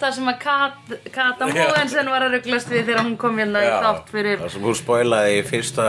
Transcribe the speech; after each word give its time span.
Semst 0.00 0.06
það 0.06 0.14
sem 0.16 0.28
að 0.30 0.38
Kat, 0.40 0.92
Kata. 1.12 1.46
Móensen 1.52 2.08
var 2.08 2.24
að 2.24 2.32
rugglast 2.38 2.70
við 2.72 2.86
þegar 2.88 3.02
hún 3.04 3.16
kom 3.20 3.36
hérna 3.40 3.60
í 3.66 3.68
þátt 3.84 4.08
fyrir 4.14 4.38
Það 4.40 4.52
sem 4.54 4.62
hún 4.64 4.78
spoilaði 4.78 5.34
í 5.36 5.42
fyrsta 5.50 5.86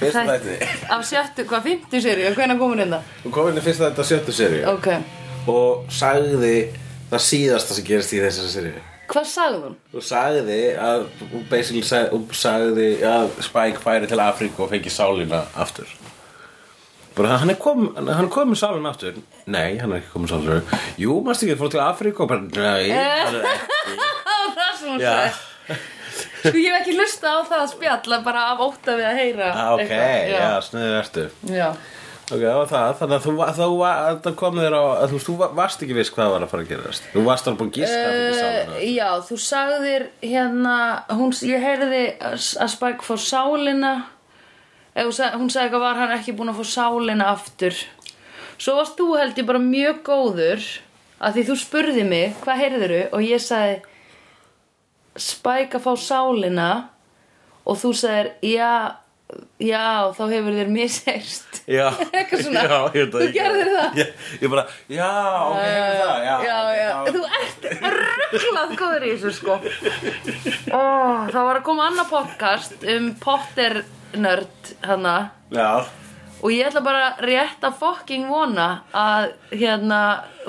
Fyrsta 0.00 0.24
þætt- 0.26 0.48
þætti 0.48 0.88
af 0.96 1.04
sjöttu, 1.08 1.44
hvað, 1.48 1.62
50 1.70 2.02
seri 2.04 2.26
og 2.28 2.34
hvenær 2.36 2.58
kom 2.58 2.74
hún 2.74 2.82
hérna? 2.82 2.98
Hún 3.22 3.32
kom 3.32 3.48
inn 3.52 3.60
í 3.60 3.64
fyrsta 3.64 3.90
þetta 3.92 4.06
sjöttu 4.10 4.34
seríu 4.34 4.66
Ok, 4.74 4.88
Og 5.46 5.86
sagði 5.94 6.56
það 7.12 7.22
síðasta 7.28 7.76
sem 7.78 7.86
gerist 7.86 8.12
í 8.12 8.20
þessari 8.24 8.52
seríu 8.56 8.82
hvað 9.06 9.28
sagði 9.30 9.60
hún? 9.62 9.76
Hún 9.94 10.02
sagði 10.02 10.58
að 10.82 11.04
Hún 11.30 11.44
basically 11.48 11.84
sagði, 11.86 12.10
hún 12.16 12.26
sagði 12.34 12.88
að 13.06 13.30
Spike 13.46 13.78
færi 13.84 14.10
til 14.10 14.18
Afríku 14.18 14.66
og 14.66 14.72
fengi 14.74 14.90
sálina 14.90 15.44
aftur 15.54 15.86
bara 17.16 17.38
hann 17.40 17.50
er 17.54 17.58
kom, 17.60 17.86
hann 17.96 18.10
er 18.26 18.30
komið 18.32 18.58
sálina 18.60 18.92
aftur. 18.92 19.16
Nei, 19.48 19.78
hann 19.80 19.92
er 19.96 20.02
ekki 20.02 20.12
komið 20.14 20.32
sálina 20.34 20.58
aftur. 20.60 20.86
Jú, 21.00 21.18
mást 21.26 21.42
ekki, 21.46 21.56
fór 21.60 21.72
til 21.72 21.82
Afríku 21.84 22.24
og 22.26 22.30
bara, 22.30 22.44
nei, 22.44 22.90
hann 22.92 23.36
er 23.40 23.50
ekki. 23.54 23.98
Það 24.56 24.72
sem 24.80 24.88
hún 24.94 25.00
Já. 25.04 25.12
sagði 25.16 25.44
Sko 26.46 26.52
ég 26.62 26.70
hef 26.70 26.78
ekki 26.84 26.92
hlusta 26.94 27.26
á 27.34 27.38
það 27.48 27.60
að 27.64 27.70
spjalla 27.72 28.18
bara 28.24 28.42
af 28.52 28.60
ótta 28.62 28.94
við 28.96 29.06
að 29.08 29.16
heyra 29.18 29.46
Ah, 29.50 29.70
ok, 29.74 29.80
eitthvað. 29.82 30.30
já, 30.30 30.50
sniður 30.62 30.98
ertu. 31.00 31.24
Já. 31.50 31.66
Ok, 32.26 32.40
það 32.42 32.56
var 32.58 32.68
það, 32.70 32.92
þannig 33.00 33.16
að 33.16 33.24
þú, 33.26 33.32
þú, 33.56 33.66
það 34.24 34.36
kom 34.40 34.56
þér 34.62 34.74
á, 34.78 34.82
að 35.02 35.12
þú, 35.12 35.18
þú 35.26 35.34
va- 35.40 35.48
varst 35.58 35.82
ekki 35.86 35.96
viss 35.98 36.12
hvað 36.14 36.30
var 36.32 36.44
að 36.46 36.50
fara 36.52 36.64
að 36.64 36.70
gerast. 36.72 37.04
Þú 37.12 37.24
varst 37.26 37.50
alveg 37.50 37.60
búin 37.60 37.72
að 37.72 37.76
giska 37.80 38.06
uh, 38.06 38.38
sálina 38.38 38.80
já, 38.94 39.10
þú 39.28 39.38
sagðir 39.46 40.06
hérna, 40.22 40.76
hún, 41.18 41.34
ég 41.50 41.66
heyrði 41.66 42.02
að 42.30 42.72
Spike 42.76 43.06
fór 43.06 43.22
sálina 43.26 43.92
eða 44.96 45.30
hún 45.36 45.50
sagði, 45.52 45.66
eitthvað 45.66 45.84
var 45.84 46.00
hann 46.00 46.14
ekki 46.16 46.34
búinn 46.36 46.52
að 46.52 46.60
fá 46.62 46.68
sálina 46.72 47.28
aftur? 47.34 47.76
Svo 48.56 48.78
varst 48.78 48.96
þú 48.96 49.10
held 49.20 49.36
ég 49.36 49.48
bara 49.48 49.60
mjög 49.60 49.98
góður 50.06 50.62
að 51.20 51.36
því 51.36 51.42
þú 51.50 51.56
spurði 51.60 52.04
mig 52.08 52.38
hvað 52.44 52.62
heyrðiru 52.62 53.02
og 53.12 53.24
ég 53.24 53.42
sagði 53.44 53.82
Spike 55.16 55.78
að 55.78 55.84
fá 55.86 55.92
sálina. 55.96 56.70
Og 57.66 57.78
þú 57.80 57.90
sagðir 57.96 58.26
já, 58.46 58.72
já 59.58 60.12
þá 60.14 60.22
hefur 60.30 60.56
þér 60.58 60.68
misheyrst. 60.74 61.62
Já, 61.66 61.86
já, 62.12 62.76
ég 62.94 63.06
veit 63.08 63.14
þú 63.16 63.30
gerðir 63.34 63.70
það. 63.72 63.96
Já, 63.96 64.06
Ég 64.42 64.52
bara, 64.52 64.66
já, 64.92 65.08
ok, 65.48 65.62
það, 65.64 66.26
já 66.28 66.34
já, 66.46 66.58
já, 66.76 66.90
þú 67.16 67.24
ert 67.40 67.66
rugglað 68.32 68.74
góður 68.78 69.06
í 69.06 69.12
þessu 69.14 69.32
sko. 69.36 69.58
Ó, 70.72 70.82
það 71.30 71.42
var 71.42 71.60
að 71.60 71.66
koma 71.68 71.86
annað 71.90 72.10
podcast 72.10 72.86
um 72.96 73.12
Potter 73.22 73.82
nörd 74.16 74.72
hana 74.86 75.16
Já, 75.52 75.84
og 76.42 76.52
ég 76.52 76.68
ætla 76.68 76.82
bara 76.84 77.08
rétt 77.24 77.64
að 77.66 77.78
fucking 77.80 78.28
vona 78.30 78.68
að 78.96 79.30
hérna 79.52 80.00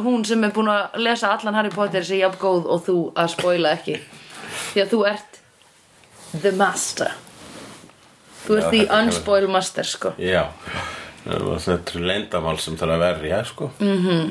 hún 0.03 0.25
sem 0.27 0.43
er 0.45 0.53
búin 0.55 0.69
að 0.71 0.99
lesa 1.01 1.31
allan 1.33 1.57
Harry 1.57 1.71
Potter 1.73 2.05
sé 2.05 2.19
jafn 2.21 2.39
góð 2.41 2.67
og 2.75 2.83
þú 2.87 2.97
að 3.15 3.31
spoila 3.33 3.73
ekki. 3.77 3.97
Því 4.73 4.83
að 4.83 4.93
þú 4.93 5.01
ert 5.13 5.41
the 6.43 6.51
master. 6.57 7.15
Þú 8.45 8.59
ert 8.59 8.67
Já, 8.67 8.69
the 8.71 8.83
þetta 8.83 8.99
er 8.99 9.07
unspoil 9.07 9.49
master 9.51 9.87
sko. 9.87 10.13
Já. 10.21 10.43
Það 11.27 11.43
var 11.43 11.63
þetta 11.65 12.03
leyndamál 12.07 12.59
sem 12.63 12.77
þarf 12.79 12.93
að 12.95 13.01
verja, 13.03 13.39
sko. 13.49 13.71
Mm. 13.83 14.29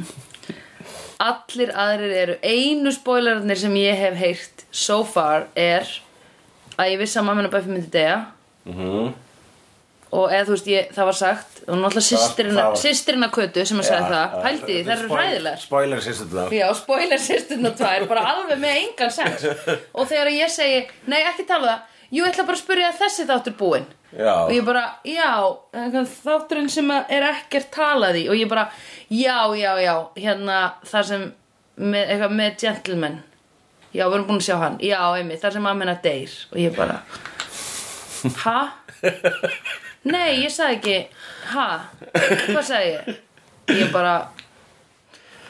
Allir 1.22 1.70
aðrir 1.72 2.16
eru 2.22 2.34
einu 2.44 2.92
spoilerarnir 2.92 3.60
sem 3.60 3.76
ég 3.80 3.96
hef 4.00 4.18
heyrt 4.20 4.66
so 4.70 5.02
far 5.08 5.46
er 5.56 5.86
að 6.76 6.92
ég 6.92 7.00
vissi 7.00 7.20
að 7.20 7.28
mamma 7.28 7.42
hennar 7.42 7.54
Buffy 7.54 7.72
myndi 7.72 7.92
deyja. 7.92 8.18
Mhm. 8.66 9.14
og 10.16 10.30
eða 10.32 10.44
þú 10.46 10.52
veist 10.54 10.68
ég, 10.70 10.86
það 10.94 11.04
var 11.08 11.16
sagt 11.18 11.56
og 11.66 11.78
náttúrulega 11.80 12.76
systirina 12.78 13.28
Kötu 13.34 13.64
sem 13.66 13.80
að 13.82 13.88
segja 13.88 14.06
það, 14.10 14.36
pældi 14.44 14.66
því, 14.66 14.76
það 14.86 14.92
er 14.92 15.02
eru 15.02 15.16
hræðilegar. 15.16 15.60
Spoiler 15.60 16.04
það 16.06 16.54
Já, 16.56 16.66
spoiler 16.78 17.20
sýsturna 17.20 17.72
tvær, 17.76 18.06
bara 18.08 18.22
alveg 18.30 18.62
með 18.62 18.78
engan 18.84 19.12
sens. 19.12 19.44
Og 19.98 20.08
þegar 20.08 20.30
ég 20.32 20.52
segi, 20.54 20.86
nei 21.10 21.20
ekki 21.22 21.46
tala 21.46 21.62
um 21.62 21.68
það 21.72 21.95
ég 22.16 22.28
ætla 22.30 22.46
bara 22.48 22.56
að 22.58 22.62
spyrja 22.64 22.90
að 22.90 22.98
þessi 23.04 23.28
þáttur 23.28 23.56
búinn. 23.60 23.86
Og 24.16 24.52
ég 24.54 24.64
bara, 24.64 24.84
já, 25.04 25.32
þátturinn 26.22 26.70
sem 26.72 26.88
að 26.94 27.10
er 27.12 27.24
ekkert 27.26 27.66
talað 27.74 28.16
í 28.20 28.22
Og 28.30 28.38
ég 28.38 28.48
bara, 28.48 28.68
já, 29.12 29.42
já, 29.58 29.72
já, 29.82 29.92
hérna 30.16 30.60
þar 30.88 31.08
sem, 31.10 31.24
með, 31.76 32.12
eitthvað 32.14 32.36
með 32.38 32.54
gentleman 32.62 33.18
Já, 33.90 34.06
við 34.06 34.14
erum 34.14 34.26
búin 34.30 34.40
að 34.40 34.46
sjá 34.46 34.56
hann 34.62 34.78
Já, 34.80 35.00
einmitt, 35.18 35.42
þar 35.42 35.56
sem 35.58 35.68
amena 35.68 35.96
deyr 36.06 36.38
Og 36.52 36.56
ég 36.62 36.78
bara, 36.78 37.00
ha? 38.44 38.56
Nei, 40.14 40.44
ég 40.46 40.54
sagði 40.54 40.78
ekki, 40.78 40.96
ha? 41.52 41.68
Hvað 42.14 42.64
sagði 42.70 42.92
ég? 42.94 43.20
Ég 43.74 43.92
bara, 43.92 44.14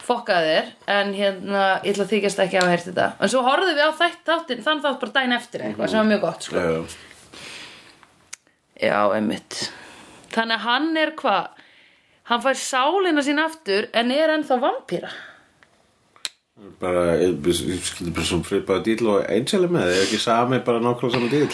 fokkaði 0.07 0.53
þér 0.53 0.71
en 0.97 1.13
hérna, 1.17 1.65
ég 1.83 1.95
ætla 1.95 2.07
að 2.07 2.13
þykjast 2.15 2.43
ekki 2.45 2.59
að 2.59 2.65
hafa 2.65 2.75
heyrt 2.75 2.89
þetta. 2.89 3.09
En 3.21 3.33
svo 3.33 3.43
horfðum 3.47 3.79
við 3.79 3.87
á 3.87 3.93
þætt 4.01 4.31
þáttin 4.31 4.65
þann 4.67 4.83
þátt 4.85 4.99
bara 5.03 5.15
dæn 5.19 5.37
eftir 5.37 5.67
eitthvað 5.67 5.93
sem 5.93 6.01
var 6.01 6.11
mjög 6.11 6.25
gott 6.27 6.49
sko. 6.49 6.65
já, 8.81 8.99
einmitt. 9.17 9.61
Þannig 10.35 10.59
að 10.59 10.67
hann 10.67 10.91
er 11.01 11.15
hvað? 11.21 11.65
Hann 12.27 12.43
fær 12.43 12.59
sálina 12.59 13.23
sín 13.23 13.41
aftur 13.43 13.89
en 13.95 14.13
er 14.15 14.35
ennþá 14.35 14.61
vampíra. 14.63 15.11
Bara, 16.81 17.19
ég 17.21 17.37
skildi 17.85 18.15
bara 18.17 18.27
svo 18.27 18.41
fripaði 18.47 18.97
dýl 18.97 19.11
og 19.13 19.27
er 19.29 19.67
með, 19.69 19.91
er 19.93 20.05
ekki 20.07 20.19
sami 20.23 20.63
bara 20.65 20.81
nákvæmlega 20.81 21.19
saman 21.19 21.35
dýl 21.35 21.51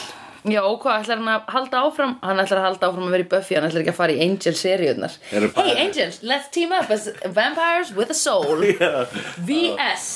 já, 0.49 0.61
og 0.67 0.79
hvað 0.83 1.03
ætlar 1.05 1.21
hann 1.21 1.29
að 1.33 1.53
halda 1.55 1.83
áfram? 1.87 2.15
Hann 2.23 2.43
ætlar 2.43 2.61
að 2.63 2.67
halda 2.69 2.89
áfram 2.89 3.07
að 3.09 3.15
vera 3.17 3.27
í 3.27 3.29
Buffy 3.35 3.59
hann 3.59 3.67
ætlar 3.69 3.85
ekki 3.85 3.93
að 3.95 3.99
fara 4.01 4.17
í 4.17 4.23
Angel-seríunar 4.27 5.19
hey 5.31 5.77
Angels, 5.85 6.23
let's 6.23 6.49
team 6.55 6.73
up 6.73 6.91
as 6.91 7.09
vampires 7.27 7.93
with 7.95 8.11
a 8.11 8.15
soul. 8.19 8.65
VS 9.49 10.09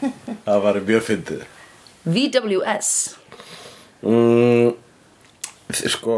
Það 0.46 0.64
var 0.68 0.80
mjög 0.88 1.04
fyndið. 1.10 1.44
VWS 2.04 2.88
mm, 4.04 4.72
Sko 5.74 6.16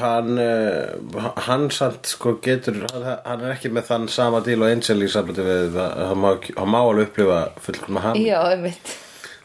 hann 0.00 0.38
eh, 0.42 1.28
hann 1.46 1.68
samt 1.72 2.10
sko 2.10 2.34
getur 2.42 2.82
hann, 2.92 3.44
er 3.46 3.54
ekki 3.54 3.70
með 3.72 3.86
þann 3.90 4.08
sama 4.12 4.40
díl 4.44 4.58
og 4.60 4.68
Angel 4.68 5.06
í 5.06 5.08
sambandi 5.10 5.44
við 5.46 5.78
að 5.78 6.02
hann 6.10 6.20
má, 6.20 6.32
hann 6.58 6.72
má 6.74 6.80
alveg 6.82 7.08
upplifa 7.08 7.38
fullkomna 7.64 8.02
hann 8.08 8.18
já, 8.20 8.36
einmitt 8.50 8.92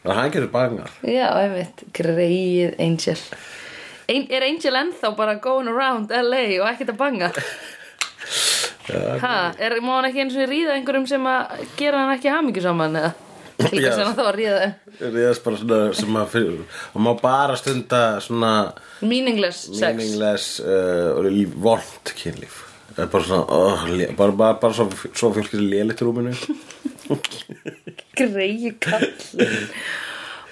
að 0.05 0.19
hann 0.19 0.33
getur 0.33 0.51
bangar 0.53 0.91
Já, 1.05 1.27
einmitt, 1.41 1.85
greið 1.97 2.75
Angel. 2.79 3.17
Ein, 4.11 4.27
Er 4.29 4.45
Angel 4.45 4.77
ennþá 4.81 5.16
bara 5.17 5.38
going 5.41 5.69
around 5.71 6.11
LA 6.13 6.43
og 6.61 6.67
ekkert 6.69 6.93
að 6.93 6.99
banga? 6.99 7.31
ha, 9.21 9.35
er, 9.57 9.79
má 9.81 9.95
hann 9.97 10.09
ekki 10.11 10.21
eins 10.25 10.35
og 10.38 10.49
ríða 10.51 10.75
einhverjum 10.77 11.07
sem 11.09 11.25
að 11.29 11.63
gera 11.79 12.03
hann 12.03 12.17
ekki 12.17 12.29
hamingju 12.33 12.66
saman 12.66 12.99
eða? 13.01 13.13
Til 13.55 13.79
þess 13.79 13.95
að 13.95 14.03
hann 14.03 14.17
þá 14.17 14.23
að 14.25 14.35
ríða? 14.35 14.67
Ríðast 15.16 15.45
bara 15.45 15.59
svona 15.61 15.79
sem 15.96 16.19
að 16.19 16.34
hann 16.35 17.05
má 17.08 17.11
bara 17.22 17.55
stunda 17.59 18.01
svona 18.23 18.51
Meaningless 19.01 19.66
sex. 19.72 19.96
meaningless 19.97 20.47
uh, 20.61 21.16
og 21.16 21.29
vont 21.63 22.13
kynlíf 22.19 22.65
Það 22.96 23.03
er 23.03 23.09
bara 23.12 23.28
svona 23.28 23.46
oh, 23.52 23.82
bara, 24.16 24.36
bara, 24.40 24.58
bara 24.62 24.76
svo, 24.76 24.86
svo 25.12 25.32
fólk 25.36 25.56
er 25.58 25.64
lélitt 25.64 26.00
í 26.00 26.08
rúminu. 26.08 26.36
Greið 28.20 28.70
kall 28.82 29.09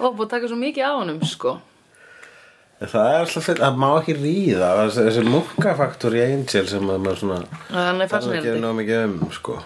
Og 0.04 0.18
búið 0.18 0.26
að 0.26 0.34
taka 0.34 0.50
svo 0.52 0.58
mikið 0.60 0.90
á 0.90 0.92
honum, 0.98 1.22
sko. 1.28 1.54
Það 2.84 3.08
er 3.14 3.22
alltaf 3.22 3.46
fyrir, 3.48 3.62
það 3.64 3.78
má 3.80 3.88
ekki 3.94 4.16
ríða. 4.18 4.72
Þessi, 4.82 5.06
þessi 5.08 5.24
munkafaktor 5.30 6.18
í 6.18 6.24
Angel 6.26 6.66
sem 6.68 6.90
að 6.92 7.06
maður 7.06 7.22
svona 7.22 7.40
Hann 7.70 7.80
er 7.80 7.80
það 7.80 7.96
er 7.96 8.04
ekki 8.04 8.14
fascinerandi 8.18 8.64
ná 8.66 8.70
mikið 8.82 9.06
um 9.06 9.16
sko. 9.38 9.58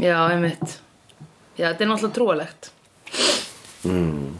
Já, 0.00 0.16
einmitt. 0.30 0.78
Já, 1.54 1.68
þetta 1.68 1.84
er 1.84 1.90
náttúrulega 1.90 2.14
trúalegt 2.16 2.70
mm. 3.84 4.30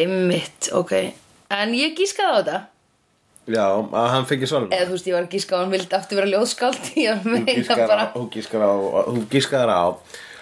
Einmitt, 0.00 0.70
ok. 0.74 0.94
En 1.52 1.74
ég 1.78 1.94
gískaði 1.98 2.30
á 2.30 2.38
þetta 2.40 2.58
Já, 3.48 3.64
að 3.72 4.08
hann 4.14 4.26
fengi 4.28 4.48
svolum 4.50 4.72
Eða 4.74 4.88
þú 4.90 4.96
veist, 4.96 5.06
ég 5.08 5.16
var 5.16 5.24
að 5.24 5.36
gíska 5.36 5.56
á 5.56 5.60
hann 5.62 5.72
vildi 5.72 5.96
aftur 5.96 6.20
vera 6.20 6.32
ljóðskáld 6.34 6.90
Ég 7.00 7.22
Hún 7.24 7.46
meina 7.46 7.78
bara 7.86 8.10
hún 8.14 8.28
gískar 8.34 8.66
á, 8.66 8.72
hún 9.08 9.24
gískar 9.30 9.72
á 9.72 9.84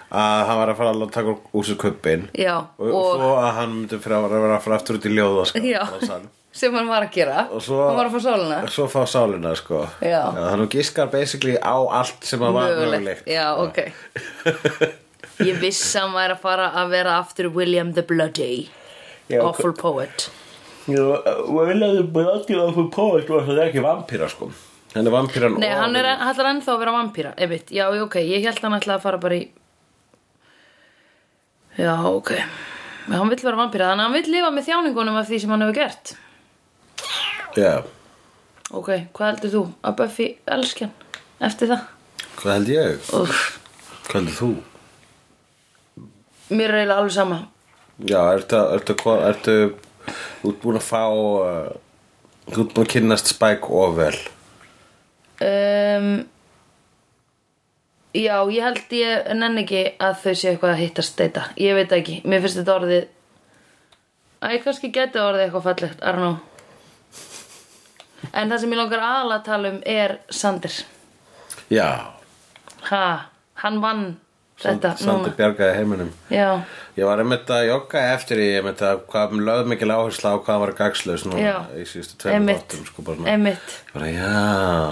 að 0.08 0.42
hann 0.48 0.56
var 0.56 0.72
að 0.72 0.78
fara 0.78 0.92
að 0.94 1.10
taka 1.12 1.36
úr 1.52 1.66
sér 1.68 1.76
kuppin 1.80 2.26
Já, 2.32 2.54
og, 2.80 2.88
og 2.88 2.96
og, 2.96 3.08
svo 3.20 3.30
að 3.36 3.50
hann 3.58 3.74
myndi 3.76 4.00
fyrir 4.00 4.16
að 4.16 4.34
vera 4.34 4.56
að 4.56 4.62
fara 4.64 4.78
aftur 4.80 4.98
út 4.98 5.08
í 5.08 5.12
ljóðaskap 5.12 5.68
Já. 5.68 5.82
sem 6.58 6.74
hann 6.74 6.88
var 6.88 7.04
að 7.06 7.12
gera. 7.14 7.42
Og 7.52 7.62
svo, 7.62 7.76
Hann 7.84 7.98
var 7.98 8.08
að 8.08 8.16
fá 8.16 8.22
sólina 8.24 8.60
svo 8.72 8.86
fá 8.90 9.02
sálina 9.06 9.52
sko. 9.58 9.82
Já. 10.00 10.22
þannig 10.32 10.64
að 10.64 10.72
gískar 10.74 11.12
basically 11.12 11.58
á 11.60 11.76
allt 11.76 12.24
sem 12.26 12.42
að 12.42 12.56
var 12.56 12.72
mögulegt. 12.72 13.28
Já, 13.28 13.52
ok. 13.60 13.78
Ég 15.48 15.60
vissi 15.60 16.00
að 16.00 16.08
hann 16.08 16.16
væri 16.16 16.34
að 16.34 16.42
fara 16.42 16.72
að 16.80 16.94
vera 16.96 17.18
aftur 17.20 17.52
William 17.54 17.92
the 17.94 18.02
Bloody. 18.02 18.66
Já, 19.28 19.42
Awful 19.44 19.76
poet 19.76 20.30
William 20.88 22.06
Bloody 22.12 22.56
Awful 22.56 22.88
Poet 22.94 23.28
var 23.28 23.44
það 23.46 23.60
ekki 23.66 23.82
vampíra 23.84 24.28
sko. 24.32 24.48
Hann 24.94 25.04
er 25.06 25.12
vampíran 25.12 25.58
Nei, 25.60 25.68
hann 25.76 25.96
er 26.00 26.06
ætlar 26.14 26.48
ennþá 26.54 26.72
að 26.72 26.78
vera 26.80 26.92
vampíra 26.94 27.32
Einmitt, 27.36 27.68
já, 27.76 27.84
ok, 27.92 28.14
ég 28.24 28.46
held 28.48 28.62
hann 28.64 28.76
ætla 28.78 28.94
að 28.96 29.02
fara 29.04 29.18
bara 29.20 29.36
í 29.36 29.42
Já, 31.78 31.92
ok. 32.08 32.30
Hann 33.12 33.28
vill 33.28 33.42
vera 33.44 33.58
vampíra 33.60 33.90
Þannig 33.90 34.00
að 34.00 34.08
hann 34.08 34.16
vill 34.16 34.32
lifa 34.32 34.48
með 34.56 34.66
þjáningunum 34.70 35.18
af 35.20 35.28
því 35.28 35.40
sem 35.42 35.52
hann 35.52 35.64
hefur 35.66 35.76
gert. 35.76 36.14
Já, 37.58 37.74
Ok, 38.68 38.88
hvað 39.16 39.30
heldur 39.32 39.52
þú? 39.52 39.60
Að 39.88 39.94
Buffy 40.00 40.26
elskjan 40.56 40.90
eftir 41.44 41.70
það? 41.70 41.84
hvað 42.38 42.52
held 42.54 42.72
ég? 42.72 43.06
Úff, 43.20 43.44
Hvað 44.08 44.18
heldur 44.18 44.36
þú? 44.40 44.48
Mér 46.48 46.72
er 46.72 46.80
eiginlega 46.80 46.98
alveg 47.02 47.14
sama. 47.16 47.38
Já, 48.08 48.20
ertu, 48.38 48.60
ertu, 48.76 48.96
ertu, 48.96 49.14
ertu 49.28 49.56
Þú 50.40 50.52
ert 50.52 50.64
búin 50.64 50.80
að 50.80 50.86
fá 50.88 51.04
uh, 51.04 51.68
Þú 52.48 52.64
ert 52.64 52.74
búin 52.74 52.86
að 52.86 52.92
kynnast 52.94 53.30
Spike 53.34 53.70
of 53.76 53.94
vel. 53.98 54.16
Um, 55.44 56.10
Já, 58.16 58.34
ég 58.50 58.64
held 58.64 58.94
ég 58.96 59.28
nenni 59.36 59.62
ekki 59.66 59.82
að 60.02 60.16
þau 60.24 60.32
séu 60.32 60.50
eitthvað 60.52 60.72
að 60.72 60.80
hittast 60.82 61.18
þetta 61.20 61.44
Ég 61.60 61.76
veit 61.78 61.92
ekki, 61.94 62.20
mér 62.26 62.42
finnst 62.42 62.58
þetta 62.62 62.76
orðið 62.80 63.06
Æ, 64.38 64.48
kannski 64.62 64.90
geti 64.94 65.18
orðið 65.18 65.44
eitthvað 65.48 65.66
fallegt, 65.66 66.02
know. 66.14 66.36
En 68.32 68.50
það 68.50 68.60
sem 68.62 68.72
ég 68.74 68.78
langar 68.78 69.02
aðalega 69.02 69.38
að 69.40 69.46
tala 69.48 69.72
um 69.72 69.80
er 69.86 70.14
Sander. 70.30 70.74
Já, 71.74 71.88
Ha, 72.88 73.30
hann 73.64 73.80
vann 73.82 74.04
þetta 74.58 74.94
Sandi 74.98 75.30
bjargaði 75.38 75.74
heiminum. 75.78 76.12
Já, 76.32 76.48
Ég 76.98 77.06
var 77.06 77.20
einmitt 77.22 77.50
að 77.54 77.68
jogga 77.68 78.00
eftir 78.16 78.40
í 78.42 78.46
einmitt 78.58 78.80
að 78.82 79.04
hvað 79.12 79.34
lögð 79.46 79.68
mikil 79.70 79.90
áhersla 79.94 80.32
á 80.34 80.42
hvað 80.42 80.62
var 80.64 80.70
gagslaus 80.80 81.24
í 81.30 81.84
síðustu 81.86 82.16
tveim 82.24 82.48
þáttum 82.48 82.86
sko 82.88 83.04
bara 83.06 83.52
bara 83.92 84.08
já, 84.10 84.32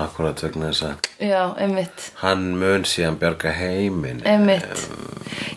akkurat 0.04 0.42
vegna 0.44 0.68
þess 0.70 0.84
að 0.86 1.08
já, 1.26 1.40
einmitt. 1.64 2.04
hann 2.20 2.44
mun 2.60 2.86
síðan 2.86 3.18
bjarga 3.18 3.54
heimin 3.58 4.20
Einmitt. 4.22 4.84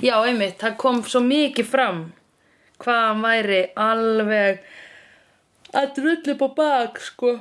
Já, 0.01 0.15
einmitt, 0.23 0.57
það 0.63 0.79
kom 0.81 1.03
svo 1.05 1.21
mikið 1.27 1.69
fram 1.69 1.99
hvað 2.81 3.03
hann 3.03 3.21
væri 3.27 3.59
alveg 3.85 4.63
að 5.75 5.93
drullu 5.99 6.33
á 6.33 6.49
bak, 6.57 6.97
sko. 7.03 7.35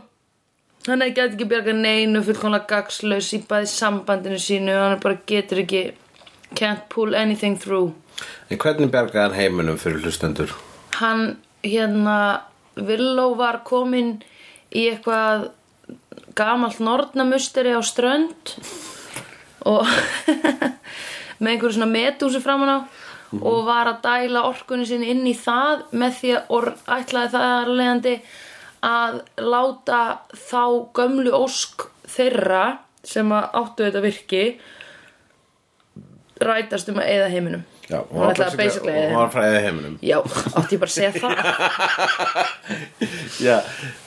Hann 0.89 1.01
gæti 1.07 1.39
ekki 1.39 1.49
bjarga 1.49 1.73
neinu 1.73 2.21
fullkomlega 2.27 2.69
gagslaus 2.75 3.33
í 3.33 3.41
bæði 3.49 3.73
sambandinu 3.73 4.43
sínu 4.43 4.77
hann 4.77 5.01
bara 5.01 5.17
getur 5.33 5.63
ekki 5.65 5.83
can't 6.55 6.89
pull 6.89 7.15
anything 7.15 7.59
through 7.59 7.93
En 8.51 8.59
hvernig 8.59 8.91
bjargaði 8.91 9.25
hann 9.29 9.37
heiminum 9.39 9.79
fyrir 9.79 10.03
hlustendur? 10.03 10.55
hann 10.99 11.37
hérna 11.63 12.43
Villó 12.79 13.33
var 13.39 13.63
komin 13.67 14.19
í 14.71 14.85
eitthvað 14.93 15.49
gamalt 16.39 16.79
nornamusteri 16.79 17.73
á 17.75 17.83
strönd 17.83 18.55
og 19.67 19.87
með 21.43 21.53
einhverju 21.53 21.75
svona 21.75 21.91
metúsi 21.91 22.43
framan 22.43 22.75
á 22.75 22.79
og 23.39 23.65
var 23.67 23.91
að 23.91 24.03
dæla 24.07 24.45
orkunni 24.49 24.87
sinni 24.89 25.11
inn 25.13 25.27
í 25.29 25.35
það 25.37 25.83
með 26.01 26.15
því 26.21 26.35
að 26.39 26.69
ætlaði 26.97 27.33
það 27.35 27.57
alvegandi 27.57 28.15
að 28.89 29.19
láta 29.43 30.01
þá 30.33 30.63
gömlu 30.97 31.35
ósk 31.37 31.89
þeirra 32.09 32.65
sem 33.05 33.33
að 33.35 33.51
áttu 33.61 33.85
þetta 33.89 34.05
virki 34.05 34.45
rætast 36.45 36.89
um 36.93 37.01
að 37.03 37.11
eyða 37.15 37.29
heiminum. 37.33 37.65
Já, 37.89 38.03
Hún 38.11 38.27
ætlaði 38.29 38.59
basically 38.61 38.93
Hún 38.93 39.15
var 39.17 39.31
fræðið 39.33 39.63
heiminum. 39.65 39.95
Já, 40.05 40.19
átti 40.61 40.77
ég 40.77 40.81
bara 40.83 40.91
að 40.91 40.97
segja 40.97 41.13
það? 41.17 41.33
Já, 43.49 43.55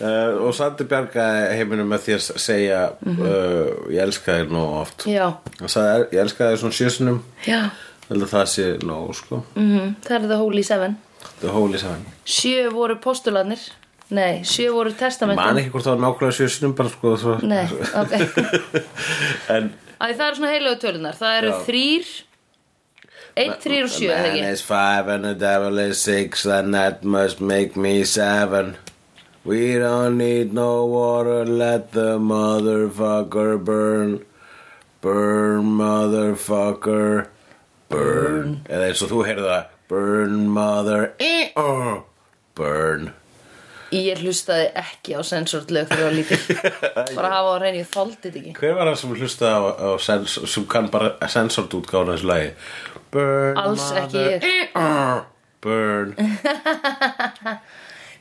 uh, 0.05 0.41
og 0.45 0.53
Sandi 0.53 0.85
bjargaði 0.91 1.55
heiminum 1.57 1.89
með 1.89 2.03
því 2.05 2.17
að 2.17 2.27
segja 2.45 2.81
uh, 2.93 3.71
ég 3.89 4.03
elska 4.05 4.37
þér 4.37 4.53
nú 4.53 4.65
oft. 4.83 5.07
Sagði 5.07 6.11
ég 6.13 6.21
elska 6.27 6.51
þér 6.51 6.61
svona 6.61 6.77
sjösunum. 6.77 7.21
Að 8.11 8.27
það 8.27 8.47
sé 8.51 8.65
nóg 8.83 9.13
sko. 9.17 9.41
Mm 9.55 9.95
Það 10.05 10.17
er 10.17 10.29
það 10.33 10.41
Holy 10.45 10.65
Seven. 10.67 10.97
The 11.41 11.53
Holy 11.53 11.79
Seven. 11.81 12.03
Sjö 12.27 12.69
voru 12.73 12.97
postularnir. 13.01 13.61
Nei, 14.11 14.41
sjö 14.43 14.73
voru 14.75 14.91
Man 14.91 14.99
testamentin 14.99 15.61
ekki 15.61 15.71
hvort 15.71 15.85
það 15.87 15.93
var 15.95 16.01
nákvæmlega 16.03 16.35
sjösunum 16.35 16.73
bara 16.75 16.91
sko. 16.91 17.37
Nei, 17.47 17.63
ok. 17.95 18.13
En 19.55 19.71
Æ, 20.01 20.13
Það 20.17 20.25
eru 20.27 20.39
svona 20.39 20.51
heilögu 20.55 20.79
tölunar 20.81 21.17
Það 21.19 21.37
eru 21.39 21.51
Já. 21.51 21.57
þrýr 21.67 22.11
Einn, 23.41 23.53
þrýr 23.63 23.85
og 23.85 23.91
sjö, 23.93 24.07
eða 24.11 24.23
Man 24.27 24.31
ekki? 24.31 24.47
Is 24.51 24.61
five 24.61 25.07
and 25.13 25.23
the 25.23 25.35
devil 25.35 25.77
is 25.79 26.01
six 26.01 26.45
and 26.45 26.73
that 26.73 27.03
must 27.03 27.39
make 27.39 27.77
me 27.77 28.03
seven. 28.03 28.75
We 29.45 29.75
don't 29.79 30.17
need 30.17 30.53
no 30.53 30.85
water, 30.85 31.45
let 31.45 31.93
the 31.93 32.19
motherfucker 32.19 33.63
burn. 33.63 34.25
Burn 34.99 35.63
motherfucker. 35.79 37.29
Burn. 37.89 38.59
Eða 38.69 38.89
eins 38.91 39.01
og 39.05 39.13
þú 39.13 39.23
heyrðu 39.27 39.47
það 39.47 39.71
Burn 39.91 40.35
mother 40.55 41.09
eh, 41.19 41.49
oh, 41.59 42.03
Burn 42.55 43.09
Ég 43.91 44.21
hlustaði 44.23 44.69
ekki 44.79 45.17
á 45.17 45.21
sensort 45.27 45.71
lög 45.75 45.89
þegar 45.91 45.99
ég 45.99 46.07
var 46.07 46.15
lítil. 46.15 46.39
Bara 47.17 47.31
hafa 47.33 47.55
á 47.55 47.57
reyni, 47.59 47.81
ég 47.81 47.89
þoldi 47.91 48.21
þetta 48.23 48.39
ekki. 48.41 48.53
Hver 48.61 48.77
var 48.77 48.87
það 48.91 48.97
sem 49.01 49.15
hlusta 49.17 49.51
á, 49.51 49.59
á 49.75 49.89
sens, 49.99 50.37
sem 50.53 50.67
kann 50.71 50.87
bara 50.93 51.11
sensort 51.31 51.75
útgána 51.75 52.15
þessu 52.15 52.29
lagi? 52.31 52.53
Burn 53.11 53.59
Alls 53.59 53.89
ekki 53.91 54.15
mother, 54.15 54.31
ég. 54.31 54.47
eh, 54.47 54.79
oh, 54.79 55.25
Burn. 55.61 56.15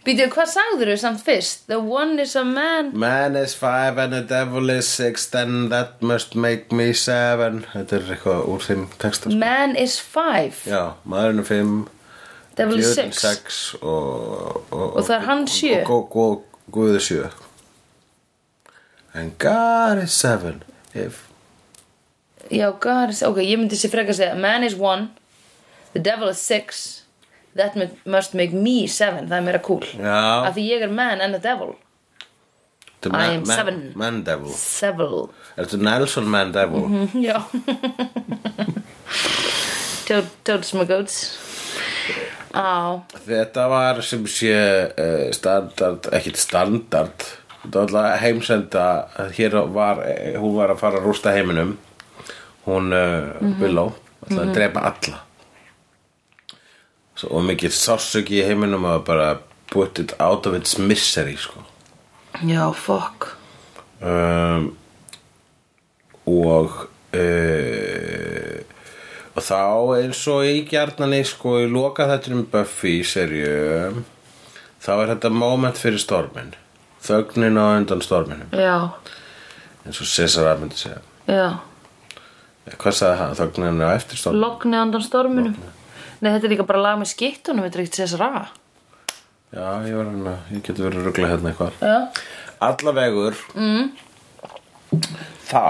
Býtu, 0.00 0.24
hvað 0.32 0.48
sagður 0.48 0.90
þau 0.94 1.00
samt 1.02 1.20
fyrst? 1.26 1.66
The 1.68 1.76
one 1.76 2.16
is 2.22 2.32
a 2.34 2.42
man. 2.44 2.86
Man 2.96 3.36
is 3.36 3.52
five 3.54 4.00
and 4.00 4.14
the 4.16 4.22
devil 4.24 4.70
is 4.72 4.88
six 4.88 5.26
Then 5.28 5.68
that 5.68 6.00
must 6.00 6.34
make 6.34 6.72
me 6.72 6.94
seven. 6.96 7.66
Þetta 7.74 7.98
er 7.98 8.12
eitthvað 8.16 8.46
úr 8.48 8.64
þeim 8.64 8.86
texta 9.02 9.28
sko. 9.28 9.36
Man 9.42 9.76
is 9.76 9.98
five. 10.00 10.56
Já, 10.64 10.96
maðurinn 11.04 11.44
er 11.44 11.48
fimm 11.50 11.74
Devil 12.60 12.78
is 12.82 12.94
six. 12.94 13.20
sex 13.24 13.58
og, 13.80 14.60
og, 14.70 14.96
Og 14.96 15.02
það 15.06 15.14
er 15.16 15.26
hann 15.30 15.44
sjö. 15.48 15.74
Og, 15.82 15.90
og, 15.90 16.16
og, 16.16 16.30
og 16.30 16.72
Guð 16.76 16.94
er 16.98 17.04
sjö. 17.04 17.24
And 19.14 19.32
God 19.38 20.02
is 20.04 20.12
seven. 20.12 20.62
If 20.94 21.26
Já, 22.50 22.70
God 22.80 23.10
is, 23.14 23.22
ok, 23.22 23.36
ég 23.46 23.58
myndi 23.60 23.76
sér 23.78 23.90
frekar 23.92 24.10
að 24.14 24.18
segja 24.22 24.36
Man 24.42 24.64
is 24.66 24.74
one 24.74 25.08
The 25.92 26.00
devil 26.02 26.28
is 26.32 26.38
six 26.42 27.02
That 27.56 27.76
mu- 27.78 27.96
must 28.06 28.34
make 28.34 28.52
me 28.54 28.86
seven 28.88 29.28
Það 29.30 29.36
er 29.38 29.44
meira 29.46 29.60
cool. 29.62 29.84
Já. 29.98 30.46
Af 30.48 30.54
því 30.56 30.64
ég 30.70 30.82
er 30.86 30.90
man 30.94 31.20
and 31.20 31.34
the 31.34 31.42
devil. 31.42 31.74
The 33.02 33.10
I 33.16 33.34
am 33.34 33.46
man, 33.46 33.56
seven. 33.56 33.92
man 33.96 34.22
devil. 34.26 34.50
Several 34.54 35.30
Ertu 35.56 35.76
Nelson 35.80 36.28
man 36.30 36.52
devil? 36.52 37.08
Já. 37.14 37.42
Toad, 40.06 40.26
Toads 40.44 40.74
my 40.74 40.84
goats 40.84 41.38
Á, 42.50 42.98
Þetta 43.26 43.66
var 43.70 44.00
sem 44.02 44.24
sé 44.26 44.54
uh, 44.90 45.28
standard, 45.36 46.08
ekkit 46.16 46.36
standard. 46.40 47.26
Þetta 47.60 47.76
var 47.76 47.86
alltaf 47.86 48.22
heimsenda 48.24 48.84
Hér 49.36 49.58
var, 49.74 50.00
eh, 50.08 50.38
hún 50.40 50.54
var 50.56 50.72
að 50.72 50.80
fara 50.80 50.98
að 51.00 51.06
rústa 51.10 51.34
heiminum. 51.36 51.76
Hún 52.66 52.90
uh, 52.96 53.36
Willow 53.60 53.92
ætlaði 54.26 54.46
að 54.48 54.54
drepa 54.56 54.84
alla. 54.90 55.20
Svo, 57.14 57.34
Og 57.36 57.44
mikið 57.50 57.74
sársöki 57.76 58.40
í 58.40 58.46
heiminum 58.48 58.84
að 58.88 59.04
bara 59.06 59.28
put 59.70 59.98
it 60.02 60.14
out 60.18 60.46
of 60.48 60.54
its 60.56 60.78
misery 60.78 61.36
sko. 61.36 61.62
já, 62.42 62.72
fuck. 62.74 63.36
Um, 64.02 64.76
Og 66.26 66.88
uh, 67.14 68.59
Og 69.40 69.44
þá 69.46 69.60
eins 69.96 70.20
og 70.28 70.44
í 70.44 70.58
gjarnani 70.68 71.22
sko 71.24 71.54
í 71.62 71.68
loka 71.70 72.04
þetta 72.10 72.34
um 72.36 72.42
Buffy 72.52 72.98
í 72.98 73.06
serju 73.08 74.02
þá 74.84 74.90
er 74.98 75.14
þetta 75.14 75.30
moment 75.32 75.80
fyrir 75.80 76.02
stormin 76.02 76.52
þögnin 77.00 77.56
á 77.56 77.64
undan 77.78 78.02
storminum. 78.04 78.52
Já, 78.52 78.92
eins 79.86 80.00
og 80.02 80.08
Cesar 80.12 80.50
að 80.50 80.64
myndi 80.64 80.76
segja. 80.76 81.00
Já. 81.24 81.46
Hvað 82.76 82.96
sagði 82.98 83.20
hann, 83.22 83.36
þögnin 83.38 83.80
á 83.80 83.88
eftir 83.96 84.20
stormin 84.20 84.44
Logni 84.44 84.76
andan 84.76 85.04
storminum. 85.04 85.56
Nei, 86.20 86.28
þetta 86.28 86.44
er 86.44 86.52
líka 86.52 86.68
bara 86.68 86.82
lag 86.84 86.98
með 87.00 87.14
skittunum 87.14 87.64
Þetta 87.64 87.78
er 87.78 87.84
ekkert 87.86 88.00
sér 88.12 88.20
ra 88.20 88.42
já, 89.50 89.64
ég 89.88 89.96
var 89.96 90.10
hann 90.10 90.28
að, 90.30 90.42
ég 90.52 90.62
geti 90.66 90.84
verið 90.84 91.06
ruggla 91.08 91.30
hérna 91.32 91.50
eitthvað. 91.50 92.20
Allavegur. 92.60 93.40
Mm. 93.56 93.88
Þá 95.50 95.62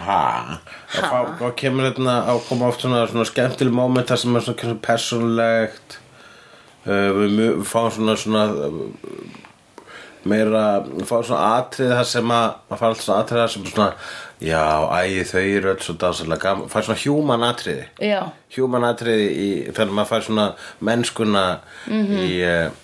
ha, 0.00 0.20
ha. 0.56 0.58
Fá, 0.94 1.18
þá 1.40 1.46
kemur 1.60 1.88
hérna 1.90 2.14
á 2.24 2.34
koma 2.48 2.70
oft 2.72 2.84
svona, 2.84 3.04
svona 3.10 3.26
skemmtileg 3.28 3.74
moment 3.76 4.08
þar 4.10 4.22
sem 4.24 4.36
er 4.40 4.44
svona, 4.46 4.60
svona 4.64 4.80
persónlegt 4.88 5.98
uh, 6.86 7.10
við, 7.20 7.34
mu- 7.38 7.50
við 7.60 7.66
fáum 7.70 7.90
svona 7.98 8.16
svona 8.20 8.44
uh, 8.50 8.78
meira, 10.24 10.62
við 10.88 11.04
fáum 11.08 11.24
svona 11.28 11.48
atrið 11.60 11.90
þar 11.98 12.06
sem 12.08 12.30
að, 12.32 12.54
maður 12.70 12.80
fær 12.80 12.88
alltaf 12.92 13.04
svona 13.08 13.24
atrið 13.24 13.42
þar 13.42 13.52
sem 13.54 13.66
svona, 13.68 13.88
já, 14.44 14.62
æ, 14.88 15.26
þau 15.28 15.42
eru 15.42 15.72
öll 15.74 15.82
svo 15.84 15.96
dásalega 16.00 16.40
gaman, 16.46 16.70
fær 16.72 16.86
svona 16.86 17.02
human 17.04 17.44
atriði. 17.50 17.84
Já, 18.08 18.20
human 18.56 18.86
atriði 18.88 19.26
í, 19.44 19.50
þegar 19.68 19.92
maður 19.98 20.10
fær 20.14 20.24
svona 20.30 20.46
mennskuna 20.88 21.44
í 21.92 22.30
uh, 22.48 22.80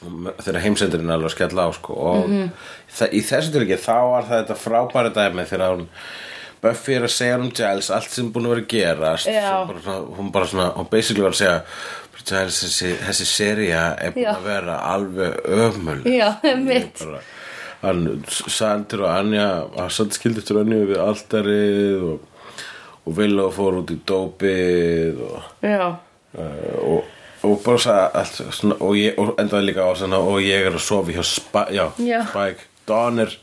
þegar 0.00 0.62
heimsendurinn 0.64 1.12
alveg 1.12 1.34
skella 1.34 1.68
á 1.68 1.70
sko. 1.76 1.94
og 1.94 2.34
það, 2.88 3.12
í 3.12 3.22
þessu 3.26 3.54
tilíki 3.54 3.80
þá 3.80 3.96
var 4.08 4.28
þetta 4.30 4.56
frábæri 4.58 5.14
dæmi 5.16 5.46
þegar 5.50 5.76
hún 5.76 5.88
Buffy 6.60 6.92
er 6.92 7.06
að 7.06 7.14
segja 7.14 7.38
um 7.40 7.48
Giles 7.56 7.88
allt 7.96 8.12
sem 8.12 8.28
búin 8.32 8.44
að 8.48 8.54
vera 8.54 8.64
að 8.64 8.72
gerast 8.74 9.28
bara 9.70 9.98
hún 10.18 10.32
bara 10.32 10.48
svona, 10.50 10.66
hún 10.76 10.88
basically 10.92 11.24
var 11.24 11.32
að 11.32 11.40
segja 11.40 11.58
Giles, 12.20 12.58
þessi, 12.66 12.90
þessi 13.00 13.26
seria 13.28 13.84
er 13.96 14.12
búin 14.12 14.26
Já. 14.26 14.32
að 14.34 14.48
vera 14.50 14.74
alveg 14.90 15.38
ömul 15.56 16.00
já, 16.04 16.28
mitt 16.60 17.00
Sandur 18.52 19.06
og 19.06 19.14
Anja 19.14 19.46
Sandur 19.88 20.18
skildi 20.18 20.42
eftir 20.42 20.60
Anja 20.60 20.82
við 20.90 21.00
altarið 21.00 22.04
og, 22.10 22.26
og 23.06 23.16
Willow 23.16 23.48
fór 23.56 23.80
út 23.80 23.94
í 23.94 23.96
dópið 24.04 25.22
og, 25.24 25.48
uh, 25.64 25.88
og, 26.84 27.16
og 27.46 27.60
bara 27.64 27.80
sagði 27.80 28.08
allt 28.20 28.40
svona, 28.56 28.78
og, 28.80 28.96
ég, 28.98 29.20
og 29.20 29.34
endaði 29.40 29.68
líka 29.70 29.86
á 29.86 29.92
svona 29.98 30.20
og 30.22 30.40
ég 30.44 30.66
er 30.68 30.74
að 30.76 30.82
sofa 30.84 31.14
hjá 31.14 31.22
Spike 31.26 31.76
já, 31.76 31.84
Já. 32.04 32.18
Spike, 32.28 32.66
Dawn 32.88 33.22
er 33.24 33.36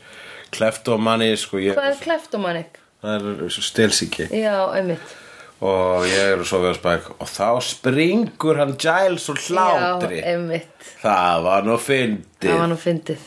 kleftomanni 0.54 1.32
sko, 1.38 1.60
ég, 1.62 1.74
hvað 1.78 1.94
er 1.94 2.04
kleftomanik? 2.04 2.78
það 3.02 3.26
er 3.32 3.56
stilsíki 3.62 4.28
Já, 4.34 4.54
einmitt. 4.74 5.16
Og 5.58 6.04
ég 6.06 6.34
er 6.34 6.38
að 6.38 6.46
sofa 6.46 6.68
hjá 6.70 6.76
Spike. 6.78 7.16
Og 7.18 7.30
þá 7.32 7.48
springur 7.66 8.60
hann 8.60 8.76
Giles 8.78 9.24
úr 9.32 9.40
hlátri. 9.42 10.20
Já, 10.20 10.28
einmitt. 10.30 10.90
Það 11.02 11.42
var 11.48 11.66
nú 11.66 11.74
Það 11.74 11.74
var 11.74 11.84
fyndið 11.88 12.62
nú 12.70 12.78
fyndið. 12.78 13.24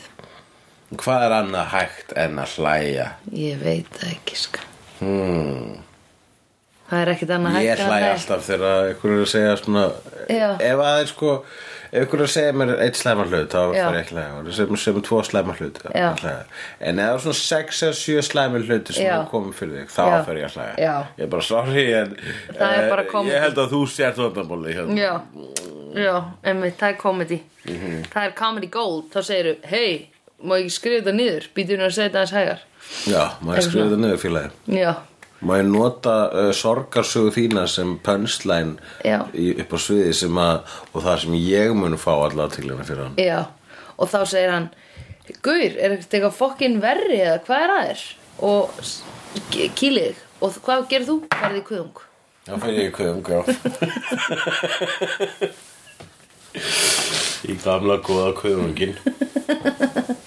Hvað 1.02 1.24
er 1.26 1.34
annað 1.38 1.70
hægt 1.72 2.12
en 2.20 2.40
að 2.40 2.54
hlæja? 2.56 3.06
Ég 3.36 3.60
veit 3.60 3.88
það 3.96 4.14
ekki, 4.14 4.38
sko. 4.46 4.64
Hmm. 5.02 5.76
Það 6.92 7.02
er 7.06 7.10
ekkit 7.14 7.30
annað 7.32 7.54
Ég 7.64 7.70
hægt 7.72 7.80
en 7.80 7.86
að 7.86 7.92
hlæ 7.92 7.98
hlæja. 7.98 8.14
alltaf 8.18 8.42
þegar 8.50 8.90
ykkur 8.92 9.12
er 9.16 9.20
að 9.22 9.30
segja 9.32 9.52
svona. 9.62 9.84
Ef 10.28 10.82
að 10.86 10.96
er 11.02 11.06
sko 11.16 11.36
Ef 11.92 12.06
ykkur 12.06 12.20
er 12.22 12.24
að 12.24 12.30
segja 12.32 12.52
mér 12.56 12.70
eitt 12.80 12.96
slæma 12.96 13.24
hlut 13.28 13.52
þá 13.52 13.60
fer 13.72 13.96
ég 13.96 13.98
ekki 14.02 14.14
að 14.14 14.18
hlæja 14.18 14.36
Og 14.42 14.54
sem, 14.80 15.00
tvo 15.08 15.18
slæma 15.28 15.54
hlut 15.58 15.80
ég. 15.92 16.28
En 16.80 17.00
ef 17.00 17.08
það 17.08 17.16
er 17.16 17.22
svona 17.24 17.38
sex 17.40 17.82
eða 17.84 17.96
sjö 18.00 18.22
slæmi 18.28 18.62
hluti 18.64 18.96
sem 18.96 19.08
er 19.12 19.26
komið 19.32 19.56
fyrir 19.58 19.74
þig 19.82 19.90
þá 19.92 20.24
fer 20.28 20.40
ég 20.40 20.56
Já. 20.80 20.94
Ég 21.18 21.24
er 21.26 21.32
bara 21.34 21.42
sorry 21.48 21.84
en 21.98 22.14
Það 22.56 22.76
er 22.76 22.84
eh, 22.84 22.88
bara 22.94 23.04
comedy. 23.10 23.34
Ég 23.34 23.44
held 23.46 23.60
að 23.64 23.74
þú 23.74 23.82
sért 23.92 24.20
vandamóli 24.22 24.72
hérna. 24.76 24.96
Já, 24.96 25.12
já, 26.00 26.14
einmitt, 26.44 26.78
það 26.80 26.88
er 26.94 27.00
comedy 27.02 27.40
Mhm. 27.62 28.08
Það 28.10 28.24
er 28.26 28.32
comedy 28.34 28.66
gold 28.74 29.04
Þá 29.12 29.20
segirðu, 29.22 29.52
hei, 29.70 30.08
má 30.42 30.56
ég 30.58 30.72
skrifa 30.74 30.98
þetta 31.04 31.12
niður 31.14 31.44
Býtu 31.54 31.76
nú 31.78 31.84
að 31.86 31.92
segja 31.94 32.08
þetta 32.08 32.22
aðeins 32.24 32.32
hægar 32.34 32.64
Já, 33.06 33.22
ég 33.54 33.62
skrifa 33.62 33.70
svona. 33.70 33.90
þetta 33.92 34.00
niður 34.02 34.22
félagi 34.24 34.80
Já, 34.80 34.94
Má 35.42 35.56
ég 35.58 35.66
nota 35.70 36.14
uh, 36.30 36.50
sorgarsögu 36.54 37.32
þína 37.34 37.66
sem 37.70 37.96
í, 39.34 39.48
upp 39.64 39.74
á 39.74 39.78
sviði 39.82 40.12
sem 40.14 40.38
að 40.38 40.76
og 40.92 41.02
það 41.02 41.16
sem 41.24 41.34
ég 41.40 41.74
mun 41.74 41.98
fá 41.98 42.12
alla 42.14 42.46
aðtiklina 42.46 42.86
fyrir 42.86 43.08
hann? 43.08 43.18
Já 43.18 43.40
Og 43.98 44.08
þá 44.10 44.20
segir 44.26 44.52
hann 44.54 44.70
Gaur, 45.42 45.62
er 45.62 45.96
þetta 45.96 46.16
eitthvað 46.18 46.38
fokkin 46.38 46.80
verri 46.82 47.18
eða 47.22 47.42
hvað 47.46 47.66
er 47.66 47.74
að 47.74 47.84
þér? 47.90 48.06
Og 48.48 48.62
kýlið 49.78 50.22
Og 50.42 50.56
hvað 50.64 50.88
gerir 50.90 51.06
þú? 51.06 51.16
Farið 51.30 51.60
í 51.60 51.66
kuðung. 51.68 52.00
Já, 52.42 52.56
fyrir 52.58 52.80
ég 52.82 52.94
kvöðum, 52.96 53.22
já. 53.22 53.40
Í 57.52 57.54
gamla 57.62 58.00
góða 58.02 58.32
kvöðungin 58.40 58.96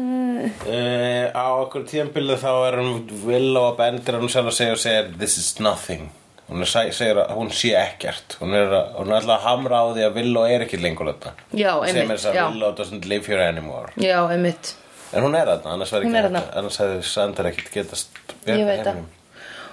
uh, 0.00 1.26
Á 1.36 1.44
okkur 1.64 1.84
tíðanbílu 1.90 2.36
þá 2.40 2.48
er 2.68 2.78
hann 2.80 2.96
Willow 3.26 3.68
að 3.70 3.76
bendir 3.82 4.16
hann 4.18 4.30
sjálf 4.32 4.50
að 4.52 4.56
segja 4.58 4.76
og 4.76 4.82
segir 4.82 5.12
This 5.20 5.36
is 5.40 5.50
nothing. 5.62 6.08
Hún 6.50 6.64
er, 6.64 6.70
seg- 6.72 6.90
segir 6.96 7.20
að 7.22 7.36
hún 7.38 7.52
sé 7.54 7.70
ekkert. 7.78 8.34
Hún 8.40 8.56
er, 8.58 8.66
að- 8.74 8.94
hún 8.98 9.12
er 9.12 9.20
alltaf 9.20 9.36
að 9.36 9.44
hamra 9.46 9.82
á 9.82 9.86
því 9.94 10.06
að 10.08 10.16
Willow 10.18 10.48
er 10.50 10.64
ekki 10.66 10.80
lengur 10.82 11.12
þetta 11.12 11.32
Já, 11.54 11.72
Sem 11.92 12.10
er 12.10 12.16
að. 12.16 12.40
Willow 12.54 12.74
doesn't 12.80 13.06
live 13.06 13.26
here 13.30 13.44
anymore. 13.46 13.92
Já, 13.96 14.18
einmitt. 14.32 14.74
En 15.12 15.22
hún 15.26 15.34
er 15.38 15.46
þarna, 15.46 15.76
annars 15.76 15.92
Hún 15.94 16.14
er 16.14 16.26
þarna. 16.28 16.42
Annars 16.58 16.78
hefði 16.82 17.02
Sander 17.06 17.48
ekkert 17.52 17.70
getast 17.74 18.08
Ég 18.46 18.64
veit 18.66 18.84
það. 18.86 19.04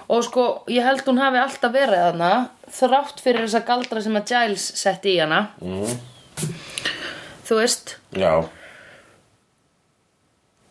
Og 0.07 0.21
sko, 0.23 0.43
ég 0.71 0.85
held 0.87 1.01
hún 1.09 1.17
hafi 1.19 1.41
alltaf 1.41 1.73
verið 1.73 1.99
þarna 2.05 2.29
Þrátt 2.77 3.19
fyrir 3.23 3.43
þessa 3.47 3.61
galdra 3.67 4.01
sem 4.03 4.15
að 4.15 4.29
Giles 4.31 4.63
setti 4.79 5.13
í 5.15 5.19
hana. 5.19 5.41
Mm. 5.61 5.97
Þú 7.47 7.57
veist? 7.61 7.93
Já, 8.17 8.31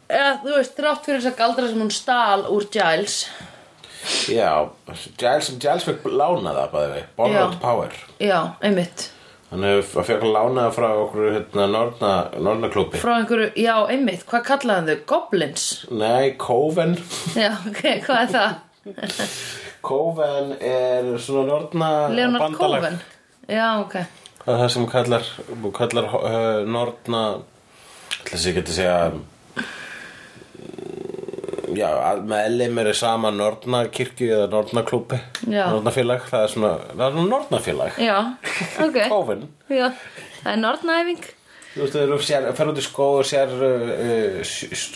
Eða, 0.07 0.33
þú 0.45 0.53
veist, 0.55 0.77
þrátt 0.79 1.05
fyrir 1.09 1.21
þessa 1.25 1.37
galdra 1.41 1.69
sem 1.71 1.81
hún 1.83 1.93
stal 1.95 2.45
úr 2.55 2.67
Giles 2.71 3.17
já 4.31 4.69
Giles, 5.19 5.49
Giles 5.59 5.83
fekk 5.89 6.05
lána 6.15 6.53
það 6.55 6.69
bæði 6.77 6.91
við 6.93 7.07
Borrowed 7.19 7.55
Já. 7.57 7.61
Power 7.65 7.97
Já, 8.23 8.39
einmitt 8.63 9.07
Hann 9.51 9.63
hefur 9.67 10.07
fekk 10.07 10.27
lána 10.31 10.69
frá 10.75 10.87
okkur 11.03 11.33
hérna 11.35 11.67
Norna, 11.71 12.13
Norna 12.39 12.71
klúbi 12.71 13.01
Frá 13.03 13.17
einhverju, 13.21 13.49
já, 13.59 13.75
einmitt, 13.91 14.23
hvað 14.31 14.45
kallaði 14.47 14.77
hann 14.79 14.91
þau? 14.93 15.03
Goblins? 15.11 15.67
Nei, 15.91 16.37
Coven 16.39 16.95
Já, 17.45 17.51
ok, 17.67 17.83
hvað 18.07 18.23
er 18.23 18.33
það? 18.37 19.35
Coven 19.87 20.53
er 20.63 21.11
svona 21.23 21.47
Norna 21.51 21.91
Leonard 22.15 22.47
bandalag. 22.47 22.87
Cohen? 22.87 23.01
Já, 23.51 23.69
ok 23.83 23.97
Það 24.47 24.53
er 24.55 24.61
það 24.63 24.69
sem 24.77 24.87
kallar, 24.91 25.31
kallar 25.75 26.13
uh, 26.15 26.61
Norna 26.71 27.23
ætla 28.21 28.39
sér 28.39 28.55
geti 28.61 28.71
að 28.71 28.79
segja 28.79 28.99
Já, 31.77 31.89
að- 32.11 32.23
með 32.31 32.45
Elimir 32.51 32.91
er 32.93 32.97
sama 32.99 33.31
Nornakirkju 33.35 34.29
eða 34.33 34.51
Nornaklúbi 34.53 35.19
Já. 35.47 35.67
Nornafélag, 35.75 36.25
það 36.31 36.45
er 36.47 36.53
svona, 36.55 36.71
það 36.93 37.07
er 37.07 37.17
svona 37.17 37.31
Nornafélag. 37.35 37.99
Já, 38.01 38.19
ok. 38.87 39.01
Já, 39.81 39.89
það 40.43 40.53
er 40.53 40.63
nortnæfing 40.63 41.25
Þú 41.77 41.85
veist, 41.85 41.97
þú 42.33 42.53
fer 42.57 42.69
út 42.71 42.79
í 42.81 42.85
skó 42.87 43.07
og 43.19 43.27
sér 43.29 43.51
uh, 43.53 43.91
uh, 44.01 44.55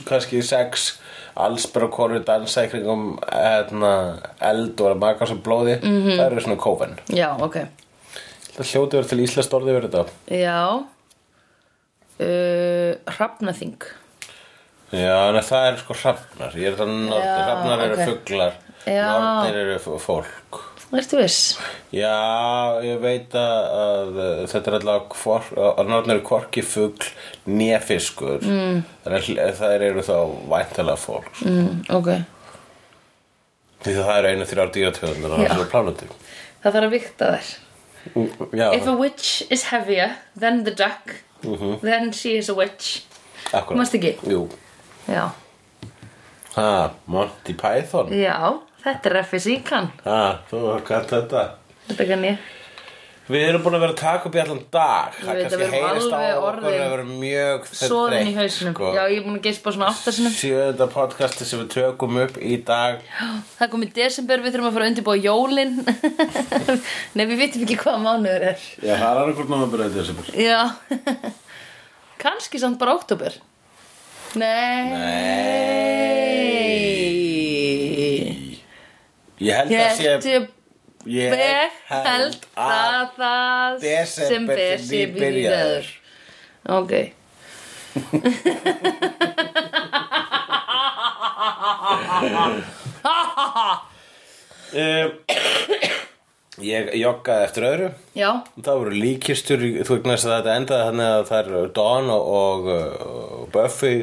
kannski 0.08 0.38
sex 0.40 0.86
allsbara 1.36 1.90
konur 1.92 2.22
dansa 2.24 2.64
í 2.64 2.70
kringum 2.72 3.18
hérna, 3.28 3.90
eld 4.48 4.80
og 4.80 4.86
er 4.88 4.94
að 4.94 5.02
maka 5.02 5.28
sem 5.28 5.42
blóði. 5.44 5.76
Mhm. 5.84 6.14
það 6.16 6.24
eru 6.30 6.40
svona 6.46 6.56
kófen 6.64 6.96
Já, 7.12 7.28
ok. 7.36 7.58
Það 8.56 8.70
hljóti 8.72 8.96
verið 8.98 9.10
til 9.12 9.20
íslenskt 9.26 9.54
orðið 9.58 9.76
verið 9.76 9.92
þetta. 9.92 10.16
Já. 10.40 10.56
Uh, 12.20 12.96
Hrafnaþing 13.12 13.76
Já, 14.90 15.14
en 15.28 15.38
það 15.46 15.68
er 15.68 15.76
sko 15.78 15.94
hrafnar 16.00 16.56
Ég 16.58 16.72
er 16.72 16.76
það 16.80 16.88
nordi, 16.96 17.28
Já, 17.28 17.36
hrafnar 17.46 17.84
eru 17.84 17.94
ok. 17.94 18.02
fuglar 18.08 18.56
Já. 18.88 19.04
Nornir 19.06 19.58
eru 19.60 19.78
fólk 20.02 20.60
Ertu 20.90 21.20
viss? 21.20 21.52
Já, 21.94 22.80
ég 22.82 22.96
veit 22.98 23.34
að, 23.38 23.66
að 23.78 24.16
þetta 24.50 24.72
er 24.72 24.76
alltaf 24.80 25.52
að 25.54 25.90
nornir 25.92 26.16
eru 26.16 26.24
hvorki 26.26 26.64
fugl 26.66 27.06
nefiskur 27.46 28.42
mm. 28.42 28.80
þannig 29.04 29.28
að 29.44 29.52
það 29.60 29.74
eru 29.86 30.02
þá 30.08 30.16
væntalega 30.50 30.98
fólk 31.04 31.42
Mm, 31.46 31.84
ok 31.94 32.10
Því 33.80 33.94
að 33.94 34.08
það 34.08 34.18
eru 34.18 34.32
einu 34.34 34.48
þrjár 34.50 34.72
díatöðunar 34.74 35.30
á 35.32 35.36
Já. 35.38 35.44
þessari 35.46 35.68
plánutu. 35.72 36.08
Það 36.60 36.74
þarf 36.74 36.88
að 36.88 36.96
vikta 36.96 37.28
þær 37.30 37.52
Já, 38.58 38.66
If 38.76 38.88
a 38.90 38.96
witch 38.96 39.30
is 39.52 39.68
heavier 39.70 40.16
than 40.34 40.64
the 40.66 40.74
duck 40.74 41.14
then 41.84 42.10
she 42.12 42.34
is 42.36 42.50
a 42.50 42.56
witch 42.58 43.04
akkurat. 43.52 43.78
Mást 43.78 43.94
ekki? 43.96 44.16
Jú. 44.26 44.48
Já 45.10 45.24
Ha, 46.56 46.70
Monty 47.06 47.54
Python. 47.54 48.08
Já, 48.10 48.36
þetta 48.82 49.10
er 49.12 49.20
FSI 49.22 49.60
kann 49.66 49.90
Ha, 50.06 50.22
þú 50.50 50.64
kannt 50.86 51.12
þetta. 51.14 51.44
Þetta 51.90 52.06
kann 52.14 52.26
ég 52.32 52.48
Við 53.30 53.44
erum 53.46 53.62
búin 53.62 53.76
að 53.78 53.82
vera 53.84 53.92
að 53.94 54.00
taka 54.00 54.26
upp 54.26 54.34
í 54.34 54.40
allan 54.42 54.60
dag. 54.74 55.18
Ég 55.22 55.28
veit 55.38 55.52
að 55.54 55.60
við 55.60 55.74
erum 55.76 55.84
alveg 55.86 56.30
okkur 56.34 56.46
orðin 56.48 56.80
að 56.82 56.88
vera 56.96 57.04
mjög 57.06 57.68
Svoðin 57.78 58.30
í 58.30 58.32
hausnum 58.34 58.72
Sko. 58.74 58.88
Já, 58.96 59.02
ég 59.12 59.20
er 59.20 59.26
búin 59.28 59.36
að 59.38 59.44
geispa 59.44 59.72
svona 59.76 59.90
áttasinum 59.92 60.32
Sjöðunda 60.34 60.88
podcasti 60.90 61.46
sem 61.46 61.60
við 61.62 61.68
tökum 61.76 62.18
upp 62.24 62.40
í 62.42 62.56
dag. 62.66 63.04
Það 63.20 63.62
er 63.68 63.70
komið 63.76 63.92
desember, 64.00 64.42
við 64.42 64.56
þurfum 64.56 64.70
að 64.72 64.74
fara 64.78 64.88
að 64.88 64.90
undirbúa 64.90 65.20
jólin 65.22 65.76
Nei, 67.20 67.22
við 67.30 67.36
vitum 67.44 67.66
ekki 67.68 67.78
hvað 67.84 68.02
mánuður 68.08 68.48
er 68.50 68.66
Já, 68.82 68.96
það 68.96 69.06
er 69.12 69.22
annað 69.22 69.38
hvort 69.38 69.54
náma 69.54 69.70
byrjaði 69.76 70.00
þessi. 70.00 70.34
Já 70.42 70.60
Kanski 72.24 72.58
samt 72.60 72.82
bara 72.82 72.98
oktober 72.98 73.38
Nei. 74.34 74.90
Ég 79.40 79.54
held 79.56 79.72
að 79.74 79.96
sé... 80.22 80.40
Ég 81.08 81.32
held 81.88 82.44
að 82.60 83.06
það 83.16 83.86
sem 84.12 84.44
ber 84.46 84.78
sé 84.84 85.06
byrjaður 85.14 85.86
Ok. 86.70 86.92
Um, 94.70 95.10
ég 96.66 96.90
joggaði 97.00 97.46
eftir 97.46 97.66
öðru. 97.68 97.90
Já, 98.16 98.30
Það 98.56 98.80
voru 98.82 98.96
líkistur, 98.96 99.66
þú 99.86 99.96
vegnast 99.96 100.28
að 100.28 100.34
þetta 100.36 100.56
endaði 100.60 100.88
þannig 100.88 101.12
að 101.12 101.22
það 101.30 101.52
er 101.60 101.70
Dawn 101.80 102.10
og, 102.16 102.32
og, 102.40 103.46
Buffy 103.54 103.94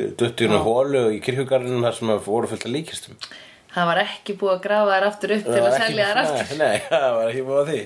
inn 0.48 0.56
á 0.56 0.62
hólu 0.64 1.04
í 1.16 1.20
kirkjugarðinum 1.24 1.86
þar 1.88 2.00
sem 2.00 2.16
voru 2.28 2.50
fullt 2.52 2.66
af 2.68 2.74
líkistum. 2.74 3.20
Það 3.78 3.86
var 3.92 4.00
ekki 4.02 4.34
búið 4.40 4.52
að 4.56 4.62
grafa 4.64 4.90
þær 4.90 5.04
aftur 5.06 5.32
upp 5.36 5.44
til 5.46 5.58
að 5.60 5.76
selja 5.78 6.06
þær 6.08 6.20
aftur. 6.24 6.54
Nei, 6.64 6.78
það 6.88 7.04
var 7.14 7.28
ekki 7.28 7.44
búið 7.46 7.60
að 7.60 7.68
því. 7.70 7.82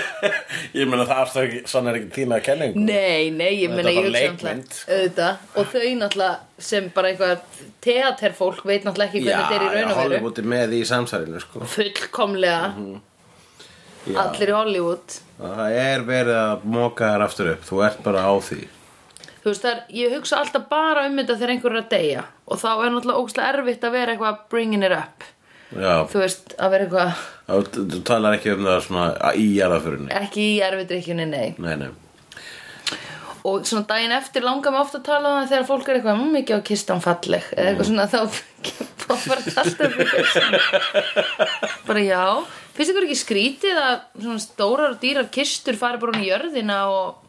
Ég 0.78 0.88
meina 0.88 1.04
það 1.10 1.36
ekki, 1.42 1.58
svona 1.68 1.92
er 1.92 1.98
ekki 1.98 2.10
þína 2.16 2.38
kenningu 2.46 2.84
Nei, 2.86 3.24
nei, 3.36 3.50
ég 3.60 3.74
var 3.74 3.90
ég 3.90 3.98
hugsa 4.06 4.54
auðvitað. 4.86 5.44
Og 5.60 5.68
þau 5.74 5.84
náttúrulega 6.00 6.64
sem 6.70 6.88
bara 6.94 7.10
eitthvað 7.12 7.36
teaterfólk 7.84 8.64
veit 8.64 8.86
náttúrulega 8.86 9.10
ekki 9.10 9.20
Já, 9.26 9.34
hvernig 9.34 9.44
þetta 9.44 9.56
er 9.58 9.62
í 9.66 9.68
raun 9.76 9.90
og 9.92 9.96
veru 11.76 13.02
Já. 14.06 14.16
allir 14.24 14.52
í 14.52 14.56
Hollywood. 14.56 15.18
Það 15.42 15.76
er 15.82 16.06
verið 16.06 16.38
að 16.38 16.64
móka 16.76 17.10
þær 17.12 17.26
aftur 17.26 17.52
upp. 17.52 17.66
Þú 17.68 17.82
ert 17.86 18.00
bara 18.06 18.24
á 18.26 18.32
því. 18.42 18.62
Þú 19.42 19.50
veist 19.50 19.64
það 19.66 19.72
er, 19.72 19.84
ég 19.98 20.16
hugsa 20.16 20.38
alltaf 20.38 20.66
bara 20.70 21.06
um 21.08 21.18
þetta 21.18 21.38
þegar 21.38 21.54
einhver 21.56 21.76
er 21.76 21.82
að 21.82 21.92
deyja. 21.92 22.24
Og 22.46 22.60
þá 22.62 22.68
er 22.72 22.92
náttúrulega 22.94 23.22
ógstlega 23.22 23.54
erfitt 23.56 23.86
að 23.86 23.96
vera 23.96 24.14
eitthvað 24.14 24.42
bringing 24.52 24.86
it 24.86 24.94
up. 24.94 25.26
Já, 25.72 26.04
þú 26.04 26.20
veist, 26.20 26.52
að 26.60 26.74
vera 26.74 26.84
eitthvað 26.86 27.20
þú 27.48 27.84
þú 27.94 27.98
talar 28.04 28.36
ekki 28.36 28.50
um 28.52 28.66
það 28.66 28.80
svona 28.84 29.32
í 29.40 29.46
jarðaförinni 29.56 30.10
ekki 30.18 30.42
í 30.44 30.56
erfidrykkjunni, 30.66 31.26
nei. 31.30 31.54
Nei, 31.56 31.76
nei. 31.80 31.90
Og 33.48 33.64
svona 33.66 33.88
daginn 33.88 34.12
eftir 34.14 34.44
langar 34.44 34.74
mig 34.74 34.84
ofta 34.84 35.00
að 35.00 35.06
tala 35.08 35.30
um 35.30 35.38
það 35.40 35.48
þegar 35.54 35.68
fólk 35.70 35.88
er 35.88 35.98
eitthvað, 35.98 36.20
mmm, 36.20 36.36
ekki 36.42 36.54
á 36.54 36.60
kistan 36.68 37.00
falleg. 37.02 37.48
Eða 37.56 37.72
eitthvað 37.72 37.88
svona, 37.88 38.06
þá 38.12 38.20
þetta 39.12 39.62
alltaf 39.64 39.90
bara 41.88 42.02
já 42.04 42.22
finnst 42.82 42.92
ykkur 42.92 43.08
ekki 43.08 43.20
skrítið 43.22 43.80
að 43.80 43.96
svona 44.18 44.42
stórar 44.42 44.94
og 44.96 45.00
dýrar 45.02 45.30
kistur 45.32 45.78
fari 45.78 46.02
bara 46.02 46.12
hún 46.12 46.24
í 46.26 46.30
jörðina 46.32 46.82
og 46.90 47.22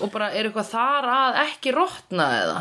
og 0.00 0.10
bara 0.12 0.30
er 0.32 0.48
eitthvað 0.48 0.72
þar 0.72 1.08
að 1.12 1.40
ekki 1.44 1.72
rotna 1.76 2.28
eða? 2.40 2.60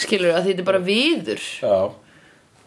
Skilur 0.00 0.36
að 0.36 0.50
þetta 0.50 0.62
er 0.62 0.68
bara 0.68 0.82
viður. 0.86 1.44
Já, 1.62 1.76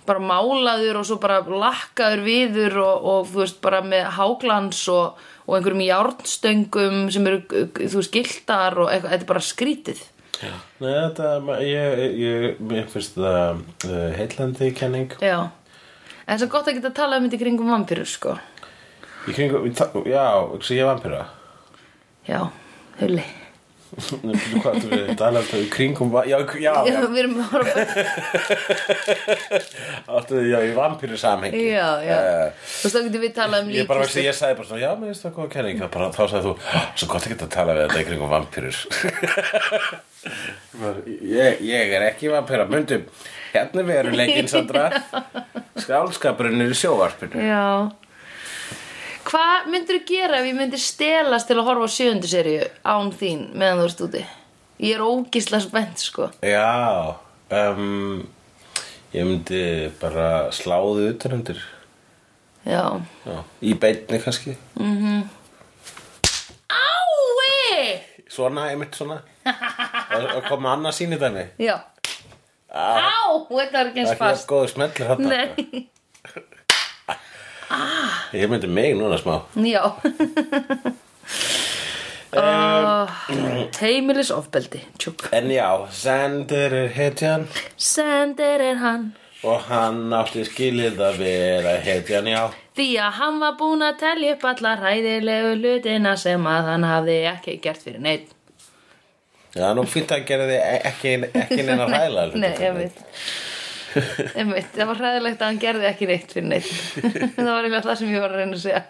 bara 0.10 0.24
málaður 0.26 1.02
og 1.02 1.08
svo 1.08 1.20
bara 1.22 1.40
lakkaður 1.46 2.24
viður 2.26 2.80
og, 2.82 3.10
og 3.12 3.28
þú 3.30 3.42
veist 3.44 3.60
bara 3.64 3.82
með 3.86 4.08
háglans 4.18 4.82
og, 4.92 5.20
og 5.46 5.58
einhverjum 5.58 5.86
járnstöngum 5.86 7.04
sem 7.14 7.30
eru 7.30 7.44
þú 7.78 7.94
veist 8.00 8.16
giltar 8.16 8.80
og 8.82 8.90
eitthvað, 8.90 9.14
þetta 9.14 9.28
er 9.28 9.32
bara 9.34 9.46
skrítið. 9.46 10.02
Nei, 10.40 10.92
þetta, 10.96 11.30
ég, 11.68 12.04
ég, 12.16 12.60
mér 12.64 12.86
finnst 12.90 13.18
það 13.20 13.64
uh, 13.90 13.96
heillandi 14.16 14.74
kenning. 14.78 15.18
Já 15.22 15.52
en 16.30 16.38
það 16.38 16.46
er 16.46 16.54
gott 16.54 16.70
að 16.70 16.78
geta 16.78 16.92
að 16.94 16.98
tala 17.02 17.18
um 17.20 17.26
þetta 17.28 17.40
í 17.40 17.44
kringum 17.44 17.74
vampirur 17.74 18.10
sko. 18.14 18.38
Í 19.26 19.36
kringum, 19.36 19.68
já, 20.08 20.24
ekki 20.62 20.78
ég 20.78 20.86
er 20.86 20.90
vampíra. 20.94 21.26
Já, 22.30 22.42
hulli. 23.02 23.26
Hvað, 23.90 24.76
þú 24.84 24.90
við 24.94 25.08
tala 25.18 25.40
alltaf 25.42 25.58
í 25.58 25.66
kringum 25.74 26.12
Já, 26.30 26.36
já, 26.62 26.74
já, 26.86 26.98
við 27.10 27.18
erum 27.24 27.40
að 27.42 27.48
horfa 27.56 27.86
áttu, 30.20 30.44
já, 30.46 30.60
í 30.62 30.76
vampíru 30.78 31.18
samhengi 31.18 31.64
já, 31.72 31.88
já, 32.06 32.20
þú 32.62 32.86
veist 32.86 32.94
þá 32.94 33.00
getum 33.08 33.24
við 33.24 33.34
talað 33.40 33.64
um 33.66 33.72
Ég 33.74 33.90
bara 33.90 34.04
veist 34.06 34.20
að 34.22 34.28
ég 34.28 34.38
sagði 34.38 34.60
bara 34.60 34.70
svona, 34.70 34.84
já, 34.84 34.92
mér 35.00 35.10
finnst 35.10 35.26
það 35.26 35.34
góða 35.40 35.52
kenning. 35.56 35.82
Það 35.82 35.92
bara, 35.96 36.12
Þá 36.14 36.22
sagði 36.22 36.44
þú, 36.46 36.54
"Ó, 36.54 36.80
svo 37.02 37.10
gott 37.10 37.26
að 37.26 37.34
geta 37.34 37.48
að 37.50 37.56
tala 37.58 37.76
við 37.80 37.82
þetta 37.88 38.04
í 38.04 38.08
kringum 38.12 38.34
vampýrur 38.36 38.78
ég, 41.40 41.66
ég 41.74 41.96
er 41.98 42.08
ekki 42.12 42.30
vampýra 42.36 42.70
Mundum, 42.70 43.04
hérna 43.54 43.82
er 43.82 43.88
veruleikinn, 43.88 44.50
Sandra. 44.52 44.90
Skálskapurinn 45.84 46.62
er 46.64 46.74
í 46.74 46.78
sjóvarpinu. 46.78 47.42
Já. 47.44 47.90
Hvað 49.30 49.68
myndir 49.70 50.00
þú 50.00 50.06
gera 50.10 50.40
ef 50.40 50.48
ég 50.50 50.58
myndi 50.58 50.80
stelast 50.82 51.50
til 51.50 51.60
að 51.60 51.68
horfa 51.68 51.86
á 51.86 51.90
sjöndu 51.94 52.30
seríu 52.30 52.66
án 52.82 53.12
þín 53.14 53.44
meðan 53.54 53.84
þú 53.84 53.90
ert 53.90 54.04
úti? 54.08 54.24
Ég 54.80 54.96
er 54.96 55.04
ógisla 55.06 55.60
spennt 55.62 56.02
sko. 56.02 56.30
Já, 56.42 57.20
um, 57.54 58.24
ég 59.14 59.28
myndi 59.28 59.62
bara 60.02 60.50
sláðu 60.56 61.12
utanundir 61.12 61.62
já. 62.66 62.98
Já, 63.28 63.38
í 63.62 63.76
beinni 63.78 64.22
kannski. 64.24 64.56
Ái! 66.74 68.00
Svona, 68.30 68.70
einmitt 68.72 68.98
svona. 68.98 69.22
Og 70.16 70.26
og 70.40 70.44
koma 70.50 70.74
annað 70.74 70.96
sín 70.98 71.14
í 71.14 71.18
þannig 71.22 71.54
Já 71.62 71.76
Á, 72.70 73.46
þetta 73.50 73.78
var 73.78 73.90
ekki 73.90 73.98
Það 73.98 74.04
eins 74.04 74.10
er 74.10 74.16
ekki 74.16 74.24
fast. 74.24 74.48
góður 74.50 74.70
smellur 74.74 75.08
hann 75.10 75.22
Nei, 75.30 75.50
Ég 78.34 78.50
myndi 78.50 78.68
mig 78.70 78.96
núna 78.98 79.18
smá. 79.22 79.40
Já. 79.56 79.84
Uh, 82.30 83.10
Heimilis 83.82 84.30
ofbeldi. 84.32 84.84
Tjúk 85.02 85.24
En 85.34 85.48
já, 85.50 85.66
Sander 85.90 86.74
er 86.78 86.92
hetjan. 86.94 87.48
Sender 87.76 88.62
er 88.62 88.78
hann. 88.84 89.08
Og 89.42 89.64
hann 89.66 90.14
átti 90.14 90.44
skilið 90.46 91.00
að 91.02 91.18
vera 91.24 91.74
hetjan, 91.82 92.28
já. 92.30 92.44
Því 92.78 92.88
að 93.02 93.18
hann 93.18 93.40
var 93.42 93.56
búinn 93.58 93.82
að 93.88 93.98
telja 94.04 94.36
upp 94.36 94.46
alla 94.52 94.76
hræðilegu 94.78 95.56
hlutina 95.58 96.14
sem 96.22 96.46
að 96.54 96.70
hann 96.70 96.86
hafði 96.86 97.18
ekki 97.32 97.58
gert 97.66 97.82
fyrir 97.88 98.04
neitt 98.06 98.30
Já, 99.58 99.66
nú 99.74 99.84
fínt 99.90 100.12
að 100.14 100.26
gera 100.30 100.46
þið 100.50 100.60
ekki, 100.92 101.14
ekki 101.42 101.64
neina 101.66 101.88
ræðla 101.94 102.28
Nei, 102.38 102.52
ég 102.62 102.76
veit 102.78 103.00
það 103.90 104.86
var 104.92 105.00
hræðilegt 105.02 105.40
að 105.42 105.48
hann 105.48 105.62
gerði 105.64 105.88
ekki 105.90 106.10
neitt 106.10 106.34
fyrir 106.36 106.50
neitt 106.52 106.68
Það 107.36 107.48
var 107.50 107.64
eiginlega 107.66 107.86
það 107.88 108.00
sem 108.02 108.12
ég 108.14 108.22
var 108.22 108.36
að 108.36 108.44
reyna 108.44 108.60
að 108.60 108.66
segja. 108.68 108.84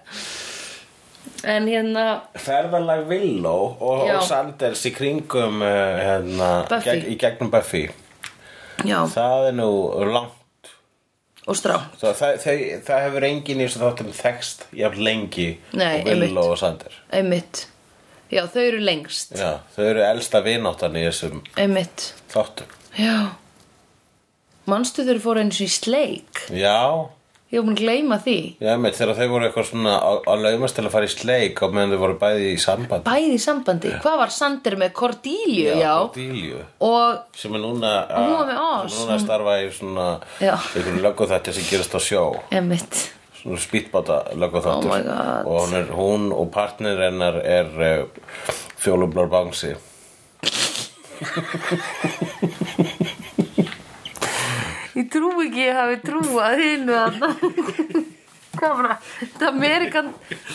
En 1.49 1.69
hérna 1.71 2.03
Ferðalag 2.35 3.05
Willow 3.07 3.77
og, 3.79 4.01
og 4.11 4.25
Sanders 4.27 4.81
í 4.89 4.91
kringum 4.91 5.61
uh, 5.63 6.01
hérna, 6.03 6.49
gegn, 6.83 7.05
í 7.13 7.15
gegnum 7.21 7.51
Buffy. 7.53 7.85
Já, 8.83 8.99
Það 9.11 9.47
er 9.53 9.55
nú 9.61 9.69
langt. 10.11 10.35
Og 11.49 11.55
strá 11.57 11.77
Svo 11.97 12.11
það, 12.13 12.35
það, 12.43 12.59
það 12.85 13.03
hefur 13.07 13.25
enginn 13.29 13.61
í 13.63 13.65
þessu 13.65 13.79
þáttum 13.81 14.09
þekst 14.13 14.65
jafn 14.75 15.03
lengi 15.07 15.47
Nei, 15.79 16.01
og 16.03 16.09
einmitt. 16.11 16.35
og 16.37 16.51
Sander 16.59 16.97
Einmitt 17.15 17.63
Já, 18.29 18.43
þau 18.45 18.61
eru 18.61 18.81
lengst. 18.85 19.31
Já, 19.39 19.55
þau 19.75 19.85
eru 19.89 20.03
elsta 20.05 20.41
vináttan 20.45 20.97
í 20.99 21.05
þessum 21.07 21.39
Einmitt. 21.57 22.11
þáttum. 22.29 22.75
Já. 22.99 23.15
Manstu 24.69 25.05
þau 25.07 25.15
fóru 25.23 25.41
eins 25.41 25.57
og 25.61 25.65
í 25.65 25.71
sleik? 25.73 26.43
Já, 26.53 27.09
Ég 27.49 27.63
var 27.63 27.65
búin 27.65 27.73
að 27.73 27.79
gleyma 27.81 28.17
því. 28.21 28.33
Já, 28.61 28.75
með 28.77 28.97
þegar 28.99 29.15
þau 29.17 29.29
voru 29.31 29.45
eitthvað 29.47 29.65
svona 29.71 29.93
að, 30.05 30.19
að 30.29 30.43
laumast 30.45 30.75
til 30.77 30.83
að 30.85 30.91
fara 30.93 31.07
í 31.07 31.13
sleik 31.15 31.61
og 31.65 31.71
meðan 31.73 31.95
þau 31.95 32.01
voru 32.03 32.17
bæði 32.21 32.51
í 32.51 32.59
samband 32.61 33.07
Bæði 33.07 33.31
í 33.33 33.39
sambandi? 33.41 33.93
Hvað 34.03 34.17
var 34.21 34.33
Sander 34.35 34.75
með? 34.77 34.91
Cordelia? 34.99 35.73
Já, 35.81 35.93
Cordelia. 36.03 36.59
Og 36.85 37.39
sem 37.41 37.57
er 37.57 37.63
núna 37.63 37.93
hún 38.11 38.35
var 38.35 38.45
með 38.51 38.59
að, 38.61 38.83
Oz, 38.85 38.93
sem 38.93 39.01
er 39.01 39.07
núna 39.09 39.15
að 39.17 39.23
starfa 39.25 39.55
í 39.63 39.71
svona 39.79 40.05
Já. 40.45 40.53
einhverju 40.61 41.01
lögguþætti 41.07 41.55
sem 41.57 41.67
gerast 41.71 41.97
á 41.97 42.01
sjó. 42.05 42.23
Einmitt 42.53 43.01
spýtbáta 43.59 44.23
lögguþáttur 44.35 44.91
Oh 44.91 45.47
og 45.47 45.59
hún, 45.63 45.73
er, 45.79 45.91
hún 45.95 46.31
og 46.35 46.51
partner 46.51 46.99
hennar 47.07 47.39
er 47.43 47.67
uh, 47.79 48.07
fjólublár 48.79 49.29
bangsi. 49.31 49.75
Ég 54.99 55.07
trú 55.13 55.31
ekki 55.43 55.61
ég 55.69 55.75
hafi 55.77 55.97
trúað 56.03 56.59
hinu 56.59 56.93
þarna. 56.95 57.29
Hvað 58.59 58.73
bara 58.75 58.95
Þetta 58.99 59.45
Amerikan 59.53 60.07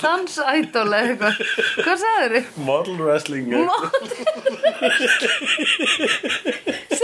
Dance 0.02 0.42
Idol 0.58 0.92
eða 0.92 1.04
eitthvað. 1.08 1.34
Hvað 1.78 1.98
sagður 2.02 2.34
þið? 2.34 2.44
Model 2.66 2.96
wrestling 3.00 3.46
Sagður 6.92 7.03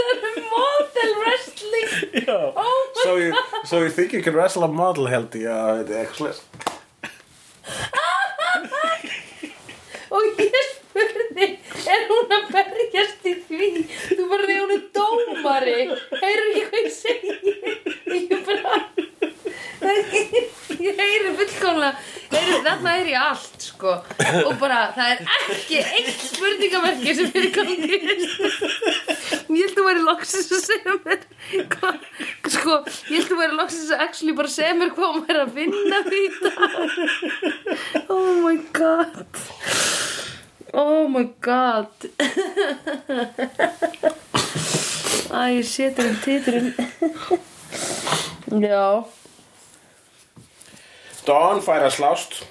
model 0.81 1.13
wrestling. 1.21 1.87
Já, 2.27 2.37
Oh 2.55 2.81
so, 3.03 3.15
you, 3.17 3.33
so 3.65 3.79
you 3.83 3.89
think 3.89 4.13
you 4.13 4.21
can 4.21 4.33
wrestle 4.33 4.63
a 4.63 4.67
model 4.67 5.05
held 5.07 5.31
ég 5.35 5.47
að 5.51 5.81
þetta 5.81 5.93
er 5.93 5.99
eitthvað 6.05 6.37
Og 10.11 10.21
ég 10.41 10.55
spurði 10.71 11.47
Er 11.91 12.01
hún 12.09 12.33
að 12.35 12.49
berjast 12.53 13.23
í 13.25 13.33
því? 13.47 13.69
Þú 14.11 14.23
bara 14.31 14.43
þegar 14.47 14.61
hún 14.61 14.73
er 14.75 14.83
dómari. 14.95 15.79
Heyrðu 16.21 16.49
ekki 16.51 16.63
hvað 16.67 16.81
ég 16.81 16.93
segi? 16.95 17.31
Ég 18.11 18.41
bara 18.47 18.71
Ég 20.81 20.97
heyri 20.97 21.31
fullkomlega 21.37 21.91
heyri, 22.31 22.59
Þarna 22.65 22.91
er 22.99 23.07
ég 23.11 23.19
allt 23.21 23.65
sko. 23.65 23.91
Og 24.45 24.53
bara 24.61 24.79
það 24.95 25.07
er 25.13 25.19
ekki 25.55 25.79
eitt 25.81 26.21
spurningamerki 26.27 27.15
sem 27.17 27.31
er 27.33 27.47
í 27.47 27.51
gangi. 27.55 27.75
Ég 27.91 28.01
held 28.07 28.23
þú 29.81 29.87
væri 29.87 30.03
loksins 30.05 30.51
að 30.53 30.61
segja 30.67 30.93
mér 31.01 31.21
hvað, 31.73 31.95
Sko, 32.53 32.75
ég 33.09 33.15
held 33.17 33.29
þú 33.31 33.37
væri 33.39 33.57
loksins 33.57 33.91
að 33.95 34.03
actually 34.05 34.35
bara 34.37 34.51
segja 34.53 34.75
mér 34.77 34.91
hvað 34.95 35.15
hún 35.15 35.23
væri 35.27 35.41
að 35.41 35.55
vinna 35.57 35.97
því 36.05 36.23
dag. 36.45 36.75
Oh 38.13 38.33
my 38.45 38.57
god. 38.77 39.41
Oh 40.73 41.07
my 41.11 41.25
god. 41.43 41.91
Æ, 45.31 45.39
ég 45.57 45.65
setur 45.67 46.11
um 46.11 46.17
titurinn 46.23 46.73
Já. 48.61 49.03
Dawn 51.25 51.61
fær 51.63 51.85
að 51.87 51.95
slást 51.95 52.41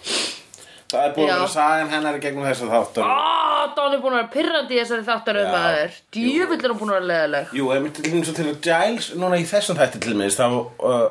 Það 0.91 1.05
er 1.07 1.13
búin 1.15 1.29
Já. 1.29 1.33
að 1.35 1.41
vera 1.41 1.53
sagan 1.55 1.91
hennar 1.93 2.17
í 2.19 2.21
gegnum 2.25 2.47
þess 2.49 2.63
að 2.67 2.73
þáttur 2.75 3.05
Á, 3.07 3.75
Don 3.77 3.93
er 3.95 4.01
búin 4.03 4.15
að 4.17 4.21
vera 4.21 4.33
pirrandi 4.35 4.75
í 4.75 4.81
þessari 4.81 5.05
þáttaröð 5.07 5.45
Já. 5.47 5.53
maður 5.55 5.99
Djöfull 6.17 6.59
er 6.65 6.73
hún 6.73 6.81
búin 6.81 6.91
að 6.91 6.97
vera 6.99 7.11
leðileg 7.11 7.53
Jú, 7.61 7.69
ef 7.77 7.89
til 8.01 8.13
eins 8.15 8.31
og 8.33 8.39
til 8.41 8.47
að 8.51 8.61
Giles 8.67 9.11
núna 9.21 9.39
í 9.39 9.45
þessum 9.51 9.79
þætti 9.79 10.01
til 10.07 10.15
minnst 10.19 10.41
þá, 10.41 10.47
uh, 10.51 11.07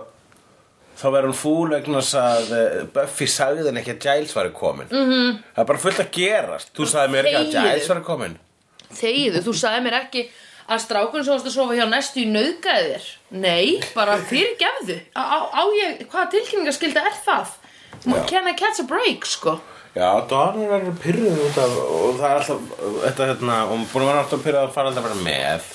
þá 0.99 1.05
verður 1.15 1.29
hún 1.31 1.39
fúl 1.39 1.69
vegna 1.71 2.01
þess 2.03 2.19
að 2.19 2.51
uh, 2.57 2.83
Buffy 2.97 3.27
sagði 3.31 3.63
henni 3.69 3.79
ekki 3.85 3.95
að 3.95 4.03
Giles 4.07 4.35
væri 4.35 4.51
komin 4.59 4.89
-hmm. 4.91 5.07
Mhm. 5.13 5.39
Það 5.55 5.63
er 5.63 5.69
bara 5.71 5.83
fullt 5.85 6.03
að 6.03 6.11
gerast 6.19 6.73
Þú 6.75 6.89
sagði 6.91 7.13
mér 7.15 7.25
ekki 7.25 7.39
að 7.39 7.47
Þegiðu. 7.47 7.69
Giles 7.69 7.89
væri 7.93 8.03
komin 8.11 8.37
Þegiðu, 8.99 9.41
þú 9.47 9.53
sagði 9.63 9.81
mér 9.87 9.97
ekki 10.03 10.25
að 10.69 10.79
strákun 10.83 11.23
svo 11.25 11.33
varst 11.33 11.47
að 11.49 11.55
sofa 11.55 11.73
hjá 11.77 11.85
næstu 11.89 12.19
í 12.19 12.27
nauðgæði 12.29 12.91
þér 12.93 13.05
Nei, 13.31 13.79
bara 13.95 14.17
fyrirgefðu 14.17 14.99
á, 15.15 15.21
á, 15.23 15.37
á 15.55 15.63
ég, 15.79 16.03
hvaða 16.11 16.29
tilkynningaskylda 16.35 17.01
er 17.09 17.15
það? 17.25 17.55
Can 18.29 18.47
I 18.47 18.53
catch 18.53 18.79
a 18.79 18.85
break, 18.87 19.25
sko? 19.27 19.59
Já, 19.95 20.09
Dawn 20.29 20.61
er 20.61 20.69
verið 20.69 20.99
pyrruð 21.03 21.39
út 21.47 21.57
af 21.59 21.77
og 21.81 22.19
það 22.19 22.29
er 22.29 22.37
alltaf, 22.39 22.73
þetta 23.03 23.29
hérna 23.31 23.55
og 23.65 23.71
hún 23.73 23.87
búin 23.89 24.03
að 24.05 24.09
vera 24.11 24.23
alltaf 24.23 24.43
pyrruð 24.45 24.61
að 24.61 24.75
fara 24.75 24.91
alltaf 24.91 25.05
að 25.05 25.09
vera 25.09 25.23
með 25.25 25.69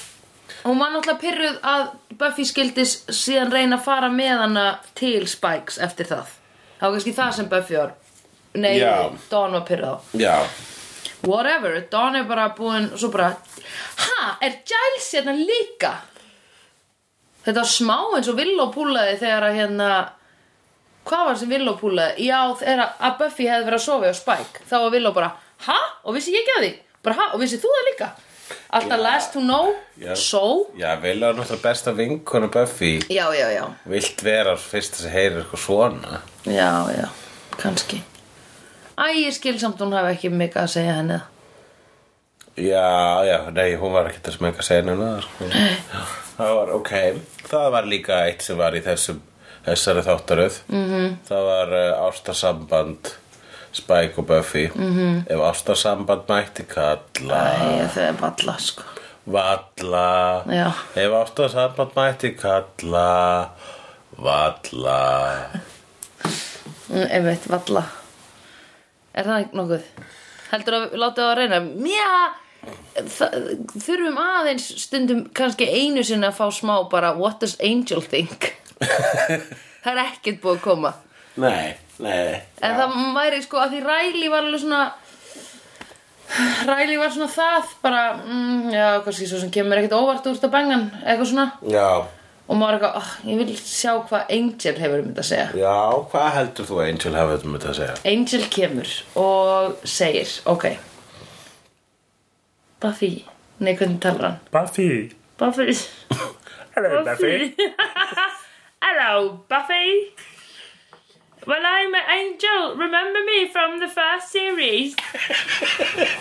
Hún 0.64 0.78
var 0.80 0.94
náttúrulega 0.94 1.20
pyrruð 1.20 1.56
að 1.68 1.82
Buffy 2.20 2.46
skildis 2.48 2.94
síðan 3.12 3.52
reyna 3.52 3.76
að 3.76 3.84
fara 3.84 4.08
með 4.08 4.38
hana 4.40 4.62
til 4.96 5.26
Spikes 5.28 5.76
eftir 5.82 6.08
það. 6.08 6.30
Það 6.78 6.86
var 6.86 6.94
kannski 6.94 7.14
það 7.18 7.34
sem 7.36 7.50
Buffy 7.50 7.76
var. 7.76 7.92
Nei, 8.54 8.70
Já. 8.78 8.94
Dawn 9.28 9.58
var 9.58 9.66
pyrruð 9.68 9.92
á. 9.92 9.96
Já, 10.16 10.36
Whatever, 11.24 11.76
Dawn 11.90 12.16
er 12.16 12.26
bara 12.28 12.50
búin 12.56 12.90
og 12.92 13.00
svo 13.00 13.10
bara 13.12 13.30
Ha, 14.04 14.36
er 14.44 14.60
Giles 14.68 15.06
hérna 15.14 15.34
líka? 15.36 15.94
Þetta 17.44 17.60
var 17.60 17.70
smá 17.70 17.96
eins 18.16 18.28
og 18.32 18.38
Willow 18.40 18.70
púlaði 18.72 19.18
þegar 19.20 19.48
að 19.48 19.58
hérna 19.60 19.88
Hvað 21.04 21.26
var 21.28 21.40
sem 21.40 21.50
Willow 21.52 21.76
púlaði? 21.80 22.28
Já, 22.28 22.38
að 22.48 23.18
Buffy 23.20 23.48
hefði 23.48 23.66
verið 23.68 23.78
að 23.80 23.84
sofa 23.84 24.12
á 24.12 24.14
Spike 24.16 24.62
Þá 24.70 24.76
var 24.78 24.94
Willow 24.94 25.16
bara, 25.16 25.32
ha? 25.66 25.80
Og 26.04 26.16
vissi 26.16 26.32
ég 26.32 26.44
ekki 26.44 26.54
að 26.56 26.64
því? 26.64 26.70
Bara, 27.04 27.18
ha? 27.18 27.26
Og 27.36 27.42
vissi 27.42 27.60
þú 27.60 27.72
það 27.74 27.90
líka? 27.90 28.08
Alltaf 28.76 29.00
last 29.00 29.32
to 29.32 29.40
know 29.40 29.74
Já. 30.00 30.14
So 30.18 30.70
já, 30.76 30.94
vil 31.00 31.18
að 31.20 31.38
náttúrulega 31.38 31.62
besta 31.64 31.92
vinkona 31.96 32.48
Buffy 32.52 32.94
Já, 33.12 33.28
já, 33.36 33.46
já 33.52 33.64
Vilt 33.88 34.24
vera 34.24 34.56
fyrst 34.60 34.98
að 35.04 35.12
heyra 35.14 35.42
eitthvað 35.42 35.62
svona 35.64 36.20
Já, 36.48 36.70
já, 36.92 37.06
kannski 37.60 38.00
Æ, 38.94 39.04
ég 39.24 39.34
skil 39.34 39.56
samt 39.60 39.80
hún 39.82 39.94
hafi 39.96 40.14
ekki 40.14 40.32
mikið 40.32 40.60
að 40.64 40.74
segja 40.76 40.98
henni 41.00 41.20
það 41.20 41.30
Já, 42.64 43.24
já, 43.26 43.38
nei, 43.50 43.72
hún 43.80 43.90
var 43.96 44.06
ekki 44.12 44.20
þess 44.22 44.38
eitthvað 44.38 44.60
að 44.62 44.68
segja 44.68 44.88
nefna 44.88 45.08
það 45.12 46.10
Það 46.34 46.52
var, 46.58 46.74
ok 46.80 46.92
Það 47.48 47.70
var 47.76 47.88
líka 47.90 48.20
eitt 48.28 48.44
sem 48.46 48.58
var 48.58 48.76
í 48.78 48.82
þessum 48.84 49.22
þessari 49.66 50.02
þáttaröð 50.06 50.58
Mhm. 50.68 50.84
-hmm. 50.92 51.16
Það 51.28 51.44
var 51.50 51.72
uh, 51.72 52.08
ástarsamband 52.08 53.12
Spike 53.72 54.18
og 54.18 54.26
Buffy 54.26 54.66
-hmm. 54.68 54.80
Mhm. 54.90 55.24
Ef 55.30 55.40
ástarsamband 55.50 56.22
mætti 56.28 56.62
kalla 56.68 57.40
Æ, 57.58 57.88
það 57.94 58.08
er 58.08 58.12
balla, 58.20 58.58
sko 58.58 58.82
Valla 59.26 60.44
Já. 60.46 60.72
Ef 60.96 61.10
ástarsamband 61.12 61.90
mætti 61.96 62.30
kalla 62.38 63.48
Valla 64.18 65.36
Mm, 66.88 67.06
Einmitt, 67.10 67.46
valla 67.50 67.82
Er 69.14 69.24
það 69.24 69.40
ekki 69.44 69.56
nokkuð? 69.56 69.84
Heldur 70.50 70.74
að 70.74 70.92
láta 71.00 71.22
það 71.22 71.30
að 71.32 71.38
reyna 71.38 71.60
Mjá 71.60 72.10
það- 73.16 73.38
Þurfum 73.86 74.18
aðeins 74.18 74.66
stundum 74.84 75.24
kannski 75.34 75.66
einu 75.68 76.04
sinni 76.04 76.26
að 76.28 76.36
fá 76.38 76.50
smá 76.52 76.76
bara 76.90 77.14
What 77.16 77.40
does 77.40 77.56
Angel 77.62 78.02
think? 78.02 78.52
Það 78.80 79.90
er 79.94 80.02
ekkert 80.04 80.42
búið 80.42 80.58
að 80.58 80.64
koma. 80.64 80.92
Nei, 81.42 81.74
nei 81.98 82.42
En 82.62 82.76
það 82.78 82.92
væri 83.16 83.40
sko 83.42 83.58
að 83.58 83.72
því 83.74 83.80
Ræli 83.82 84.28
var 84.30 84.44
alveg 84.46 84.62
svona 84.62 84.82
Ræli 86.68 86.98
var 86.98 87.10
svona 87.14 87.30
það 87.30 87.72
bara, 87.82 88.02
mm, 88.24 88.68
já, 88.72 88.86
kannski 89.04 89.26
svo 89.28 89.40
sem 89.42 89.50
kemur 89.54 89.78
ekkert 89.78 89.96
óvart 89.98 90.26
úr 90.26 90.38
þetta 90.38 90.50
bengan, 90.50 90.86
eitthvað 91.04 91.28
svona. 91.30 91.44
Já, 91.70 91.90
og 92.48 92.58
maður 92.58 92.78
er 92.78 92.78
eitthvað, 92.78 92.96
oh, 93.02 93.10
ég 93.30 93.42
vil 93.42 93.58
sjá 93.60 93.92
hvað 94.08 94.32
Angel 94.38 94.80
hefur 94.80 95.02
um 95.02 95.10
þetta 95.10 95.24
að 95.24 95.28
segja. 95.28 95.46
Já, 95.60 95.76
hvað 96.14 96.30
heldur 96.38 96.68
þú 96.70 96.80
að 96.80 96.88
Angel 96.88 97.12
þetta 97.18 97.50
með 97.50 97.58
þetta 97.58 97.70
að 97.74 97.78
segja? 97.80 97.98
Angel 98.14 98.48
kemur 98.56 98.94
og 99.24 99.90
segir, 99.96 100.34
ok. 100.54 100.66
Buffy. 102.84 103.12
Nei, 103.62 103.74
hvernig 103.78 104.00
talar 104.02 104.26
hann? 104.26 104.40
Buffy. 104.52 104.88
Buffy. 105.38 105.76
Hello 106.74 107.04
Hello, 108.86 109.40
Buffy 109.48 110.12
Well, 111.46 111.62
I'm 111.64 111.94
an 111.94 112.02
angel. 112.06 112.76
Remember 112.76 113.18
me 113.24 113.48
from 113.48 113.80
the 113.80 113.88
first 113.88 114.30
series? 114.30 114.94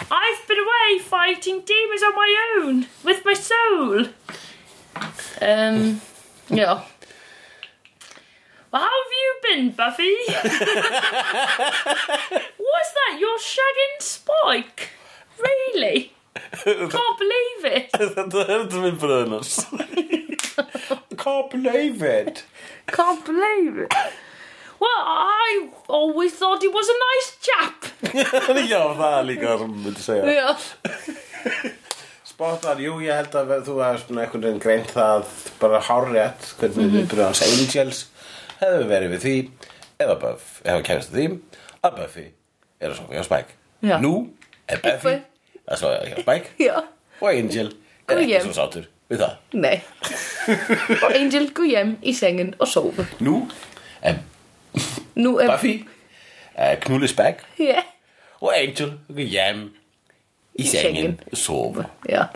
I've 0.10 0.48
been 0.48 0.60
away 0.60 1.00
fighting 1.02 1.60
demons 1.66 2.04
on 2.04 2.16
my 2.16 2.54
own 2.56 2.88
with 3.04 3.26
my 3.26 3.34
soul. 3.34 4.06
Um, 5.42 6.00
yeah. 6.50 6.86
Well, 8.72 8.82
how 8.82 8.90
have 8.90 9.12
you 9.12 9.36
been, 9.44 9.72
Buffy? 9.72 10.16
What's 12.58 12.94
that? 12.94 13.18
You're 13.20 13.40
shagging 13.40 14.00
Spike? 14.00 14.92
Really? 15.38 16.13
Can't 16.34 17.20
believe 17.20 17.66
it. 17.78 17.90
Þetta 17.94 18.44
er 18.44 18.64
þetta 18.66 18.80
minn 18.82 18.98
bröðnars 19.02 19.52
Can't 21.24 21.50
believe 21.52 22.02
it 22.04 22.44
Can't 22.88 23.24
believe 23.26 23.78
it. 23.86 23.94
Well, 24.80 25.04
I 25.06 25.70
always 25.88 26.34
thought 26.34 26.62
he 26.62 26.68
was 26.68 26.90
a 26.90 26.98
nice 27.08 27.30
chap. 27.40 27.86
Já, 28.68 28.82
það 28.98 29.14
er 29.20 29.28
líka 29.30 29.48
það 29.54 29.62
sem 29.62 29.76
myndi 29.86 30.04
segja 30.04 30.34
Já. 30.34 30.50
Spottar, 32.34 32.80
jú, 32.82 32.96
ég 33.06 33.14
held 33.14 33.36
að 33.38 33.52
þú 33.68 33.76
hefði 33.84 34.02
svona 34.04 34.24
einhvern 34.26 34.44
veginn 34.48 34.62
greint 34.64 34.92
það 34.96 35.28
bara 35.62 35.80
hárrétt 35.86 36.48
hvernig 36.60 36.80
Mhm. 36.88 36.96
við 36.96 37.08
byrjuðum 37.12 37.30
hans 37.30 37.44
Angels 37.46 38.00
hefðu 38.64 38.88
verið 38.90 39.14
við 39.14 39.22
því 39.28 39.36
eða 40.04 40.16
Buff, 40.24 40.48
eða 40.66 40.84
kærast 40.88 41.14
því 41.14 41.28
að 41.84 41.98
Buffy 42.00 42.26
er 42.82 42.90
að 42.90 42.98
sofa 42.98 43.14
hjá 43.20 43.24
Spike 43.28 43.60
Já. 43.84 43.98
Nú 44.02 44.14
er 44.68 44.82
Buffy 44.82 44.98
Buffy. 44.98 45.16
Að 45.70 45.80
sofa 45.80 46.02
hjá 46.10 46.18
Spike 46.24 46.56
Já. 46.64 46.76
og 47.22 47.30
Angel 47.30 47.70
er 47.72 48.18
Guð 48.18 48.24
ekki 48.26 48.42
svo 48.48 48.56
sátur 48.58 48.88
við 49.12 49.22
það 49.24 49.60
Nei. 49.64 49.76
og 51.04 51.10
Angel 51.14 51.48
hjem 51.70 51.94
í 52.04 52.14
sengen 52.18 52.54
og 52.60 52.68
sover. 52.72 53.08
Nú 53.24 53.38
er 54.04 54.20
Nú 55.16 55.36
er... 55.40 55.52
Buffy 55.54 55.76
er 56.56 56.80
knúli 56.84 57.08
Spike 57.12 57.46
Ja. 57.62 57.84
og 58.42 58.52
Angel 58.58 58.98
hjem 59.20 59.70
í 60.60 60.68
sengen 60.70 61.20
og 61.32 61.40
sofa 61.40 61.88
Já. 62.10 62.28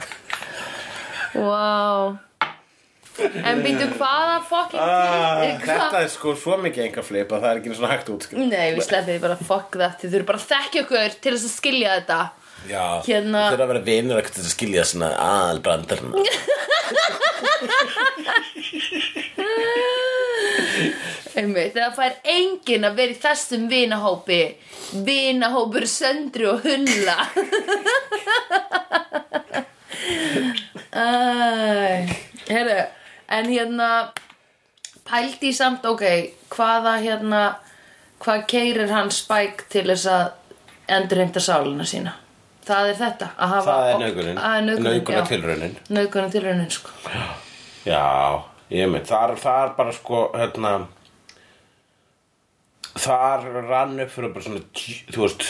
Wow. 1.35 2.15
En 3.17 3.63
býttu 3.65 3.87
hvaða 3.97 4.37
fucking... 4.45 4.81
Ah, 4.81 5.41
þetta 5.63 6.01
er 6.03 6.09
sko 6.13 6.35
svo 6.37 6.57
mikið 6.61 6.83
enga 6.87 7.03
flip 7.05 7.31
að 7.33 7.43
það 7.43 7.49
er 7.49 7.61
ekki 7.61 7.77
svona 7.77 7.89
hægt 7.95 8.11
út 8.13 8.27
Nei, 8.37 8.75
við 8.77 8.83
sleppum 8.85 9.09
því 9.15 9.21
bara 9.23 9.37
fuck 9.41 9.77
that. 9.81 9.97
Þið 10.01 10.13
þurfum 10.13 10.29
bara 10.29 10.41
að 10.41 10.49
þekkja 10.51 10.83
okkur 10.85 11.15
til 11.23 11.33
þess 11.33 11.47
að 11.49 11.55
skilja 11.55 11.95
þetta. 11.97 12.19
Já, 12.67 13.01
Hérna- 13.07 13.47
þurfa 13.51 13.63
að 13.63 13.71
vera 13.71 13.83
til 14.35 14.43
að 14.43 14.51
skilja 14.51 14.83
svona 14.87 15.09
aðalbrandarna 15.23 16.11
Einmitt, 21.37 21.75
það 21.75 21.95
fær 21.97 22.13
enginn 22.33 22.85
að 22.87 22.95
vera 22.97 23.13
í 23.13 23.17
þessum 23.21 23.63
vinahópi. 23.69 24.39
Vinahópur 25.05 25.85
söndru 25.89 26.47
og 26.55 26.59
hulla. 26.65 27.17
Æ, 30.97 30.99
Heyrðu, 32.47 32.77
en 33.37 33.49
hérna 33.51 33.89
Pældi 35.07 35.51
í 35.51 35.55
samt, 35.55 35.85
ok 35.85 36.03
Hvaða 36.53 36.93
hérna 37.03 37.41
Hvað 38.23 38.45
keirir 38.49 38.93
hann 38.93 39.11
Spike 39.13 39.67
til 39.73 39.85
þess 39.89 40.07
að 40.09 40.25
endurheimta 40.97 41.43
sálina 41.43 41.85
sína 41.87 42.15
Það 42.67 42.89
er 42.91 42.99
þetta 42.99 43.27
Það 43.37 43.87
er 43.91 43.97
Naukuna 44.75 46.27
já. 46.27 46.29
tilraunin 46.33 46.69
sko. 46.73 46.89
Já, 47.87 48.03
ég 48.75 48.91
mynd 48.91 49.07
Þar, 49.07 49.35
þar 49.41 49.73
bara 49.77 49.93
sko 49.95 50.21
hérna 50.35 50.73
Þar 52.97 53.43
rann 53.69 53.99
upp 54.03 54.11
fyrir 54.13 54.33
bara 54.35 54.45
svona 54.47 54.63
Þú 55.13 55.23
veist 55.25 55.47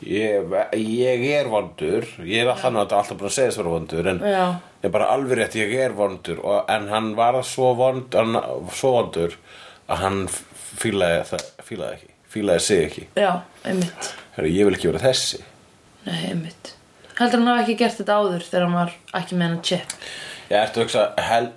Ég, 0.00 0.46
ég 0.80 1.24
er 1.36 1.48
vondur. 1.52 2.06
Ég 2.24 2.40
er 2.40 2.48
alltaf 2.48 2.70
náttúrulega 2.72 3.00
alltaf 3.02 3.18
búin 3.20 3.28
að 3.28 3.34
segja 3.36 3.56
vera 3.58 3.72
vondur 3.74 4.06
En 4.08 4.20
Já. 4.24 4.44
ég 4.80 4.86
er 4.88 4.94
bara 4.94 5.08
alveg 5.12 5.36
rétt 5.42 5.58
Ég 5.60 5.74
er 5.84 5.92
vondur. 5.98 6.38
Og, 6.40 6.62
En 6.72 6.86
hann 6.88 7.10
var 7.18 7.36
svo 7.44 7.74
vond 7.76 8.16
hann, 8.16 8.38
Svo 8.72 8.94
vondur 8.96 9.36
Að 9.90 10.00
hann 10.06 10.22
fílaði, 10.80 11.20
það, 11.34 11.44
fílaði 11.68 11.98
ekki 11.98 12.08
Fílaði 12.30 12.62
sig 12.62 12.80
ekki. 12.86 13.04
Já, 13.18 13.30
einmitt. 13.66 14.08
Herra, 14.36 14.46
Ég 14.54 14.68
vil 14.68 14.76
ekki 14.78 14.88
vera 14.92 15.00
þessi 15.10 15.40
Nei, 16.06 16.18
einmitt. 16.30 16.74
Heldur 17.18 17.42
hann 17.42 17.50
hafi 17.52 17.64
ekki 17.66 17.78
gert 17.82 17.98
þetta 18.00 18.18
áður 18.20 18.44
þegar 18.46 18.66
hann 18.66 18.78
var 18.78 18.94
ekki 19.20 19.36
með 19.36 19.46
hennar 19.48 19.64
chip? 19.70 19.96
Já, 20.50 20.56
ertu 20.62 20.80
að 20.80 20.86
hugsa 20.86 21.02
hel, 21.28 21.48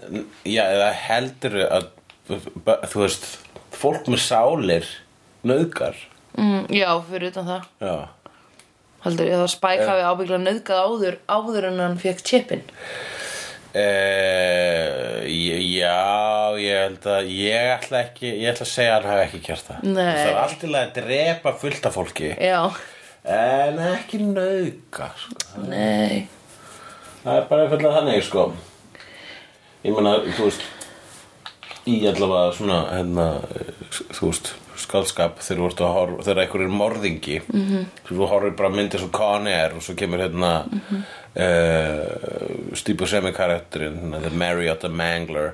Já, 0.45 0.63
eða 0.67 0.89
heldur 1.07 1.55
að 1.67 1.87
Þú 2.27 2.99
veist 3.03 3.29
Fólk 3.75 4.09
með 4.11 4.21
sálir 4.23 4.89
Nauðgar? 5.43 5.97
Mm, 6.39 6.67
Já, 6.73 6.87
fyrir 7.09 7.31
utan 7.33 7.47
það. 7.49 7.65
Já. 7.83 7.95
Heldur 9.03 9.27
ég 9.27 9.41
að 9.43 9.49
Spike 9.51 9.87
hafi 9.89 10.05
ábygglega 10.07 10.43
nauðgað 10.45 10.85
áður 10.87 11.17
áður 11.27 11.67
en 11.69 11.81
hann 11.83 11.99
fekk 11.99 12.23
chipin 12.27 12.63
Uh, 13.73 15.23
já, 15.25 16.53
ég 16.61 16.75
held 16.77 17.05
að 17.09 17.29
ég 17.33 17.69
ætla 17.73 18.03
ekki, 18.03 18.27
ég 18.43 18.51
ætla 18.51 18.67
að 18.67 18.69
segja 18.69 18.91
að 18.91 19.07
hann 19.07 19.09
hafi 19.15 19.23
ekki 19.25 19.39
gert 19.47 19.65
það. 19.65 19.79
Nei. 19.87 20.11
Það 20.13 20.27
er 20.27 20.37
allt 20.43 20.59
til 20.61 20.69
að 20.77 20.91
drepa 20.99 21.53
fullt 21.63 21.87
af 21.89 21.95
fólki. 21.97 22.29
Já, 22.37 22.59
En 23.23 23.77
ekki 23.79 24.19
nauðga 24.19 25.11
sko. 25.15 25.61
nei 25.69 26.27
Það 27.23 27.37
er 27.37 27.45
bara 27.49 27.67
eitthvað 27.69 27.93
þannig 27.97 28.23
sko 28.27 28.47
Ég 29.83 29.95
meina, 29.95 30.17
þú 30.35 30.49
veist 30.49 30.65
Í 31.87 31.95
allavega 32.07 32.51
svona 32.55 32.81
hérna, 32.91 33.27
Þú 34.15 34.27
veist, 34.29 34.51
skaldskap 34.83 35.39
þegar 35.43 35.73
þegar 36.25 36.41
einhver 36.43 36.61
er 36.65 36.71
morðingi 36.73 37.39
mm 37.41 37.53
Mhm. 37.53 37.73
-hmm. 37.73 37.85
þú 38.09 38.27
horfir 38.27 38.55
bara 38.57 38.69
myndir 38.69 38.99
svo 38.99 39.09
Con 39.11 39.47
Air 39.47 39.71
og 39.75 39.81
svo 39.83 39.95
kemur 39.95 40.19
hérna 40.19 40.63
mm 40.67 40.81
Mhm. 40.89 41.03
uh, 41.35 42.75
Steve 42.75 42.97
Buscemi 42.97 43.31
karakterinn 43.31 44.11
The 44.21 44.29
Marriott 44.29 44.83
Mangler 44.89 45.53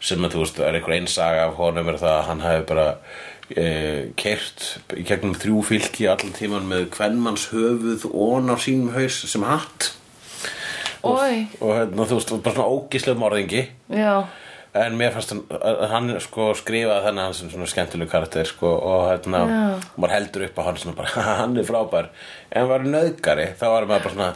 sem 0.00 0.18
að 0.24 0.30
þú 0.32 0.38
veist 0.38 0.58
er 0.60 0.74
einhver 0.74 0.92
einsaga 0.94 1.44
af 1.46 1.54
honum 1.56 1.88
er 1.88 1.94
það 1.94 2.18
að 2.20 2.26
hann 2.26 2.40
hafi 2.40 2.62
bara 2.66 2.96
kert 3.50 4.68
í 4.96 5.04
gegnum 5.06 5.34
þrjú 5.36 5.62
fylki 5.66 6.06
allan 6.10 6.32
tíman 6.36 6.68
með 6.70 6.86
kvenmanns 6.94 7.48
höfuð 7.52 8.06
og 8.12 8.48
á 8.48 8.56
sínum 8.60 8.92
haus 8.94 9.18
sem 9.28 9.44
hatt. 9.46 9.92
Ói, 11.02 11.48
og 11.58 11.74
hérna, 11.74 12.06
þú 12.06 12.18
veist, 12.20 12.32
bara 12.44 12.54
svona 12.54 12.70
ógislega 12.70 13.18
morðingi. 13.18 13.64
Já, 13.90 14.22
en 14.78 14.94
mér 14.96 15.10
fannst 15.12 15.34
hann, 15.34 15.42
að 15.58 15.82
hann 15.90 16.12
sko 16.22 16.52
skrifaði 16.56 17.08
þannig 17.08 17.26
hann 17.26 17.36
sem 17.36 17.50
svona 17.52 17.68
skemmtileg 17.68 18.10
karakter 18.12 18.48
sko, 18.48 18.70
og 18.70 19.08
hérna, 19.10 19.42
maður 19.96 20.14
heldur 20.14 20.46
upp 20.46 20.62
á 20.62 20.66
hann 20.68 20.80
svona 20.80 20.96
bara, 21.02 21.26
hann 21.42 21.58
er 21.58 21.66
frábær. 21.68 22.12
En 22.54 22.70
var 22.70 22.86
nöðgari, 22.86 23.50
þá 23.58 23.66
var 23.74 23.88
maður 23.90 24.06
bara 24.06 24.14
svona 24.14 24.30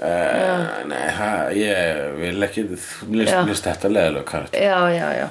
uh, 0.00 0.80
nei, 0.88 1.04
ha, 1.18 1.30
ég 1.54 2.18
vil 2.22 2.48
ekki 2.48 2.66
mér 3.12 3.36
finnst 3.36 3.68
þetta 3.68 3.92
leðilega 3.92 4.28
karakter. 4.32 4.64
Já, 4.64 4.80
já, 4.96 5.06
já 5.20 5.28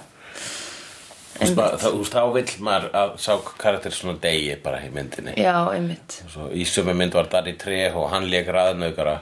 Þú 1.41 1.55
veist, 1.57 2.13
þá, 2.13 2.21
vill 2.35 2.51
maður 2.65 2.91
að 2.97 3.13
sá 3.23 3.31
karakter 3.61 3.93
svona 3.95 4.19
degi 4.21 4.55
bara 4.61 4.81
í 4.85 4.91
myndinni. 4.93 5.33
Já, 5.41 5.55
einmitt. 5.73 6.19
Svo 6.29 6.49
í 6.53 6.65
sömu 6.69 6.93
mynd 6.97 7.15
var 7.17 7.29
Danny 7.31 7.55
Trejo 7.59 8.03
og 8.03 8.11
hann 8.13 8.27
leik 8.29 8.51
raðnöðgara 8.53 9.15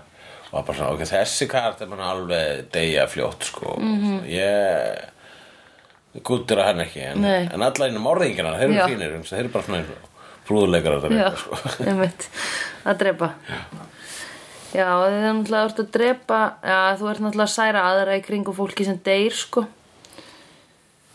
og 0.50 0.58
var 0.58 0.66
bara 0.68 0.78
svona, 0.82 0.92
ok, 0.98 1.06
þessi 1.08 1.48
karakter 1.50 1.88
mann 1.92 2.04
alveg 2.04 2.66
deyja 2.74 3.06
fljótt, 3.08 3.48
sko. 3.52 3.78
Mhm. 3.80 4.20
ég 4.34 6.22
gúttir 6.26 6.58
að 6.60 6.72
hann 6.72 6.84
ekki 6.84 7.04
en, 7.06 7.26
en 7.26 7.64
alla 7.64 7.88
innum 7.88 8.04
morðingina, 8.04 8.56
þeir 8.58 8.74
Já. 8.74 8.82
eru 8.82 8.90
fínir 8.90 9.12
þeir 9.30 9.40
eru 9.44 9.54
bara 9.54 9.68
svona 9.68 9.84
frúðuleikar 10.50 10.98
að 10.98 11.04
Já, 11.06 11.10
reyna, 11.14 11.32
sko. 11.38 11.60
einmitt. 11.88 12.30
Að 12.90 13.02
drepa. 13.04 13.28
Já, 14.74 14.86
þið 14.86 15.16
er 15.16 15.24
náttúrulega 15.26 15.66
að 15.70 15.92
drepa 15.96 16.40
Já, 16.62 16.80
þú 17.00 17.08
ert 17.10 17.22
náttúrulega 17.26 17.48
að 17.48 17.54
særa 17.56 17.86
aðra 17.90 18.18
í 18.20 18.26
kringu 18.26 18.54
fólki 18.58 18.86
sem 18.86 19.00
deyr, 19.06 19.34
sko 19.38 19.64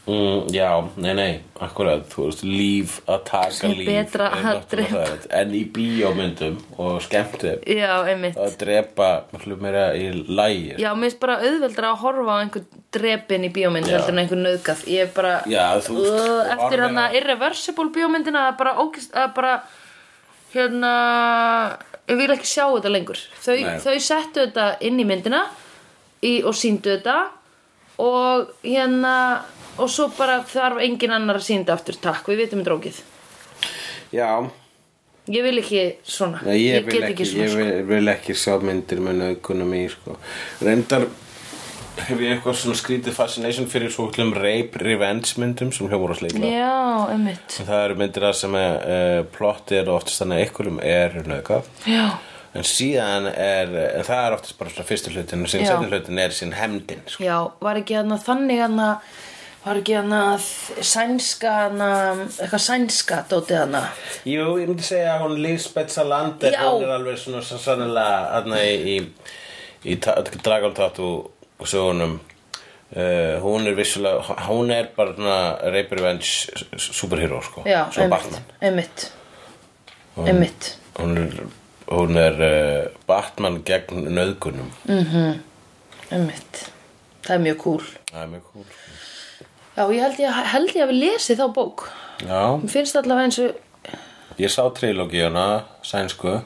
mm, 0.06 0.48
Já, 0.54 0.68
nei, 1.00 1.14
nei, 1.18 1.32
akkurat 1.64 2.04
þú 2.12 2.26
veist, 2.28 2.42
líf 2.46 2.96
að 3.08 3.22
taka 3.30 3.70
líf 3.72 3.88
betra 3.88 4.30
að 4.34 4.58
drepa. 4.72 5.04
en 5.40 5.54
í 5.56 5.62
bíómyndum 5.76 6.58
og 6.78 6.98
skemmti 7.04 7.54
Já, 7.76 7.92
einmitt. 8.10 8.36
Að 8.40 8.58
drepa 8.64 9.10
miklu 9.32 9.58
meira 9.62 9.86
í 9.96 10.10
lægir 10.12 10.82
Já, 10.82 10.90
mér 10.94 11.10
finnst 11.10 11.22
bara 11.24 11.38
auðveldra 11.42 11.92
að 11.92 12.02
horfa 12.04 12.36
á 12.36 12.42
einhver 12.42 12.66
drepin 12.94 13.48
í 13.48 13.52
bíómynd 13.54 13.90
heldur 13.90 14.14
en 14.14 14.22
einhver 14.24 14.42
nöðgat 14.44 14.84
Ég 14.90 15.08
er 15.08 15.14
bara 15.16 15.38
Já, 15.50 15.64
þú 15.86 15.98
uh, 16.02 16.04
þú 16.04 16.36
Eftir 16.58 16.84
hann 16.84 17.00
að 17.06 17.18
irreversible 17.22 17.90
bíómyndina 17.94 18.48
að 18.50 18.60
bara, 18.60 18.76
ógist, 18.84 19.14
að 19.16 19.34
bara 19.38 19.56
hérna 20.54 20.94
ég 22.08 22.18
vil 22.20 22.32
ekki 22.34 22.48
sjá 22.48 22.66
þetta 22.68 22.92
lengur. 22.92 23.20
Þau, 23.42 23.54
þau 23.84 23.94
settu 24.02 24.44
þetta 24.44 24.66
inn 24.84 25.00
í 25.00 25.06
myndina 25.08 25.44
í, 26.24 26.42
og 26.44 26.54
síndu 26.56 26.92
þetta 26.94 27.16
og 28.02 28.50
hérna 28.64 29.14
og 29.78 29.90
svo 29.90 30.08
bara 30.18 30.40
þarf 30.48 30.82
engin 30.84 31.14
annar 31.16 31.40
að 31.40 31.48
sínda 31.48 31.74
aftur 31.74 31.98
takk, 32.02 32.28
við 32.30 32.44
vitum 32.44 32.64
drókið 32.66 33.00
Já, 34.14 34.30
ég 35.32 35.42
vil 35.46 35.58
ekki 35.58 35.82
svona 36.06 36.44
Nei, 36.46 36.60
ég, 36.68 36.84
vil 36.86 37.00
get 37.00 37.10
ekki, 37.10 37.26
svona 37.26 37.44
ég 37.46 37.52
sko. 37.52 37.60
vil, 37.64 37.84
vil 37.90 38.12
ekki 38.14 38.36
sjá 38.38 38.56
myndir 38.62 39.02
með 39.02 39.20
naukunum 39.22 39.72
í 39.74 39.84
sko. 39.90 40.18
reyndar 40.62 41.08
hef 41.94 42.18
ég 42.18 42.34
eitthvað 42.34 42.56
svona 42.58 42.78
skrítið 42.78 43.14
fascination 43.14 43.68
fyrir 43.70 43.92
svo 43.94 44.08
hlum 44.14 44.32
rape 44.34 44.80
revenge 44.82 45.36
myndum 45.38 45.70
sem 45.74 45.86
hljómar 45.90 46.14
á 46.14 46.16
sleikla 46.18 46.50
já, 46.50 46.72
einmitt 47.14 47.58
það 47.62 47.82
eru 47.84 47.98
myndir 48.00 48.26
að 48.28 48.38
sem 48.40 48.56
er 48.58 48.78
uh, 48.82 49.18
plotti 49.34 49.78
er 49.78 49.90
oftast 49.94 50.22
þannig 50.22 50.40
að 50.40 50.46
einhverjum 50.48 50.80
er 50.90 51.14
naukað 51.30 51.68
já, 51.86 52.06
en 52.54 52.66
síðan 52.66 53.28
er 53.30 53.70
en 53.84 54.08
það 54.08 54.24
er 54.24 54.36
oftast 54.38 54.58
bara 54.58 54.74
svona 54.74 54.88
fyrstu 54.90 55.14
hlutin 55.14 55.46
og 55.46 55.52
síðan 55.52 55.66
Já. 55.66 55.70
setjum 55.70 55.94
hlutin 55.94 56.22
er 56.24 56.34
sín 56.34 56.56
hemdin 56.58 57.06
sko. 57.06 57.22
já, 57.26 57.38
var 57.62 57.80
ekki 57.82 57.98
hann 58.00 58.18
þannig 58.26 58.64
hann 58.66 58.82
var 59.64 59.80
ekki 59.80 59.94
hann 59.96 60.12
sænska 60.84 61.52
hann 61.62 61.80
eitthvað 61.84 62.62
sænska 62.66 63.22
dótið 63.30 63.62
hann 63.62 63.76
Jú, 64.28 64.58
ég 64.60 64.68
myndi 64.68 64.84
segja 64.84 65.14
að 65.16 65.24
hún 65.24 65.40
Lisbeth 65.44 65.94
Salander 65.94 66.52
Já. 66.52 66.60
hún 66.68 66.84
er 66.84 66.92
alveg 66.98 67.18
svona 67.20 67.40
svo 67.44 67.58
sannlega 67.62 68.20
aðna 68.38 68.60
í, 68.60 68.74
í, 68.94 68.98
í 69.88 69.96
Dragon 70.02 70.76
Tattoo 70.76 71.30
sögunum. 71.64 72.18
Uh, 72.94 73.40
hún 73.42 73.64
er 73.66 73.74
vissulega 73.74 74.36
hún 74.46 74.70
er 74.70 74.90
bara 74.94 75.14
svona 75.16 75.38
Rape 75.72 75.96
Revenge 75.96 76.76
superhero 76.78 77.40
sko 77.42 77.64
já, 77.66 77.88
einmitt, 77.98 78.36
einmitt 78.60 79.06
einmitt. 80.14 80.68
hún 81.00 81.16
er, 81.18 81.40
hún 81.88 82.20
er 82.20 82.38
uh, 82.44 82.92
Batman 83.08 83.62
gegn 83.66 84.04
nöðgunum 84.14 84.70
einmitt. 86.12 86.68
Það 87.24 87.34
er 87.34 87.42
mjög 87.48 87.58
cool. 87.64 87.84
Það 88.12 88.20
er 88.20 88.30
mjög 88.34 88.48
cool. 88.52 88.64
Já, 89.76 89.84
ég 89.90 90.00
held 90.02 90.18
ég, 90.22 90.40
held 90.54 90.74
ég 90.74 90.84
að 90.84 90.90
við 90.92 91.00
lesið 91.02 91.42
þá 91.42 91.46
bók. 91.56 91.86
Já, 92.22 92.40
mér 92.62 92.72
finnst 92.72 92.98
allavega 92.98 93.28
eins 93.28 93.38
og 93.42 94.40
ég 94.40 94.50
sá 94.52 94.62
trilógíuna 94.74 95.46
sænsku. 95.86 96.40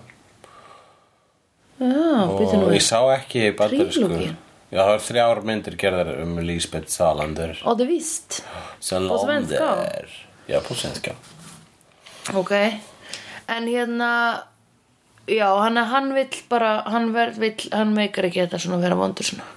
Já, 1.79 2.27
byrju 2.35 2.59
nú 2.59 2.69
og 2.69 2.77
ég 2.77 2.85
sá 2.85 3.01
ekki 3.14 3.51
bandarísku. 3.57 4.09
Trilógíu? 4.09 4.37
Já, 4.69 4.83
það 4.83 4.95
er 4.95 5.05
þrjár 5.07 5.38
myndir 5.49 5.77
gerðar 5.81 6.11
um 6.25 6.35
Lisbeth 6.45 6.93
Salander. 6.93 7.55
Á 7.64 7.71
det 7.79 7.87
víst 7.88 8.43
Salander. 8.85 9.23
Svenska? 9.25 9.71
Já, 10.49 10.59
på 10.64 10.77
svenska. 10.77 11.14
Ok. 12.37 12.53
En 13.49 13.69
hérna 13.69 14.11
já, 15.29 15.49
hann, 15.62 15.77
hann 15.77 16.12
vill 16.14 16.43
bara 16.49 16.83
hann, 16.87 17.14
vill, 17.14 17.55
hann 17.73 17.95
meikar 17.97 18.29
ekki 18.29 18.45
þetta 18.45 18.61
svona 18.61 18.83
vera 18.83 18.99
vondur 18.99 19.25
svona. 19.25 19.49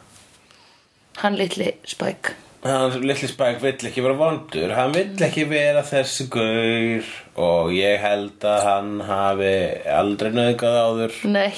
Hann 1.20 1.36
litli 1.40 1.74
spæk 1.84 2.32
Hann 2.62 2.94
litli 3.02 3.26
Spike 3.26 3.58
vill 3.64 3.90
ekki 3.90 4.04
vera 4.06 4.14
vondur. 4.20 4.74
Hann 4.78 4.94
vill 4.94 5.24
ekki 5.26 5.48
vera 5.50 5.82
þessi 5.82 6.28
gaur. 6.30 7.08
Og 7.42 7.72
ég 7.74 8.02
held 8.04 8.46
að 8.46 8.66
hann 8.68 8.92
hafi 9.08 9.54
aldrei 9.90 10.30
nöðgað 10.36 10.78
áður. 10.86 11.16
Nei, 11.32 11.56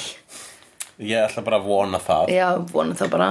Ég 1.01 1.25
ætla 1.25 1.41
bara 1.43 1.57
að 1.57 1.67
vona 1.67 1.99
það. 1.99 2.29
Já, 2.31 2.47
vonum 2.69 2.97
það 2.97 3.09
bara. 3.15 3.29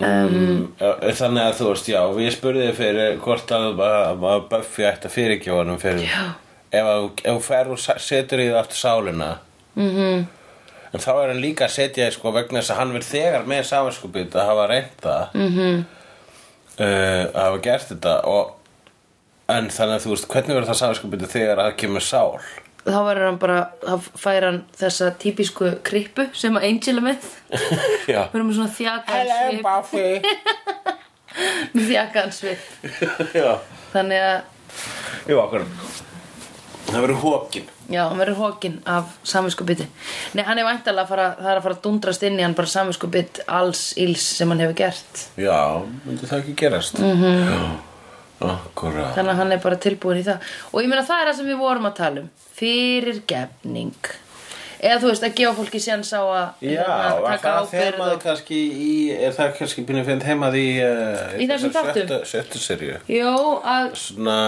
Um, 0.00 0.70
Þannig 0.80 1.42
að 1.42 1.56
þú 1.58 1.64
veist, 1.66 1.88
já 1.92 1.98
Ég 2.24 2.32
spurði 2.32 2.68
þig 2.70 2.76
fyrir 2.78 3.18
hvort 3.20 3.50
að, 3.52 3.82
að, 3.84 4.22
að 4.30 4.46
Buffy 4.48 4.86
ætti 4.88 5.10
að 5.10 5.12
fyrirgjóða 5.12 5.58
honum 5.58 5.80
fyrir 5.82 6.06
Já. 6.06 6.22
Ef 6.72 6.88
þú 7.20 7.34
fer 7.44 7.72
og 7.74 7.82
setur 7.82 8.40
í 8.40 8.46
það 8.48 8.60
aftur 8.62 8.80
sálina. 8.80 9.28
Mhm. 9.74 9.90
-hmm. 9.96 10.22
En 10.92 11.00
þá 11.00 11.10
er 11.22 11.28
hann 11.30 11.40
líka 11.42 11.64
að 11.68 11.74
setja 11.76 12.08
sko 12.10 12.32
vegna 12.34 12.58
þess 12.60 12.70
að 12.74 12.80
hann 12.80 12.92
verð 12.96 13.10
þegar 13.12 13.44
með 13.46 13.62
samanskupið 13.68 14.32
að 14.34 14.46
hafa 14.50 14.64
reynt 14.70 14.96
það 15.04 15.28
Mhm. 15.34 15.52
-hmm. 15.58 15.84
uh, 16.80 17.22
að 17.34 17.44
hafa 17.44 17.60
gert 17.62 17.88
þetta 17.92 18.14
og 18.26 18.56
en 19.48 19.68
þannig 19.70 19.94
að 19.94 20.04
þú 20.04 20.10
veist 20.14 20.28
hvernig 20.28 20.54
verður 20.56 20.70
það 20.70 20.80
samanskupið 20.82 21.26
þegar 21.30 21.58
að 21.58 21.70
það 21.70 21.76
kemur 21.84 22.00
sál? 22.06 22.40
Þá 22.80 23.00
verður 23.04 23.26
hann 23.26 23.38
bara, 23.38 23.58
þá 23.84 23.96
fær 24.16 24.44
hann 24.46 24.60
þessa 24.80 25.10
típisku 25.20 25.70
krippu 25.84 26.24
sem 26.32 26.54
að 26.56 26.64
Angel 26.64 26.96
er 26.96 27.04
með. 27.04 27.26
Verður 28.32 28.46
með 28.48 28.54
svona 28.56 28.76
þjakaðan 28.78 29.18
Hello 29.20 29.50
svip. 29.50 29.62
Buffy. 29.62 30.22
Með 31.74 31.84
þjakaðan 31.90 32.32
svip. 32.32 32.58
Já, 33.38 33.58
þannig 33.92 34.24
að, 34.24 34.40
Jú, 35.28 35.36
Það 36.90 37.00
verður 37.04 37.20
hókin 37.22 37.68
já, 37.90 38.02
hann 38.06 38.20
verður 38.20 38.40
hókin 38.44 38.78
af 38.88 39.12
samviskubiti. 39.26 39.86
Nei, 40.38 40.44
hann 40.46 40.60
er 40.62 40.68
væntalega 40.68 41.04
að 41.04 41.12
fara, 41.12 41.28
það 41.40 41.52
er 41.52 41.60
að 41.60 41.66
fara 41.66 41.76
að 41.76 41.84
dundrast 41.86 42.24
inn 42.28 42.38
í 42.38 42.46
hann 42.46 42.56
bara 42.58 42.72
samviskubit 42.72 43.42
alls 43.60 43.84
íls 44.00 44.24
sem 44.38 44.50
hann 44.52 44.62
hefur 44.62 44.78
gert. 44.78 45.26
Já, 45.40 45.60
myndi 46.06 46.30
það 46.30 46.42
ekki 46.44 46.56
gerast? 46.64 46.98
Mm 47.02 47.22
-hmm. 47.22 47.44
Já, 48.40 48.50
akkurat. 48.54 49.14
Þannig 49.16 49.34
að 49.34 49.40
hann 49.42 49.52
er 49.52 49.62
bara 49.62 49.76
tilbúin 49.76 50.22
í 50.22 50.24
það. 50.24 50.50
Og 50.72 50.82
ég 50.82 50.88
meina 50.88 51.04
það 51.04 51.20
er 51.20 51.30
það 51.30 51.36
sem 51.36 51.46
við 51.46 51.58
vorum 51.58 51.86
að 51.86 51.96
tala 51.96 52.20
um. 52.20 52.30
Fyrirgefning. 52.60 54.12
Eða 54.80 55.00
þú 55.02 55.10
veist 55.10 55.24
að 55.26 55.34
gefa 55.36 55.52
fólki 55.58 55.80
séns 55.82 56.10
á 56.16 56.22
að 56.24 56.62
Já, 56.64 56.80
hérna, 56.80 57.20
var 57.20 57.34
taka 57.36 57.64
þemað 57.68 58.12
og... 58.14 58.22
kannski 58.22 58.60
í, 58.72 58.92
er 59.12 59.34
það 59.36 59.50
kannski 59.58 59.84
byrjum 59.84 60.06
fyrir 60.06 60.22
þemað 60.24 60.56
í, 60.56 60.68
uh, 60.86 61.34
Í 61.36 61.48
þessum 61.50 61.74
þáttum? 61.74 62.14
sjöttu 62.30 62.62
serju 62.62 62.96
Jó, 63.12 63.34
að 63.60 63.90
Svona, 64.00 64.38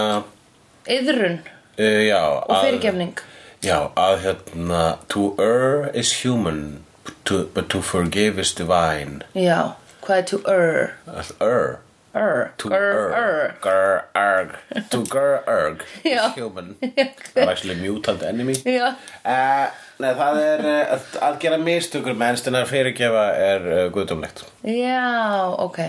yðrun 0.89 1.37
uh, 1.79 2.01
já 2.07 2.21
og 2.43 2.57
fyrirgefning. 2.65 3.15
Já, 3.63 3.77
að 3.95 4.17
hérna 4.25 4.81
To 5.13 5.29
err 5.39 5.89
is 5.95 6.11
human 6.23 6.83
to, 7.25 7.45
But 7.53 7.69
to 7.69 7.81
forgive 7.81 8.39
is 8.41 8.51
divine. 8.53 9.23
Já, 9.35 9.73
hvað 10.03 10.17
er 10.17 10.27
to 10.31 10.41
err? 10.47 10.93
Err. 11.39 11.79
Err, 12.13 12.51
To 12.61 12.69
err, 12.69 13.55
Gur 13.61 14.03
erg. 14.13 14.51
To 14.91 14.99
gur 15.09 15.39
erg 15.49 15.81
is 16.03 16.35
human. 16.35 16.75
Það 16.83 17.41
er 17.41 17.49
actually 17.55 17.79
mutant 17.81 18.21
enemy. 18.21 18.53
Uh, 18.67 19.71
Nei, 19.97 20.11
það 20.19 20.37
er 20.43 20.63
uh, 20.67 20.93
að, 21.23 21.39
gera 21.41 21.57
mistökur 21.57 22.13
mennst 22.17 22.45
en 22.49 22.57
að 22.59 22.67
fyrirgefa 22.69 23.25
er 23.47 23.67
guðdómlegt. 23.95 24.43
Já, 24.67 25.49
ok. 25.63 25.79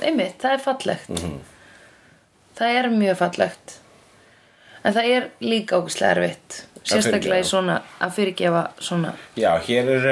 Einmitt, 0.00 0.38
það 0.40 0.56
er 0.56 0.64
fallegt. 0.70 1.08
Mhm. 1.12 1.38
Það 2.54 2.78
er 2.78 2.88
mjög 2.94 3.16
fallegt 3.18 3.80
en 4.84 4.96
það 4.96 5.10
er 5.16 5.28
líka 5.44 5.80
ógustlega 5.80 6.14
erfitt 6.16 6.62
sérstaklega 6.84 7.40
í 7.40 7.46
svona 7.48 7.78
að 8.04 8.16
fyrirgefa 8.18 8.64
svona 8.84 9.14
Já, 9.40 9.50
hér 9.66 9.92
er, 9.96 10.08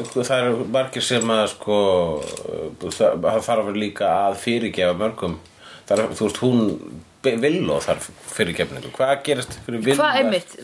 uh, 0.00 0.12
það 0.16 0.36
eru 0.38 0.68
margir 0.72 1.04
sem 1.04 1.34
að 1.34 1.46
sko, 1.52 1.80
það, 2.86 3.18
það 3.26 3.42
þarf 3.48 3.74
líka 3.76 4.12
að 4.28 4.38
fyrirgefa 4.44 4.96
mörgum. 5.00 5.36
Það 5.84 6.00
er, 6.00 6.14
þú 6.16 6.28
veist, 6.28 6.40
hún 6.44 6.62
Villó 7.24 7.78
þarf 7.80 8.10
fyrirgefningu. 8.34 8.90
Hvað 8.92 9.12
gerist 9.24 9.54
fyrir 9.64 9.80
Villó? 9.80 9.96
hvað 10.02 10.18
er 10.20 10.26
mitt? 10.28 10.56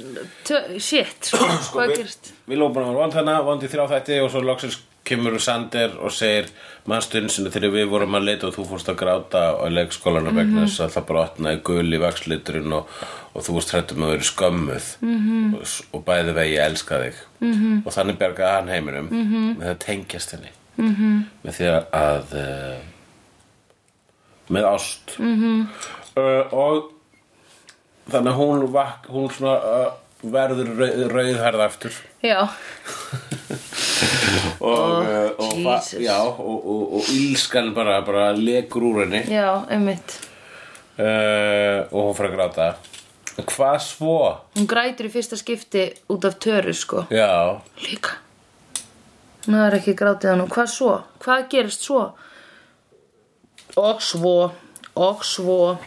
shit, 0.76 1.30
sko, 1.30 1.46
hvað 1.72 1.94
gerist? 1.94 2.32
Villó 2.50 2.68
búin 2.68 2.84
að 2.84 2.90
vera 2.90 3.00
vond 3.00 3.16
hana, 3.16 3.36
vond 3.46 3.64
í 3.64 3.70
þrjá 3.72 3.86
þætti 3.94 4.18
og 4.20 4.28
svo 4.32 4.42
loksins 4.44 4.76
kemur 5.04 5.38
Sander 5.42 5.96
og 5.98 6.12
segir 6.14 6.50
mannstundinu 6.88 7.50
þegar 7.52 7.72
við 7.74 7.88
vorum 7.90 8.16
að 8.18 8.26
leita 8.28 8.48
og 8.48 8.54
þú 8.56 8.66
fórst 8.68 8.90
að 8.92 9.00
gráta 9.00 9.42
á 9.56 9.66
leikskólanum 9.72 10.36
vegna 10.36 10.66
þess 10.66 10.84
að 10.84 10.94
það 10.96 11.08
brotnaði 11.10 11.62
gul 11.70 11.96
í 11.96 12.00
vaksliturinn 12.02 12.76
og, 12.76 12.94
og 13.34 13.46
þú 13.46 13.56
varst 13.56 13.74
hrættum 13.74 14.06
að 14.06 14.14
vera 14.14 14.28
skömmuð 14.30 14.86
-hmm. 15.00 15.56
og, 15.56 15.74
og 15.92 16.04
bæði 16.04 16.36
vegi 16.38 16.54
ég 16.56 16.64
elska 16.66 17.02
þig 17.02 17.18
-hmm. 17.40 17.82
og 17.84 17.92
þannig 17.92 18.18
bergaði 18.18 18.54
hann 18.54 18.68
heiminum 18.68 19.08
-hmm. 19.10 19.58
með 19.58 19.66
það 19.66 19.78
tengjast 19.86 20.32
henni 20.32 20.52
-hmm. 20.78 21.24
með 21.42 21.52
því 21.58 21.66
að 21.92 22.24
uh, 22.44 22.78
með 24.48 24.64
ást 24.74 25.16
-hmm. 25.18 25.66
uh, 26.16 26.52
og 26.52 26.92
þannig 28.10 28.32
að 28.32 28.38
hún, 28.38 28.72
vak, 28.72 29.06
hún 29.08 29.30
svona, 29.30 29.56
uh, 29.56 29.92
verður 30.22 30.70
rauð, 30.78 31.04
rauðhærð 31.14 31.62
aftur. 31.64 31.94
Já, 32.24 32.40
og, 34.60 35.04
uh, 35.04 35.30
og, 35.38 35.52
fa- 35.64 35.76
Jesus. 35.78 36.00
já, 36.04 36.16
og, 36.20 36.66
og, 36.66 36.94
og 36.98 37.02
ílskan 37.14 37.72
bara, 37.74 38.00
bara 38.06 38.30
lekur 38.36 38.82
úr 38.90 39.02
henni. 39.04 39.22
Já, 39.32 39.64
einmitt. 39.72 40.18
Uh, 41.00 41.86
og 41.96 42.10
hún 42.10 42.16
fyrir 42.18 42.34
að 42.34 42.36
gráta. 42.36 42.70
Hvað 43.40 43.76
svo? 43.80 44.16
hún 44.58 44.66
grætur 44.68 45.06
í 45.08 45.12
fyrsta 45.14 45.38
skipti 45.40 45.86
út 46.12 46.26
af 46.28 46.34
töru 46.42 46.74
sko. 46.76 47.06
Já, 47.14 47.56
líka. 47.86 48.18
Það 49.46 49.62
er 49.64 49.76
ekki 49.78 49.94
grátið 49.96 50.34
hann 50.34 50.42
hvað 50.52 50.68
svo, 50.68 50.90
hvað 51.24 51.46
gerist 51.54 51.86
svo? 51.86 52.02
Og 53.80 54.02
svo 54.04 54.34
og 55.00 55.22
svo. 55.24 55.78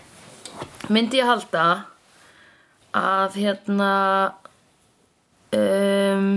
Myndi 0.90 1.20
ég 1.22 1.28
halda 1.30 1.66
að 2.94 3.38
hérna 3.42 3.92
um, 5.54 6.28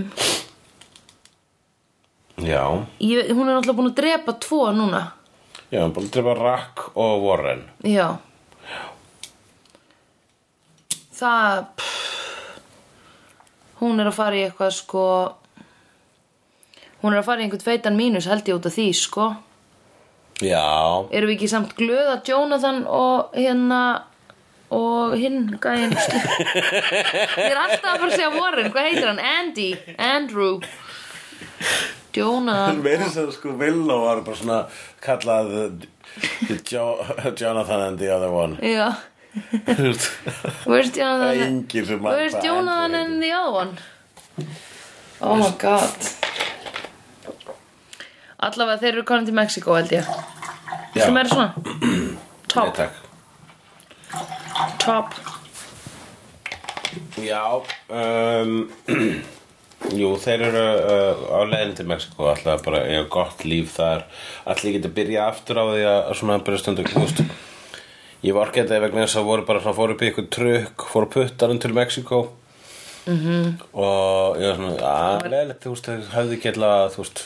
já. 2.40 2.62
Ég, 3.00 3.32
hún 3.32 3.48
er 3.48 3.56
náttúrulega 3.56 3.78
búin 3.78 3.90
að 3.92 3.98
drepa 4.00 4.36
tvo 4.44 4.62
núna. 4.76 5.02
Já, 5.70 5.82
hún 5.82 5.94
búin 5.96 6.08
að 6.08 6.14
drepa 6.16 6.36
Rack 6.40 6.86
og 6.94 7.26
Warren. 7.26 7.64
Já. 7.84 8.16
Það 11.16 11.64
pff, 11.80 12.60
hún 13.80 14.00
er 14.00 14.10
að 14.10 14.18
fara 14.18 14.36
í 14.36 14.46
eitthvað 14.46 14.72
sko 14.76 15.04
hún 17.02 17.14
er 17.14 17.20
að 17.20 17.28
fara 17.28 17.40
í 17.40 17.46
einhvern 17.46 17.64
feitan 17.64 17.96
mínus 17.96 18.28
held 18.28 18.48
ég 18.48 18.58
út 18.58 18.68
af 18.68 18.74
því 18.74 18.86
sko. 18.98 19.30
Já, 20.44 21.06
erum 21.16 21.30
við 21.30 21.36
ekki 21.38 21.48
samt 21.48 21.72
glöð 21.78 22.10
að 22.12 22.28
Jonathan 22.28 22.82
og 22.92 23.36
hérna 23.36 23.80
og 24.74 25.14
hinn 25.20 25.56
gæinn 25.62 25.94
ég 25.94 27.50
er 27.50 27.60
alltaf 27.60 27.92
að 27.92 28.00
fara 28.00 28.08
að 28.08 28.14
segja 28.16 28.30
Warren. 28.34 28.70
Hvað 28.74 28.88
heitir 28.88 29.10
hann? 29.10 29.20
Andy, 29.22 29.68
Andrew? 29.98 30.60
Jonathan 32.16 32.80
meira 32.82 33.10
sem 33.12 33.28
sko 33.32 33.52
Villó 33.60 34.00
var 34.06 34.22
bara 34.26 34.38
svona 34.38 34.60
kallað 35.04 35.52
uh, 35.60 35.68
jo 36.70 36.86
Jonathan 37.36 37.80
and 37.90 37.98
the 37.98 38.10
other 38.14 38.30
one. 38.32 38.56
Já, 38.62 38.96
where's 40.64 40.90
er 40.90 40.96
Jonathan 40.96 41.66
where's 42.02 42.34
Jonathan 42.42 42.94
and 42.94 43.22
the 43.22 43.32
other 43.32 43.52
one? 43.52 43.78
Oh 45.20 45.36
my 45.36 45.52
god. 45.58 46.12
Allavega 48.36 48.80
þeir 48.80 48.92
eru 48.98 49.04
konin 49.08 49.28
til 49.28 49.36
Mexiko 49.36 49.76
held 49.76 49.92
ég. 49.96 50.08
Sem 50.96 51.16
er 51.16 51.28
svona 51.28 51.52
Nei, 52.56 52.62
top, 52.64 52.76
takk 52.76 54.45
top. 54.82 55.16
Já 57.20 57.62
um, 57.88 58.68
Jú, 59.96 60.08
þeir 60.18 60.46
eru 60.48 60.62
uh, 60.62 61.26
á 61.36 61.40
leiðin 61.46 61.74
til 61.78 61.84
Mexiko 61.86 62.30
alltaf 62.30 62.64
bara 62.64 62.80
eiga 62.88 63.04
gott 63.12 63.44
líf 63.46 63.76
þar. 63.76 64.06
Allir 64.48 64.78
geta 64.78 64.90
byrja 64.96 65.26
aftur 65.30 65.60
á 65.60 65.64
því 65.68 65.84
að 65.90 66.08
svona 66.18 66.38
byrja 66.46 66.62
stundu 66.62 66.86
veist, 66.88 67.20
ég 68.24 68.34
var 68.34 68.50
ekki 68.50 68.64
þetta 68.64 68.80
vegna 68.86 69.04
þess 69.04 69.20
að 69.20 69.28
voru 69.28 69.46
bara 69.46 69.62
svona 69.62 69.76
fóru 69.76 69.94
upp 69.94 70.02
í 70.02 70.08
ykkur 70.10 70.28
trukk 70.32 70.86
fóru 70.90 71.10
puttarinn 71.12 71.62
til 71.62 71.74
Mexiko 71.76 72.22
-hmm. 73.06 73.52
og 73.72 74.40
ég 74.40 74.48
var 74.48 74.56
svona 74.56 74.92
að 74.92 75.28
leiðilegt, 75.30 75.62
þú 75.62 75.74
veist, 75.74 75.90
hafði 76.14 76.38
ekki 76.38 76.52
alltaf 76.54 76.96
þú 76.96 77.04
veist, 77.04 77.22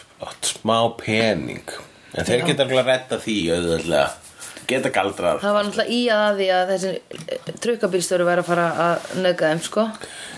smá 0.50 0.76
pening. 1.00 1.76
En 2.14 2.26
þeir 2.26 2.46
geta 2.46 2.66
alveg 2.66 2.82
að 2.82 2.90
redda 2.90 3.20
því 3.22 3.38
auðvitað 3.54 4.29
geta 4.70 4.92
galdrað. 4.94 5.42
Það 5.42 5.56
var 5.56 5.66
náttúrulega 5.66 5.96
í 5.96 6.00
að 6.14 6.40
því 6.40 6.48
að 6.56 6.72
þessi 6.72 7.58
trukkabílstöru 7.64 8.28
væri 8.28 8.44
að 8.44 8.48
fara 8.50 8.68
að 8.86 9.10
nöga 9.24 9.50
þeim 9.50 9.62
sko, 9.66 9.86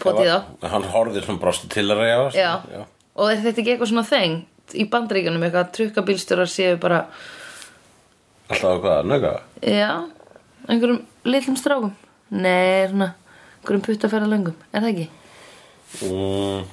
potið 0.03 0.33
á. 0.33 0.39
hann 0.75 0.89
horfði 0.95 1.25
svona 1.27 1.43
brostu 1.45 1.71
til 1.73 1.87
að 1.89 2.03
reyja 2.03 2.19
og 3.13 3.29
er 3.29 3.43
þetta 3.45 3.61
ekki 3.61 3.75
eitthvað 3.75 3.91
svona 3.93 4.09
þeng 4.09 4.37
í 4.73 4.87
bandaríkjunum 4.93 5.43
eitthvað 5.45 5.67
að 5.67 5.73
trukkabílstörar 5.79 6.49
séu 6.51 6.79
bara 6.81 7.03
alltaf 8.49 8.81
hvað, 8.81 9.09
nöga 9.11 9.33
já, 9.61 9.91
einhverjum 10.69 11.03
litlum 11.29 11.59
strákum. 11.61 11.93
Nei, 12.33 12.89
svona 12.89 13.13
einhverjum 13.61 13.85
puttafæra 13.85 14.31
löngum, 14.31 14.57
er 14.73 14.85
það 14.85 14.93
ekki? 14.95 15.09
Mm, 16.09 16.65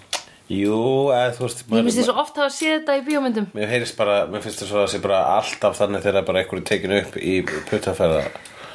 jú, 0.49 0.77
eða 1.13 1.33
þú 1.38 1.45
veist 1.45 1.63
Ég 1.65 1.83
minnst 1.85 1.99
því 1.99 2.05
svo 2.09 2.15
oft 2.23 2.39
hafa 2.41 2.53
séð 2.53 2.75
þetta 2.79 2.97
í 2.99 3.03
bíómyndum. 3.07 3.49
Mér 3.57 3.73
heyrist 3.73 3.97
bara, 3.99 4.21
mér 4.29 4.43
finnst 4.45 4.63
það 4.63 4.71
svo 4.71 4.79
að 4.79 4.85
það 4.88 4.93
sé 4.93 5.01
bara 5.03 5.19
alltaf 5.38 5.77
þannig 5.79 6.05
þegar 6.07 6.29
bara 6.29 6.43
einhverju 6.43 6.65
tekin 6.69 6.95
upp 6.99 7.19
í 7.21 7.35
puttaferða 7.69 8.23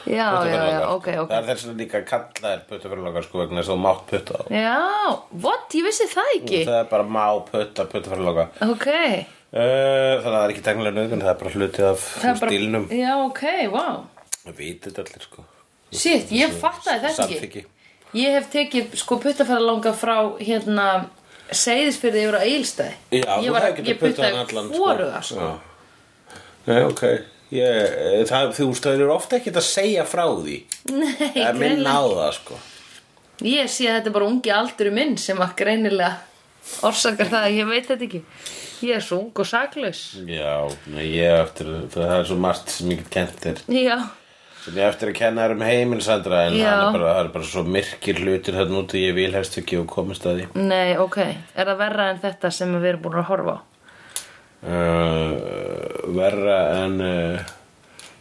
Já, 0.05 0.45
já, 0.45 0.61
já, 0.69 0.81
ok, 0.93 1.07
ok. 1.23 1.31
Það 1.31 1.39
er 1.39 1.47
þess 1.49 1.69
að 1.71 1.79
líka 1.81 2.01
kallaðir 2.05 2.65
puttaferðalogar 2.69 3.25
sko 3.25 3.41
vegna 3.41 3.63
þess 3.63 3.71
að 3.71 3.79
þú 3.79 3.85
mátt 3.87 4.03
putta 4.11 4.37
á 4.37 4.43
Já, 4.53 4.75
what? 5.47 5.77
Ég 5.79 5.87
vissi 5.87 6.09
það 6.13 6.33
ekki. 6.35 6.61
Það 6.69 6.81
er 6.83 6.91
bara 6.91 7.07
má 7.09 7.25
putta 7.49 7.87
puttaferðaloga 7.89 8.45
Ok, 8.69 8.89
uh, 8.93 9.15
Þannig 9.55 10.29
að 10.29 10.35
það 10.35 10.43
er 10.43 10.55
ekki 10.55 10.67
teknilega 10.69 10.99
nöðgun, 10.99 11.25
það 11.25 11.33
er 11.33 11.41
bara 11.41 11.55
hluti 11.57 11.87
af 11.89 12.05
bara 12.21 12.53
stílnum 12.53 12.87
Já, 12.93 13.13
ok, 13.25 13.45
wow 13.73 14.03
Það 14.45 14.59
veit 14.61 14.85
þetta 14.85 15.05
allir 15.07 15.25
sko. 15.25 15.47
Shit, 15.95 16.33
ég 16.37 16.57
Samþykki. 17.17 17.65
Ég 18.15 18.37
hef 18.37 18.51
tekið 18.53 18.93
sko 19.01 19.17
puttafæra 19.23 19.95
frá 19.97 20.19
hérna 20.37 20.89
Seyðisfyrði 21.53 22.25
yfir 22.25 22.37
á 22.39 22.43
Eilstæði 22.43 22.95
Já, 23.21 23.35
Ég 23.37 23.47
þú 23.49 23.53
var 23.55 23.67
hefði 23.67 23.85
ég 23.85 23.87
getað 23.89 24.01
puttað 24.01 24.25
hann 24.25 24.35
puttaði 24.35 24.43
allan 24.45 24.71
hvoruga 24.75 25.23
sko. 25.23 25.41
Já. 25.41 26.41
Nei, 26.65 26.79
ok. 26.89 27.03
Ég, 27.55 28.29
það, 28.31 28.53
Þú 28.57 28.69
eru 28.95 29.11
ofta 29.15 29.37
ekkert 29.39 29.59
að 29.61 29.67
segja 29.69 30.05
frá 30.09 30.25
því. 30.27 30.57
Nei, 30.91 31.11
Það 31.19 31.43
er 31.45 31.59
minn 31.59 31.61
greinilega 31.61 32.01
á 32.01 32.05
það 32.19 32.33
sko. 32.39 32.61
Ég 33.45 33.69
sé 33.71 33.89
að 33.91 33.99
þetta 33.99 34.11
er 34.11 34.15
bara 34.17 34.31
ungi 34.31 34.53
aldur 34.55 34.91
minn 34.95 35.17
sem 35.21 35.41
að 35.43 35.55
greinilega 35.59 36.13
orsakar 36.89 37.29
það 37.29 37.47
að 37.49 37.57
ég 37.59 37.69
veit 37.71 37.89
þetta 37.91 38.07
ekki. 38.09 38.21
Ég 38.85 38.99
er 38.99 39.05
svo 39.05 39.21
ung 39.23 39.41
og 39.41 39.49
saklaus. 39.49 40.03
Já, 40.29 40.55
nei, 40.93 41.07
ég 41.15 41.39
eftir, 41.45 41.71
það 41.93 42.15
er 42.19 42.29
svo 42.29 42.37
margt 42.41 42.73
sem 42.73 42.93
ég 42.93 43.03
get 43.03 43.11
kent 43.15 43.43
þér. 43.45 43.63
Já, 43.75 43.97
ég 44.73 44.81
eftir 44.87 45.11
að 45.13 45.19
kenna 45.19 45.45
þér 45.45 45.55
um 45.59 45.67
heiminn 45.69 46.01
Sandra 46.05 46.47
en 46.47 46.57
hann 46.57 46.87
er 46.87 46.97
bara, 46.97 47.13
það 47.13 47.21
er 47.25 47.31
bara 47.37 47.51
svo 47.51 47.67
myrkir 47.69 48.23
hlutir 48.23 48.57
þarna 48.57 48.81
úti 48.81 49.05
ég 49.05 49.15
vil 49.19 49.31
helst 49.37 49.59
ekki 49.61 49.79
og 49.83 49.87
komist 49.93 50.25
að 50.27 50.41
því. 50.41 50.49
Nei, 50.65 50.97
ok. 51.01 51.21
Er 51.25 51.69
það 51.69 51.81
verra 51.85 52.11
en 52.15 52.25
þetta 52.25 52.53
sem 52.55 52.73
við 52.79 52.95
erum 52.95 53.05
búin 53.05 53.21
að 53.21 53.31
horfa 53.33 53.59
á? 53.61 53.61
uh, 54.65 56.15
verra 56.17 56.59
en 56.85 57.01
uh, 57.05 57.53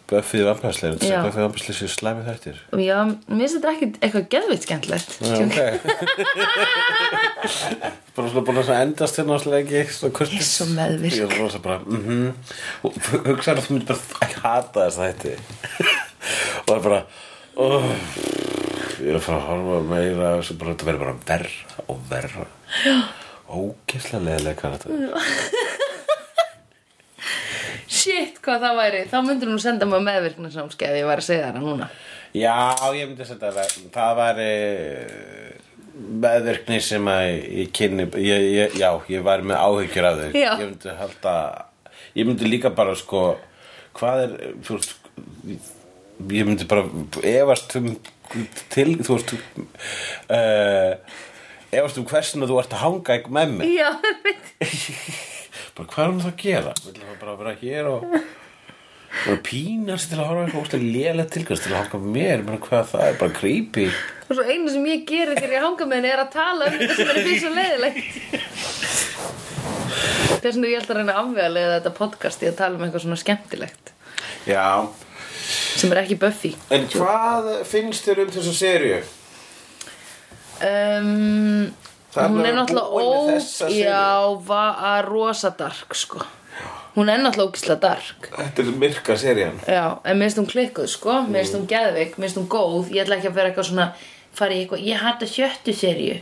Buffy 0.09 0.43
vampærsleir 0.43 0.97
Já. 1.01 1.21
Buffy 1.23 1.41
vampærsleir 1.41 1.77
séu 1.77 1.89
slæmi 1.89 2.25
þættir. 2.27 2.59
Já, 2.83 2.99
mér 3.07 3.47
finnst 3.47 3.55
þetta 3.55 3.71
ekki 3.71 3.87
eitthvað 4.03 4.25
geðveitt 4.35 4.67
skemmtilegt 4.67 5.09
Já, 5.23 5.35
ok. 5.39 5.57
Bara 8.13 8.29
svona 8.29 8.45
búin 8.45 8.59
að 8.61 8.73
endast 8.77 9.17
hérna 9.17 9.39
áslega 9.39 9.63
ekki 9.63 9.95
svona 9.95 10.17
kurtis 10.19 10.35
Ég 10.35 10.43
er 10.43 10.49
svo 10.51 10.67
meðvirk. 10.75 11.17
ég 11.17 11.23
er 11.25 11.39
rosa 11.39 11.59
bara 11.63 11.79
mhm. 11.81 12.27
Og 12.85 12.99
hugsaður 13.25 13.63
að 13.63 13.65
þú 13.65 13.77
myndir 13.77 13.89
bara 13.89 14.27
ekki 14.27 14.43
hata 14.43 14.85
þess 14.85 14.99
þætti 15.01 15.33
og 16.23 16.67
það 16.67 16.75
er 16.75 16.83
bara 16.87 17.01
oh, 17.63 17.87
ég 18.99 19.09
er 19.11 19.17
að 19.19 19.25
fara 19.27 19.39
að 19.39 19.47
horfa 19.49 19.79
meira 19.89 20.29
og 20.37 20.51
bara 20.61 20.73
þetta 20.73 20.89
verður 20.89 21.03
bara 21.03 21.17
verra 21.31 21.83
og 21.87 21.97
verra. 22.09 22.45
Ógeðslega 23.53 24.23
leðilega 24.27 24.73
Shit, 27.93 28.39
hvað 28.43 28.63
það 28.65 28.79
væri. 28.79 29.01
Þá 29.11 29.17
myndir 29.23 29.51
nú 29.51 29.59
senda 29.61 29.85
mig 29.87 30.01
meðvirkna 30.03 30.49
samskeið 30.51 30.95
ef 30.95 30.97
ég 30.97 31.07
væri 31.07 31.21
að 31.23 31.27
segja 31.27 31.51
það 31.51 31.61
núna. 31.61 31.85
Já, 32.33 32.55
ég 32.97 33.05
myndi 33.05 33.23
að 33.23 33.29
setja 33.29 33.51
það. 33.53 33.75
Það 33.93 34.11
væri 34.17 34.49
meðvirkni 35.93 36.79
sem 36.83 37.07
að 37.09 37.27
ég 37.29 37.71
kynni 37.75 38.07
ég, 38.23 38.47
ég, 38.55 38.75
já, 38.81 38.89
ég 39.11 39.23
væri 39.25 39.45
með 39.49 39.61
áhyggjur 39.61 40.07
af 40.09 40.21
Já. 40.33 40.49
ég 40.57 40.65
myndi 40.65 40.95
halda 40.97 41.35
ég 42.17 42.27
myndi 42.27 42.49
líka 42.49 42.73
bara 42.73 42.95
sko 42.97 43.35
hvað 43.97 44.23
er 44.25 44.35
þú 44.65 44.79
veist 44.79 44.95
ég 46.31 46.47
myndi 46.47 46.67
bara 46.69 46.85
efast 47.27 47.75
um 47.79 47.93
til, 48.73 48.95
þú 49.03 49.17
veist 49.17 49.33
uh, 49.35 50.93
efast 51.73 51.99
um 51.99 52.07
hversuna 52.09 52.49
þú 52.49 52.59
ert 52.61 52.73
að 52.75 52.83
hanga 52.85 53.17
ekki 53.17 53.33
með 53.33 53.57
mig. 53.57 53.73
Já, 53.75 53.89
bara 55.77 55.89
hvað 55.89 56.05
er 56.05 56.13
hún 56.13 56.23
það 56.23 56.31
að 56.31 56.41
gera? 56.45 56.73
Vil 56.85 56.95
það 57.01 57.19
bara 57.21 57.37
vera 57.41 57.55
hér 57.61 57.91
og 57.91 58.07
bara 59.13 59.37
pínar 59.45 60.01
sig 60.01 60.09
til 60.09 60.19
að 60.19 60.27
horfa 60.31 60.43
eitthvað 60.47 60.63
óslega 60.63 60.91
lélega 60.95 61.29
tilgast 61.35 61.67
til 61.67 61.73
að 61.73 61.79
hanga 61.83 62.01
með 62.01 62.17
mér. 62.17 62.45
Bara 62.49 62.63
hvað 62.67 62.91
það 62.93 63.07
er 63.07 63.19
bara 63.21 63.37
creepy. 63.39 63.87
Og 64.23 64.33
svo 64.37 64.47
einu 64.47 64.73
sem 64.73 64.89
ég 64.89 65.05
geri 65.09 65.37
þegar 65.37 65.57
ég 65.57 65.67
hanga 65.67 65.89
með 65.89 65.99
henni 65.99 66.13
er 66.13 66.23
að 66.23 66.33
tala 66.33 66.69
um 66.69 66.77
þetta 66.79 66.97
sem 66.97 67.13
er 67.13 67.21
fyrir 67.21 67.41
svo 67.43 67.51
leiðilegt. 67.53 68.11
Þess 70.43 70.57
vegna 70.57 70.71
ég 70.71 70.81
held 70.81 70.89
að 70.89 70.97
reyna 70.97 71.13
að 71.13 71.21
afvega 71.21 71.67
þetta 71.77 71.91
podcast 71.99 72.43
í 72.43 72.49
að 72.49 72.59
tala 72.59 72.79
um 72.79 72.85
eitthvað 72.87 73.05
svona 73.05 73.19
skemmtilegt. 73.21 73.93
Já, 74.49 74.65
sem 75.53 75.91
er 75.91 76.03
ekki 76.03 76.17
Buffy. 76.21 76.53
en 76.73 76.87
hvað 76.91 77.49
finnst 77.69 78.07
þér 78.07 78.25
um 78.25 78.31
þessa 78.37 78.53
seríu? 78.57 79.01
Um, 80.63 81.73
hún 82.15 82.45
er 82.45 82.55
náttúrulega 82.55 82.87
ó, 82.87 83.69
já, 83.73 84.05
var 84.47 85.05
rosa 85.09 85.51
dark 85.57 85.95
sko. 85.97 86.21
Hún 86.95 87.09
er 87.09 87.23
náttúrulega 87.23 87.49
ógislega 87.49 87.79
dark. 87.81 88.27
Þetta 88.37 88.61
er 88.61 88.75
myrka 88.77 89.15
serían 89.17 89.55
Já, 89.65 89.97
en 90.05 90.19
minnst 90.21 90.37
hún 90.37 90.49
klikkuð 90.49 90.91
sko, 90.93 91.21
minnst 91.25 91.55
hún 91.57 91.65
geðveik, 91.69 92.19
minnst 92.21 92.37
hún 92.37 92.45
góð. 92.47 92.91
Ég 92.93 93.03
ætla 93.03 93.17
ekki 93.17 93.31
að 93.31 93.39
vera 93.39 93.49
eitthvað 93.49 93.69
svona, 93.71 93.87
fara 94.37 94.53
í 94.53 94.61
eitthvað, 94.61 94.85
ég 94.85 95.01
hata 95.01 95.29
sjöttu 95.29 95.73
seríu. 95.73 96.19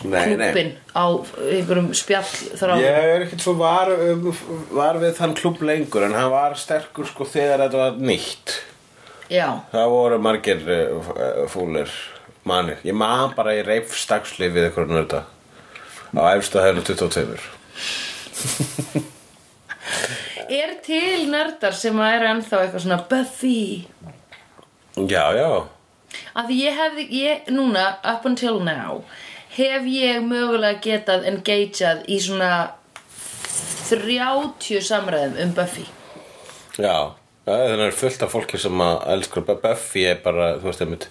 Klúbbin 0.00 0.72
á 0.96 1.04
einhverjum 1.12 1.90
spjall 1.96 2.30
þrá. 2.56 2.74
Ég 2.80 2.98
er 3.14 3.24
ekkert 3.26 3.44
svo 3.44 3.54
var, 3.60 3.90
um, 3.92 4.30
var 4.72 5.00
við 5.02 5.12
þann 5.18 5.36
klubb 5.38 5.60
lengur 5.66 6.06
en 6.06 6.16
hann 6.16 6.32
var 6.32 6.56
sterkur 6.58 7.08
sko 7.08 7.28
þegar 7.28 7.66
þetta 7.66 7.82
var 7.84 8.00
nýtt. 8.00 8.56
Já, 9.30 9.60
Það 9.70 9.92
voru 9.92 10.18
margir 10.22 10.64
uh, 10.66 11.44
fúlir 11.52 11.92
manir. 12.48 12.80
Ég 12.86 12.96
man 12.96 13.36
bara 13.36 13.54
í 13.58 13.62
reifstaksli 13.66 14.48
við 14.50 14.70
eitthvað 14.70 14.96
nörda 14.96 15.24
á 16.10 16.22
efstu 16.34 16.58
hæðinu 16.58 16.82
22 16.82 17.38
er 20.50 20.72
til 20.82 21.28
nördar 21.30 21.74
sem 21.76 21.98
að 22.00 22.14
eru 22.16 22.30
ennþá 22.32 22.62
eitthvað 22.64 22.84
svona 22.84 23.02
Buffy? 23.10 23.86
Já, 24.96 25.24
já. 25.36 25.50
Af 26.34 26.48
því 26.48 26.56
ég 26.58 26.78
hefði, 26.78 27.04
ég, 27.14 27.50
núna, 27.54 27.84
up 28.02 28.26
until 28.26 28.58
now, 28.66 29.04
hef 29.60 29.88
ég 29.92 30.26
mögulega 30.26 30.80
getað 30.84 31.28
engageað 31.30 32.04
í 32.08 32.18
svona 32.22 32.52
30 33.90 34.82
samræðum 34.86 35.38
um 35.44 35.54
Buffy. 35.56 35.86
Já, 36.80 37.12
þannig 37.46 37.86
er 37.88 37.96
fullt 37.98 38.24
af 38.24 38.34
fólki 38.34 38.60
sem 38.60 38.82
að 38.84 38.98
elskar 39.14 39.46
Buffy 39.50 40.04
er 40.08 40.20
bara, 40.24 40.54
þú 40.60 40.70
veist, 40.70 40.84
einmitt 40.84 41.08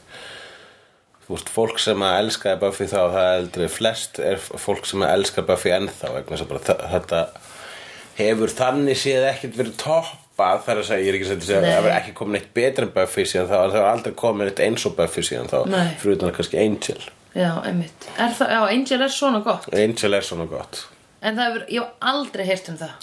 Þú 1.30 1.36
veist, 1.36 1.50
fólk 1.54 1.78
sem 1.78 2.02
að 2.02 2.16
elskaði 2.24 2.58
Buffy 2.64 2.86
þá 2.90 2.98
það 2.98 3.20
er 3.22 3.36
eldri 3.38 3.66
flest 3.70 4.18
er 4.18 4.40
fólk 4.42 4.88
sem 4.90 5.04
að 5.06 5.12
elskar 5.14 5.46
Buffy 5.46 5.70
ennþá 5.76 6.10
bara 6.26 6.78
þetta 6.90 7.20
hefur 8.18 8.50
þannig 8.50 8.98
séð 8.98 9.28
ekkert 9.30 9.60
verið 9.60 9.76
toppað 9.84 10.64
þar 10.66 10.82
að 10.82 10.88
segja, 10.88 11.06
ég 11.06 11.12
er 11.12 11.20
ekki 11.20 11.28
að 11.30 11.46
segja 11.46 11.60
að 11.60 11.68
það 11.68 11.78
hefur 11.78 11.94
ekki 12.00 12.16
komið 12.18 12.36
neitt 12.40 12.50
betra 12.58 12.90
Buffy 12.98 13.28
síðan 13.30 13.52
þá 13.52 13.54
það 13.54 13.76
hefur 13.76 13.88
aldrei 13.92 14.18
komið 14.24 14.50
neitt 14.50 14.64
eins 14.66 14.88
og 14.90 14.98
Buffy 14.98 15.26
síðan 15.30 15.52
þá 15.54 15.60
utan 16.16 16.36
kannski 16.40 16.62
Angel 16.64 17.00
Já, 17.38 17.52
einmitt. 17.62 18.08
Er 18.18 18.32
það, 18.34 18.50
já, 18.56 18.62
Angel 18.74 19.02
er 19.06 19.12
svona 19.14 19.40
gott. 19.46 19.68
Angel 19.74 20.14
er 20.18 20.26
svona 20.26 20.48
gott 20.50 20.80
En 21.22 21.36
það 21.36 21.46
hefur, 21.50 21.64
ég 21.76 21.84
hef 21.84 22.08
aldrei 22.14 22.46
heyrt 22.48 22.70
um 22.72 22.78
það. 22.80 22.94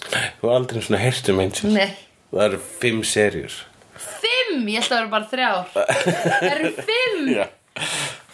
Þú 0.41 0.49
har 0.49 0.55
aldrei 0.57 0.81
svona 0.83 0.99
heyrt 1.03 1.27
um 1.31 1.39
Angel 1.43 1.73
Nei. 1.75 1.91
Það 2.31 2.45
eru 2.47 2.59
fimm 2.81 3.03
serjur 3.07 3.59
Fimm! 3.97 4.65
Ég 4.73 4.81
held 4.81 4.89
að 4.89 4.89
það 4.89 4.99
vera 4.99 5.11
bara 5.13 5.29
þrjár. 5.31 5.69
Það 5.77 6.49
eru 6.55 6.71
fimm! 6.81 7.29
Já 7.37 7.45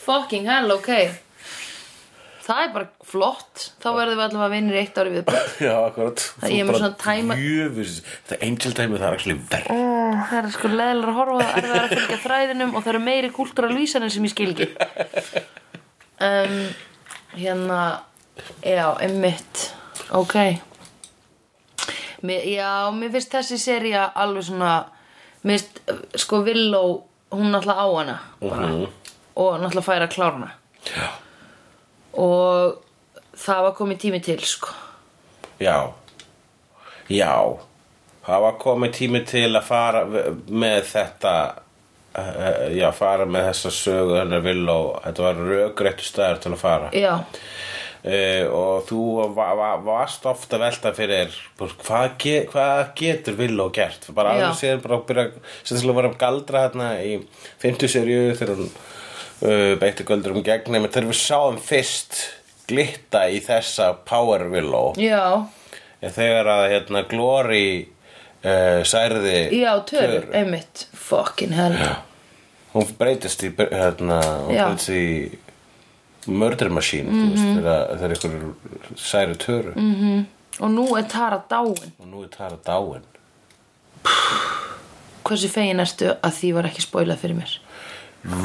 Fucking 0.04 0.48
hell, 0.50 0.72
ok. 0.76 0.90
Það 2.44 2.58
er 2.66 2.72
bara 2.76 2.88
flott. 3.08 3.62
Þá 3.80 3.86
verðum 3.96 4.18
við 4.20 4.24
allavega 4.26 4.52
vinnir 4.52 4.80
eitt 4.82 4.98
ári 5.00 5.14
við. 5.14 5.30
Já, 5.64 5.76
akkurat 5.88 6.24
Það- 6.42 6.56
er 6.58 6.72
svona 6.76 6.90
tæma- 7.00 7.38
Jöfus, 7.40 7.94
þetta 8.28 8.40
Angel 8.50 8.74
dæmi 8.80 9.00
það 9.00 9.08
er 9.08 9.16
actually 9.20 9.38
verð 9.54 9.70
Oh, 9.72 10.18
það 10.28 10.40
er 10.42 10.50
sko 10.58 10.72
leðilega 10.74 11.14
að 11.14 11.20
horfa 11.22 11.38
það, 11.40 11.54
erfiðar 11.62 11.84
að 11.86 11.94
fylgja 11.94 12.18
þræðinum 12.26 12.74
og 12.76 12.84
það 12.84 12.92
eru 12.94 13.04
meiri 13.08 13.32
kúltúralvísanir 13.38 14.12
sem 14.16 14.28
ég 14.28 14.34
skil 14.36 14.50
ekki. 14.52 14.68
Um, 16.24 16.54
hérna, 17.36 17.80
já, 18.64 18.88
einmitt, 19.00 19.74
ok. 20.12 20.36
Mér, 22.24 22.46
já, 22.48 22.70
mér 22.96 23.12
finnst 23.12 23.34
þessi 23.36 23.58
sería 23.60 24.06
alveg 24.16 24.46
svona, 24.48 24.76
mér 25.44 25.60
finnst, 25.60 25.82
sko, 26.24 26.44
Villó, 26.46 26.84
hún 27.34 27.52
náttúrulega 27.52 27.84
á 27.84 27.88
hana, 27.98 28.16
bara, 28.40 28.70
og 29.36 29.60
náttúrulega 29.60 29.88
færa 29.90 30.08
hana. 30.30 30.52
Já, 30.88 31.10
Og 32.14 32.80
það 33.36 33.62
var 33.66 33.76
komið 33.76 33.98
tími 34.00 34.20
til, 34.22 34.40
sko. 34.40 34.70
já 35.60 35.92
Já 37.10 37.58
Það 38.24 38.42
var 38.42 38.54
komið 38.62 38.92
tími 38.96 39.20
til 39.28 39.50
að 39.52 39.66
fara 39.68 40.04
með 40.48 40.78
þetta 40.88 41.63
Já, 42.14 42.92
fara 42.94 43.26
með 43.26 43.48
þessa 43.50 43.70
sögu 43.74 44.18
hennar 44.20 44.44
vill 44.46 44.68
og 44.70 45.00
þetta 45.02 45.24
var 45.26 45.40
rökréttu 45.50 46.06
staður 46.06 46.42
til 46.44 46.52
að 46.54 46.60
fara. 46.62 46.90
Já, 46.94 47.14
uh, 47.18 48.44
og 48.54 48.84
þú 48.90 49.06
va 49.34 49.48
va 49.58 49.70
varst 49.82 50.28
ofta 50.30 50.60
velta 50.62 50.92
fyrir 50.94 51.34
hvað, 51.58 52.12
ge 52.22 52.36
hvað 52.52 52.84
getur 53.00 53.40
Villó 53.40 53.70
gert? 53.74 54.06
Bara 54.14 54.36
alveg 54.36 54.60
séðan 54.60 54.84
bara 54.86 55.00
að 55.00 55.08
byrja 55.10 55.26
sem 55.64 55.72
þess 55.72 55.88
að 55.88 55.98
vera 56.02 56.12
að 56.12 56.20
galdra 56.22 56.64
hérna 56.68 56.92
í 57.02 57.16
50 57.64 57.94
serju 57.96 58.22
þegar 58.38 58.62
hún 58.62 58.70
uh, 58.70 59.74
beitti 59.82 60.06
göldur 60.06 60.38
um 60.38 60.46
gegn. 60.46 60.70
Nema 60.76 60.94
þegar 60.94 61.10
við 61.10 61.22
sáum 61.24 61.58
fyrst 61.58 62.22
glitta 62.70 63.26
í 63.34 63.42
þessa 63.44 63.90
Power 64.06 64.46
Villó. 64.54 64.92
Já, 65.02 65.50
þegar 66.04 66.52
að 66.60 66.68
hérna 66.76 67.08
Glory 67.10 67.66
uh, 68.44 68.84
særði 68.84 69.50
já, 69.62 69.72
törur, 69.86 70.28
einmitt, 70.34 70.88
fucking 70.94 71.54
hell. 71.54 71.78
hún 72.74 72.88
breytist 72.98 73.44
í 73.44 73.52
hérna, 73.56 74.22
hún 74.48 74.56
Já. 74.56 74.66
breytist 74.68 74.90
í 74.90 75.40
murder 76.28 76.70
machine 76.70 77.10
mm 77.12 77.16
Mhm. 77.24 77.36
-hmm. 77.36 77.56
þegar, 77.58 77.98
þegar 77.98 78.12
ykkur 78.18 78.54
særi 78.98 79.36
töru 79.36 79.74
mm. 79.76 79.92
Mhm. 79.96 80.26
Og 80.60 80.70
nú 80.70 80.98
er 80.98 81.04
Tara 81.10 81.42
dáin. 81.50 81.92
og 82.00 82.08
nú 82.08 82.24
er 82.24 82.28
Tara 82.30 82.56
dáin 82.66 83.02
Hversu 85.24 85.48
fegin 85.50 85.80
ertu 85.80 86.12
að 86.24 86.32
því 86.40 86.54
var 86.54 86.64
ekki 86.68 86.82
spoilað 86.84 87.18
fyrir 87.22 87.36
mér? 87.40 87.54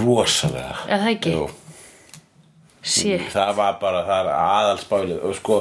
rosalega 0.04 0.76
Er 0.88 0.98
það 1.02 1.10
ekki? 1.16 1.32
Jú, 1.34 1.48
Shit. 2.88 3.26
það 3.34 3.54
var 3.58 3.78
bara, 3.82 4.02
það 4.08 4.20
er 4.24 4.32
aðalspálið 4.38 5.24
og 5.28 5.34
sko, 5.36 5.56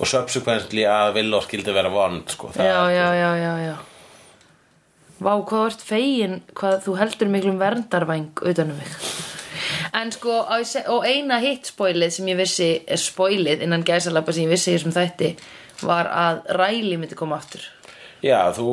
og 0.00 0.08
subsequently 0.08 0.86
að 0.88 1.14
Villó 1.18 1.40
skildi 1.44 1.74
vera 1.76 1.92
vond 1.92 2.32
sko, 2.32 2.52
Já, 2.56 2.62
er- 2.88 2.94
já, 2.96 3.08
já, 3.20 3.30
já, 3.44 3.54
já. 3.68 3.74
Vá, 5.20 5.34
hvað 5.44 5.66
ert 5.68 5.82
fegin, 5.84 6.38
hvað 6.56 6.78
þú 6.86 6.94
heldur 6.96 7.28
miklum 7.28 7.58
verndarvæng 7.60 8.30
utan 8.40 8.70
um 8.72 8.78
mig. 8.80 8.94
En 9.92 10.08
sko, 10.14 10.38
ég 10.48 10.86
og 10.88 11.04
eina 11.04 11.36
hitt 11.42 11.68
spoilið 11.68 12.14
sem 12.14 12.30
ég 12.30 12.38
vissi, 12.38 12.70
er 12.88 13.00
spoilið 13.00 13.66
innan 13.66 13.84
gæsalappa 13.84 14.32
sem 14.32 14.46
ég 14.46 14.54
vissi 14.54 14.72
í 14.72 14.78
þessum 14.78 14.94
þætti, 14.96 15.34
var 15.84 16.08
að 16.08 16.40
Ræli 16.56 16.96
myndi 16.96 17.18
koma 17.18 17.36
aftur. 17.36 17.60
já, 18.24 18.38
þú, 18.56 18.66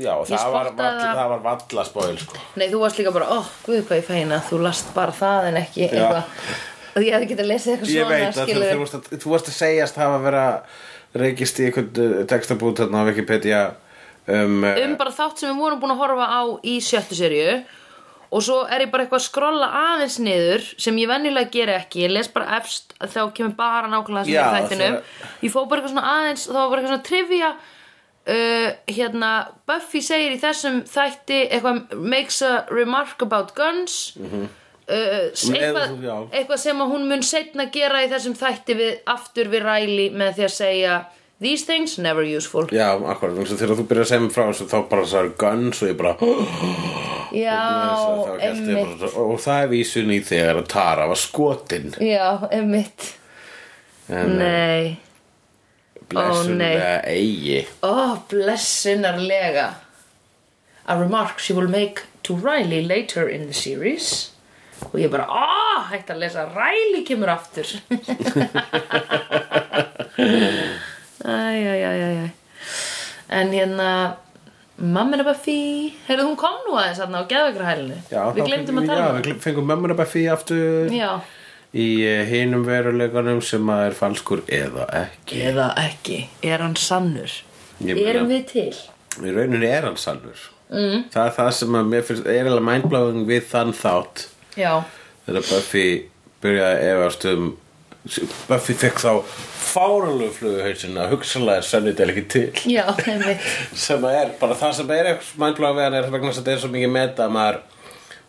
já, 0.00 0.12
það 0.28 0.52
var, 0.52 0.66
vall, 0.76 0.98
það. 1.00 1.28
var 1.30 1.44
valla 1.46 1.84
spóil 1.88 2.18
sko. 2.20 2.40
Nei, 2.60 2.66
þú 2.72 2.80
varst 2.82 2.98
líka 3.00 3.12
bara, 3.12 3.28
ó, 3.28 3.38
guð 3.66 3.86
hvað 3.88 4.00
ég 4.00 4.04
að 4.36 4.48
þú 4.50 4.62
last 4.62 4.94
bara 4.96 5.12
það 5.16 5.48
en 5.50 5.60
ekki 5.62 5.86
eitthvað. 5.88 6.24
Og 6.92 7.02
ég 7.06 7.14
hefði 7.16 7.28
getað 7.32 7.48
lesið 7.48 7.72
eitthvað 7.74 7.92
ég 7.92 8.02
svona, 8.02 8.16
veit 8.16 8.24
að 8.26 8.32
þú, 8.36 8.46
skilurðu. 8.46 8.72
þú, 8.72 8.80
varst 8.82 8.96
að, 8.98 9.20
þú 9.22 9.30
varst 9.34 9.48
að 9.52 9.58
segjast 9.58 10.00
hafa 10.02 10.18
verið 10.26 10.46
að 10.48 11.22
reykist 11.22 11.60
í 11.60 11.68
einhvern 11.68 12.26
textabút 12.32 12.80
þarna 12.82 13.04
á 13.04 13.08
Wikipedia 13.08 13.60
um, 14.26 14.58
uh, 14.64 14.80
um 14.86 14.96
bara 15.00 15.12
þátt 15.12 15.40
sem 15.42 15.50
við 15.52 15.60
vorum 15.60 15.80
búin 15.82 15.92
að 15.94 16.02
horfa 16.04 16.26
á 16.28 16.42
í 16.64 16.76
sjöttu 16.84 17.16
serju 17.18 17.56
og 18.32 18.40
svo 18.44 18.62
er 18.64 18.86
ég 18.86 18.92
bara 18.92 19.04
eitthvað 19.04 19.20
að 19.20 19.26
skrolla 19.26 19.66
aðeins 19.76 20.14
niður 20.24 20.62
sem 20.80 20.96
ég 21.02 21.10
venjulega 21.10 21.52
geri 21.52 21.74
ekki. 21.76 22.06
Ég 22.06 22.14
les 22.14 22.30
bara 22.32 22.56
efst 22.56 22.94
þá 23.02 23.18
kemur 23.36 23.52
bara 23.58 23.90
nákvæmlega 23.92 24.24
sem 24.24 24.32
Já, 24.32 24.40
er 24.40 24.48
í 24.48 24.62
þættinu 24.62 24.86
þegar- 24.86 25.42
ég 25.44 25.52
fór 25.52 25.66
bara 25.68 25.82
eitthvað 25.82 25.92
svona 25.92 26.14
aðeins 26.14 26.46
það 26.48 26.56
var 26.60 26.70
bara 26.72 26.80
eitthvað 26.80 26.94
svona 26.94 27.08
trivia 27.10 27.50
uh, 28.32 28.70
hérna 28.96 29.32
Buffy 29.68 30.00
segir 30.06 30.32
í 30.32 30.40
þessum 30.40 30.80
þætti 30.88 31.42
eitthvað 31.50 31.82
makes 32.14 32.40
a 32.46 32.54
remark 32.72 33.20
about 33.28 33.52
guns 33.58 33.98
uh, 34.88 35.30
eitthvað, 35.32 35.96
eitthvað 36.32 36.60
sem 36.62 36.80
hún 36.82 37.08
mun 37.10 37.24
setna 37.26 37.68
gera 37.74 38.02
í 38.04 38.10
þessum 38.10 38.34
þætti 38.38 38.78
við, 38.78 38.94
aftur 39.10 39.50
við 39.52 39.66
ræli 39.66 40.08
með 40.14 40.38
því 40.38 40.46
að 40.48 40.54
segja 40.56 40.96
these 41.42 41.66
things 41.66 41.98
never 41.98 42.22
useful. 42.22 42.66
Já, 42.70 42.94
akkurat, 43.12 43.38
þegar 43.50 43.76
þú 43.78 43.86
byrjar 43.90 44.06
að 44.06 44.10
segja 44.12 44.24
mér 44.24 44.34
frá 44.34 44.44
þessu 44.48 44.68
þá 44.70 44.76
bara 44.90 45.06
það 45.12 45.22
er 45.22 45.30
guns 45.42 45.82
og 45.82 45.90
ég 45.90 45.96
bara 46.00 46.12
já, 47.44 47.62
einmitt. 48.48 48.76
bara, 48.76 49.12
og 49.24 49.40
það 49.42 49.62
er 49.62 49.72
vísun 49.72 50.12
í 50.14 50.20
þegar 50.26 50.62
að 50.62 50.68
Tara 50.74 51.08
var 51.10 51.22
skotin. 51.22 51.88
Já, 52.02 52.26
einmitt. 52.50 53.08
En 54.12 54.36
Nei, 54.38 54.98
blessunlega 56.10 56.98
eigi. 57.08 57.62
Ó, 57.86 58.18
blessunarlega. 58.30 59.70
A 60.82 60.98
remark 60.98 61.38
she 61.38 61.54
will 61.54 61.70
make 61.70 62.02
to 62.26 62.34
Riley 62.34 62.82
later 62.82 63.28
in 63.28 63.46
the 63.46 63.54
series 63.54 64.31
og 64.90 64.96
ég 65.00 65.10
bara, 65.12 65.26
aah, 65.30 65.84
hægt 65.92 66.10
að 66.12 66.20
lesa 66.24 66.46
Riley 66.54 67.04
kemur 67.08 67.30
aftur. 67.32 67.68
Æj, 71.22 71.58
æj, 71.68 71.82
æj, 71.86 72.00
æj, 72.02 72.16
æj 72.22 72.30
En 73.32 73.52
hérna 73.54 73.88
Mammina 74.82 75.24
Buffy 75.24 75.92
Heyrðu, 76.08 76.24
hún 76.32 76.38
kom 76.40 76.56
nú 76.66 76.74
aðeins 76.80 76.98
þarna 77.00 77.20
á 77.22 77.24
geðvegrahælinu. 77.30 77.98
Við 78.36 78.48
glemdum 78.48 78.80
að 78.82 78.88
tala 78.90 79.02
Já, 79.04 79.10
um 79.12 79.16
við 79.20 79.26
glem- 79.28 79.40
fengum 79.44 79.68
mömmuna 79.70 79.96
Buffy 79.98 80.24
aftur 80.32 80.90
Já, 80.92 81.10
í 81.72 81.86
eh, 82.04 82.24
hinum 82.28 82.64
veruleikanum 82.66 83.40
sem 83.44 83.70
að 83.72 83.84
er 83.90 83.96
falskur 83.96 84.42
eða 84.52 84.88
ekki. 85.04 85.38
Eða 85.52 85.68
ekki. 85.84 86.18
Er 86.42 86.64
hann 86.64 86.74
sannur? 86.76 87.38
Erum 87.82 88.28
við 88.32 88.44
til? 88.50 88.72
í 89.22 89.32
rauninni 89.36 89.68
er 89.68 89.84
hann 89.86 89.96
sannur. 90.00 90.48
Mm. 90.72 91.02
það 91.12 91.26
er 91.28 91.32
það 91.36 91.48
sem 91.52 91.74
að 91.76 91.88
mér 91.92 92.04
finnst 92.08 92.28
er 92.32 92.46
alveg 92.48 92.64
mindblowing 92.64 93.26
við 93.28 93.42
þann 93.50 93.74
þátt 93.76 94.22
Já, 94.58 94.82
þegar 95.26 95.48
Buffy 95.48 95.86
byrjaði 96.42 96.78
að 96.78 96.92
efast 96.92 97.26
um 97.32 97.50
Buffy 98.48 98.74
fekk 98.74 98.98
þá 98.98 99.10
fáralegu 99.62 100.32
fluguhausin 100.34 100.96
að 100.98 101.12
hugsalega 101.14 101.60
er 101.62 101.66
Sunnydale 101.68 102.14
ekki 102.16 102.24
til. 102.34 102.48
Já, 102.66 102.82
einmitt. 103.06 103.44
Sem 103.84 104.02
að 104.08 104.16
er 104.18 104.32
bara 104.40 104.56
það 104.58 104.72
sem 104.80 104.90
er 104.96 105.10
eitthvað 105.12 105.44
mindblowing 105.44 105.78
við 105.78 105.86
hann 105.86 105.98
er 106.00 106.08
vegna 106.10 106.32
þess 106.32 106.40
að 106.40 106.42
þetta 106.42 106.56
er 106.56 106.64
svo 106.64 106.72
mikið 106.72 106.92
meta 106.96 107.28
að 107.28 107.36
maður 107.36 107.60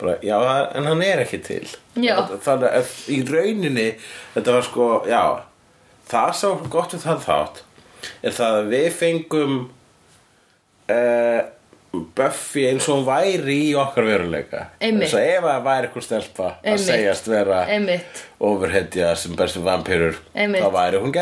bara, 0.03 0.13
já, 0.25 0.37
en 0.77 0.91
hann 0.91 1.01
er 1.05 1.23
ekki 1.23 1.39
til. 1.47 1.63
Já. 1.97 2.15
þannig 2.45 2.69
að 2.69 2.93
í 3.13 3.17
rauninni 3.27 3.87
þetta 4.35 4.55
var 4.55 4.67
sko, 4.69 4.87
já 5.09 5.23
það 6.09 6.31
sá 6.37 6.47
gott 6.73 6.95
við 6.95 7.05
það 7.05 7.25
þátt 7.27 7.61
er 8.23 8.35
það 8.35 8.57
að 8.59 8.71
við 8.73 8.87
fengum 8.99 9.53
uh, 10.91 11.41
Buffy 11.93 12.63
eins 12.71 12.87
og 12.89 13.03
væri 13.05 13.55
í 13.69 13.73
okkar 13.77 14.07
veruleika. 14.07 14.63
Þess 14.81 15.13
að 15.13 15.27
ef 15.35 15.43
að 15.45 15.59
væri 15.67 15.87
eitthvað 15.87 16.05
stelpa 16.07 16.45
að 16.47 16.71
Einmitt. 16.71 16.85
segjast 16.87 17.27
vera 17.29 17.59
overheadja 18.41 19.11
sem 19.15 19.35
bestu 19.37 19.61
vampirur 19.61 20.17
Einmitt. 20.33 20.63
þá 20.63 20.71
væri 20.73 21.01
hún 21.03 21.13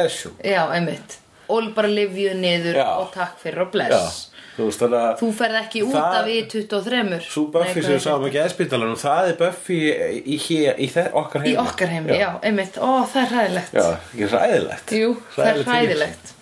já, 0.43 0.61
einmitt. 0.71 1.17
Og 1.51 1.73
bara 1.75 1.87
lifjuð 1.91 2.37
niður 2.39 2.77
Já. 2.79 2.85
og 3.01 3.09
takk 3.11 3.33
fyrir 3.43 3.59
og 3.65 3.67
já, 3.67 3.71
bless 3.73 4.27
þú 4.55 4.67
að 4.95 5.17
Þú 5.19 5.27
ferð 5.35 5.57
ekki 5.59 5.81
út 5.83 5.91
Það- 5.95 6.15
af 6.21 6.27
í 6.31 6.37
23 6.53 7.19
Svo 7.27 7.43
Buffy 7.51 7.81
sem 7.81 7.91
við 7.91 7.99
sáum 8.05 8.25
ekki 8.29 8.39
eðspítalanum 8.45 8.95
það 8.99 9.27
er 9.29 9.35
Buffy 9.41 9.79
í, 10.23 10.37
hér, 10.37 10.79
í 10.79 10.87
þe- 10.91 11.11
okkar 11.13 11.41
Í 11.43 11.51
heimi 11.51 11.57
okkar 11.67 11.87
heimi, 11.91 12.17
já, 12.19 12.29
einmitt. 12.43 12.77
Ó, 12.79 13.03
það 13.11 13.21
er 13.25 13.29
hræðilegt. 13.35 13.73
Já, 13.73 13.97
ræðilegt 14.37 14.91
Jú, 14.95 15.17
það 15.35 15.45
er 15.47 15.63
hræðilegt. 15.67 16.33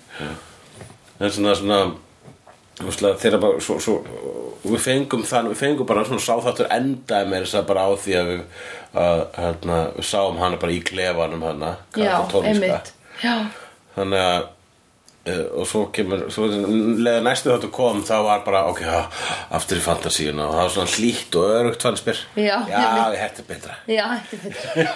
Það 1.17 1.25
er 1.25 1.29
svona 1.29 1.55
svona 1.55 1.79
þú 1.79 1.95
veist, 1.95 2.08
þegar 2.79 3.39
bara 3.43 3.63
svo, 3.63 3.79
svo, 3.83 3.95
við 4.63 4.83
fengum 4.83 5.23
þann, 5.27 5.49
við 5.51 5.59
fengum 5.63 5.89
bara 5.89 6.05
svona 6.07 6.23
sáþáttur 6.23 6.69
endaði 6.71 7.31
með 7.31 7.43
þess 7.45 7.57
að 7.59 7.65
bara 7.71 7.87
á 7.87 7.91
því 7.99 8.15
að 8.19 8.29
við 8.29 8.45
að, 8.99 9.25
hérna, 9.35 9.81
við 9.97 10.07
sáum 10.09 10.39
hana 10.39 10.61
bara 10.61 10.75
í 10.75 10.79
klefanum 10.87 11.43
hana 11.45 11.73
Já, 11.99 12.15
einmitt. 12.39 12.93
Já, 13.19 13.35
þannig 13.97 14.23
að 14.23 14.39
uh, 14.39 15.45
og 15.59 15.69
svo 15.69 15.83
kemur, 15.95 16.25
svo 16.33 16.47
leða 16.49 17.23
næstu 17.25 17.51
þáttu 17.51 17.71
kom 17.75 18.01
þá 18.07 18.15
var 18.25 18.43
bara, 18.47 18.65
ok, 18.71 18.83
aftur 19.59 19.81
í 19.81 19.85
fantasíuna 19.85 20.47
og 20.47 20.55
það 20.55 20.63
var 20.63 20.75
svona 20.77 20.95
hlýtt 20.95 21.39
og 21.39 21.55
örugt 21.59 21.87
fannst 21.87 22.07
mér. 22.07 22.25
Já, 22.39 22.57
þetta 22.69 23.43
er 23.43 23.49
betra. 23.53 23.79
Já, 23.91 24.05
fyrir 24.31 24.93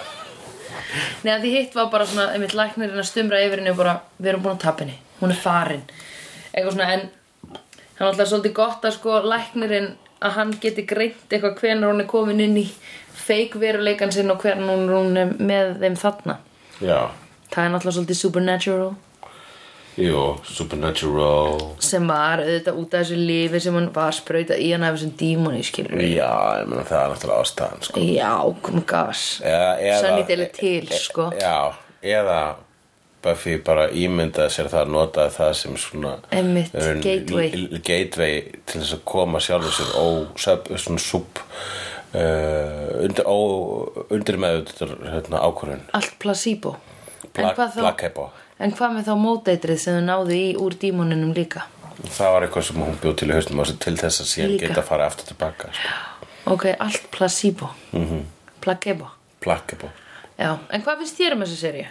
Nei, 1.24 1.32
að 1.32 1.44
því 1.44 1.50
hitt 1.56 1.74
var 1.76 1.90
bara 1.90 2.06
svona 2.06 2.30
einmitt 2.34 2.54
læknirinn 2.54 3.00
að 3.00 3.08
stumra 3.08 3.40
yfir 3.42 3.60
henni 3.60 3.72
og 3.72 3.78
bara 3.80 3.94
við 4.18 4.32
erum 4.32 4.44
búin 4.44 4.54
að 4.56 4.64
tapa 4.66 4.84
henni, 4.84 4.96
hún 5.20 5.32
er 5.34 5.40
farin. 5.40 5.84
Eitthvað 6.52 6.76
svona, 6.76 6.88
en 6.94 7.06
hann 7.98 8.08
alltaf 8.08 8.30
svolítið 8.30 8.56
gott 8.56 8.84
að 8.84 8.96
sko 8.98 9.20
læknirinn 9.28 9.92
að 10.24 10.36
hann 10.38 10.52
geti 10.60 10.84
greint 10.88 11.30
eitthvað 11.30 11.58
hvenær 11.60 11.92
hún 11.92 12.04
er 12.04 12.10
komin 12.10 12.42
inn 12.42 12.58
í 12.58 12.66
fake 13.24 13.60
veruleikan 13.60 14.12
sinn 14.14 14.32
og 14.32 14.42
hvenær 14.42 14.92
hún, 14.92 15.16
er 15.20 15.34
með 15.38 15.78
þeim 15.82 15.98
þarna. 16.00 16.38
Já, 16.80 17.00
það 17.52 17.64
er 17.64 17.74
náttúrulega 17.74 17.96
svolítið 17.98 18.20
supernatural. 18.20 18.94
Jú, 19.94 20.22
supernatural. 20.42 21.60
Sem 21.84 22.08
var 22.10 22.42
auðvitað 22.42 22.78
út 22.80 22.94
af 22.96 23.04
þessu 23.04 23.18
lifi 23.20 23.60
sem 23.62 23.76
hann 23.78 23.92
var 23.94 24.16
sprautað 24.16 24.62
í 24.64 24.72
hann 24.72 24.86
af 24.86 24.96
þessum 24.96 25.12
dímoni 25.20 25.62
skilur 25.66 25.94
við 26.00 26.16
já, 26.16 26.30
ég 26.58 26.70
meina 26.72 26.86
það 26.88 27.02
er 27.04 27.12
náttúrulega 27.12 27.44
ástæðan 27.46 27.86
sko. 27.86 28.06
já, 28.10 28.32
kom 28.66 28.84
gas. 28.90 29.24
Eða, 29.46 29.98
Sunnydale 30.02 30.48
er 30.48 30.54
til, 30.56 30.88
sko. 30.98 31.28
já, 31.38 31.58
eða 32.02 32.40
Buffy 33.24 33.56
bara 33.64 33.88
ímyndaði 33.90 34.52
sér 34.52 34.70
það 34.72 34.92
notaði 34.94 35.34
það 35.38 35.52
sem 35.60 35.76
svona 35.80 36.14
Einmitt, 36.34 36.74
um, 36.76 37.02
gateway. 37.04 37.66
gateway 37.86 38.40
til 38.68 38.80
þess 38.80 38.96
að 38.98 39.04
koma 39.14 39.42
sjálfur 39.42 39.76
sér 39.78 39.92
ó, 39.96 40.06
sub, 40.44 40.70
svona 40.84 41.02
sub 41.02 41.42
uh, 42.14 43.04
undir, 43.04 43.28
undir 44.14 44.40
með 44.40 44.74
hérna, 44.78 45.42
ákvörðun 45.42 45.86
allt 45.96 46.18
placebo 46.22 46.76
Pla- 47.34 47.50
en, 47.50 47.56
hvað 47.56 47.78
þá, 47.80 48.26
en 48.62 48.74
hvað 48.76 48.98
með 48.98 49.08
þá 49.08 49.14
móteitrið 49.18 49.80
sem 49.82 49.96
þau 49.98 50.04
náðu 50.10 50.36
í 50.36 50.44
úr 50.60 50.76
dímoninum 50.78 51.34
líka 51.36 51.64
það 52.02 52.32
var 52.34 52.46
eitthvað 52.46 52.68
sem 52.68 52.80
hún 52.82 53.00
bjóð 53.02 53.16
til 53.20 53.30
í 53.30 53.40
sig 53.40 53.78
til 53.82 53.96
þess 53.98 54.22
að 54.22 54.30
síðan 54.30 54.54
Líka. 54.54 54.68
geta 54.68 54.80
að 54.82 54.88
fara 54.88 55.06
aftur 55.08 55.30
tilbaka 55.30 55.72
sko. 55.72 55.92
ok, 56.54 56.64
allt 56.78 57.10
placebo 57.10 57.70
mm 57.92 58.06
-hmm. 58.06 58.22
placebo 58.60 59.10
placebo 59.40 59.90
já, 60.38 60.58
en 60.70 60.82
hvað 60.82 60.98
finnst 60.98 61.18
þér 61.18 61.32
um 61.32 61.42
þessu 61.42 61.56
seríu? 61.56 61.86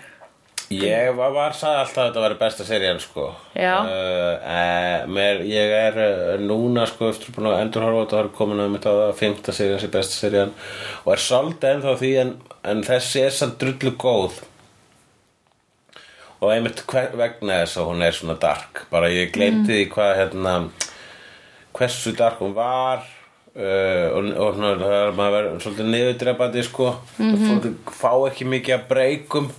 Ég 0.73 1.09
var, 1.17 1.33
var 1.35 1.55
sagði 1.57 1.81
alltaf 1.81 1.99
að 1.99 2.07
þetta 2.07 2.23
væri 2.23 2.37
besta 2.39 2.65
serían 2.67 3.01
sko. 3.01 3.27
Uh, 3.53 3.89
uh, 4.39 5.11
mér, 5.11 5.43
Ég 5.47 5.73
er 5.77 5.99
uh, 6.03 6.41
núna 6.41 6.85
sko 6.89 7.09
eftir 7.11 7.35
búin 7.35 7.51
að 7.51 7.61
endurhorfa 7.65 8.01
og 8.03 8.09
það 8.13 8.21
er 8.23 8.31
komin 8.37 8.63
um 8.63 8.77
þetta 8.77 8.95
að 9.07 9.13
fymta 9.19 9.55
serían 9.55 9.81
sem 9.81 9.93
besta 9.93 10.17
serían 10.17 10.53
og 11.03 11.13
er 11.15 11.23
svolítið 11.25 11.69
ennþá 11.71 11.95
því 12.01 12.11
en, 12.23 12.33
en 12.73 12.83
þessi 12.87 13.23
er 13.23 13.35
samt 13.37 13.57
drullu 13.61 13.95
góð. 14.03 14.39
Og 16.43 16.51
einmitt 16.51 16.83
vegna 16.91 17.61
þess 17.63 17.79
að 17.79 17.89
hún 17.91 18.03
er 18.03 18.15
svona 18.15 18.37
dark. 18.39 18.85
Bara 18.91 19.11
ég 19.11 19.31
gleymdi 19.35 19.69
því 19.71 19.89
hvað 19.93 20.15
hérna 20.19 20.55
hversu 21.73 22.13
dark 22.17 22.41
hún 22.43 22.55
var 22.57 23.03
uh, 23.55 24.07
og, 24.13 24.29
og 24.31 24.57
það 24.59 24.85
er 24.87 25.17
maður 25.17 25.35
verið 25.37 25.59
svolítið 25.65 25.91
niðurdrepandi 25.93 26.65
sko. 26.67 26.93
Mm 27.17 27.35
-hmm. 27.35 27.75
fá 27.91 28.11
ekki 28.29 28.47
mikið 28.49 28.77
að 28.77 28.87
breykum 28.89 29.51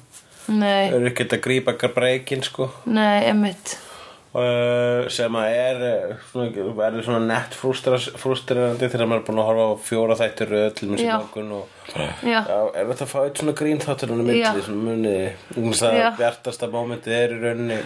nei, 0.53 0.91
eru 0.91 1.11
ekkert 1.11 1.37
að 1.39 1.43
grípa 1.47 1.75
ekkert 1.75 1.97
breykin 1.97 2.45
sko 2.45 2.69
nei, 2.87 3.25
emmitt 3.31 3.75
uh, 4.35 5.05
sem 5.13 5.39
að 5.41 5.59
er 5.59 5.85
uh, 5.89 6.15
svona, 6.31 6.71
verður 6.81 7.07
svona 7.09 7.23
nett 7.29 7.59
frústrerandi 7.59 8.91
þegar 8.93 9.11
maður 9.11 9.23
er 9.23 9.27
búin 9.29 9.43
að 9.43 9.51
horfa 9.51 9.69
á 9.69 9.73
fjóra 9.89 10.19
þættir 10.23 10.55
röð 10.55 10.73
til 10.81 10.91
mér 10.91 11.03
sem 11.03 11.11
Já. 11.11 11.19
morgun 11.19 11.53
og 11.59 11.93
Já. 11.95 12.41
er 12.41 12.91
þetta 12.91 13.07
að 13.07 13.13
fá 13.13 13.21
eitt 13.25 13.43
svona 13.43 13.59
grín 13.61 13.85
Já. 14.41 14.49
myndið, 14.49 14.67
svona 14.71 14.89
munið 14.89 15.79
það 15.81 16.01
Já. 16.01 16.09
bjartasta 16.19 16.73
mómentið 16.73 17.21
er 17.21 17.37
í 17.37 17.41
rauninni 17.45 17.85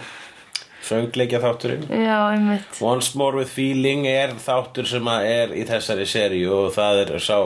söngleikja 0.89 1.41
þátturinn 1.43 1.85
já, 1.91 2.17
emmitt 2.33 2.79
Once 2.81 3.17
More 3.19 3.37
With 3.37 3.51
Feeling 3.51 4.07
er 4.09 4.33
þáttur 4.41 4.87
sem 4.89 5.11
að 5.11 5.27
er 5.27 5.53
í 5.59 5.65
þessari 5.67 6.07
seríu 6.09 6.53
og 6.55 6.73
það 6.75 7.03
er 7.03 7.13
sá, 7.23 7.37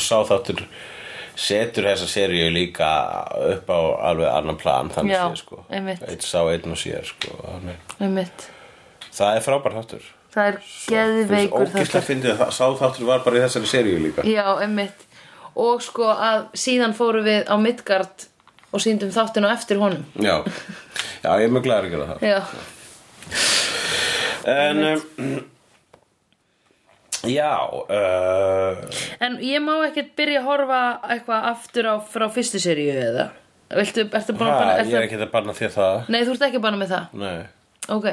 sá 0.00 0.22
þáttur 0.30 0.64
setur 1.42 1.88
þessa 1.90 2.08
seríu 2.10 2.48
líka 2.54 2.88
upp 3.50 3.70
á 3.70 3.80
alveg 4.12 4.32
annan 4.32 4.58
plan 4.60 4.90
þannig 4.94 5.18
séð 5.18 5.38
sko. 5.42 5.62
einmitt. 5.68 6.02
eitt 6.08 6.26
sá 6.26 6.40
einn 6.42 6.74
og 6.74 6.80
sér 6.80 7.06
sko 7.08 7.36
það 9.12 9.36
er 9.36 9.44
frábær 9.44 9.78
þáttur. 9.80 10.10
Það 10.32 10.46
er 10.48 10.60
geðveikur 10.88 11.66
ógislega 11.66 12.06
fyndið 12.06 12.38
að 12.40 12.52
sá 12.56 12.64
þáttur 12.78 13.08
var 13.10 13.24
bara 13.26 13.36
í 13.36 13.42
þessari 13.42 13.68
seríu 13.68 13.98
líka. 14.00 14.24
Já, 14.24 14.46
emmitt 14.64 15.08
Og 15.58 15.82
sko 15.84 16.08
að 16.08 16.46
síðan 16.56 16.94
fórum 16.96 17.26
við 17.26 17.44
á 17.44 17.56
Midgard 17.60 18.28
og 18.72 18.80
síndum 18.80 19.12
þáttinu 19.12 19.50
á 19.52 19.52
eftir 19.52 19.80
honum. 19.82 20.04
Já, 20.16 20.40
já 21.20 21.30
ég 21.36 21.44
er 21.44 21.52
mjög 21.52 21.66
glæður 21.66 21.88
að 21.88 21.92
gera 21.92 22.06
það. 22.08 22.18
Já, 22.24 22.40
en 24.52 24.84
um, 24.88 25.34
já 27.30 27.52
uh, 27.70 28.80
en 29.22 29.38
ég 29.44 29.62
má 29.62 29.76
ekkert 29.86 30.12
byrja 30.18 30.40
að 30.42 30.48
horfa 30.48 30.80
eitthvað 31.14 31.48
aftur 31.52 31.88
á 31.88 31.94
frá 32.02 32.26
fyrstu 32.34 32.58
seríu 32.62 32.90
eða? 32.96 33.28
Viltu, 33.72 34.04
ertu 34.04 34.34
búin 34.36 34.50
að 34.50 34.58
banna 34.58 34.84
ég 34.84 34.98
er 34.98 35.06
ekki 35.06 35.16
að 35.20 35.30
banna 35.32 35.54
þér 35.56 35.70
það. 35.72 35.94
Nei, 36.12 36.20
þú 36.26 36.34
ert 36.34 36.46
ekki 36.48 36.58
að 36.60 36.64
banna 36.66 36.80
með 36.82 36.90
það? 36.92 37.14
Nei. 37.22 37.38
Ok, 37.92 38.08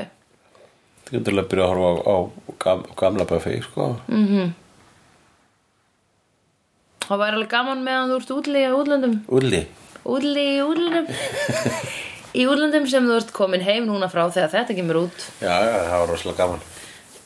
Þú 1.09 1.15
getur 1.17 1.39
að 1.41 1.47
byrja 1.49 1.65
að 1.65 1.71
horfa 1.73 1.89
á, 1.89 2.13
á 2.13 2.17
gam, 2.61 2.81
gamla 2.99 3.25
Buffy, 3.25 3.55
sko. 3.65 3.85
það 7.07 7.21
væri 7.23 7.37
alveg 7.39 7.49
gaman 7.49 7.81
meðan 7.81 8.11
þú 8.13 8.17
ert 8.19 8.33
útli 8.35 8.61
í 8.61 8.73
útlöndum. 8.77 9.15
Ulli. 9.33 9.61
Útli 10.05 10.43
í 10.53 10.59
útlöndum. 10.61 11.09
Í 12.37 12.45
útlöndum 12.45 12.85
sem 12.91 13.07
þú 13.09 13.15
ert 13.17 13.31
komin 13.33 13.65
heim 13.65 13.87
núna 13.89 14.05
frá 14.11 14.27
þegar 14.29 14.51
þetta 14.53 14.75
kemur 14.77 14.99
út. 15.07 15.25
Já, 15.41 15.49
já, 15.65 15.77
það 15.89 15.95
var 16.03 16.11
rosalega 16.13 16.43
gaman. 16.43 16.61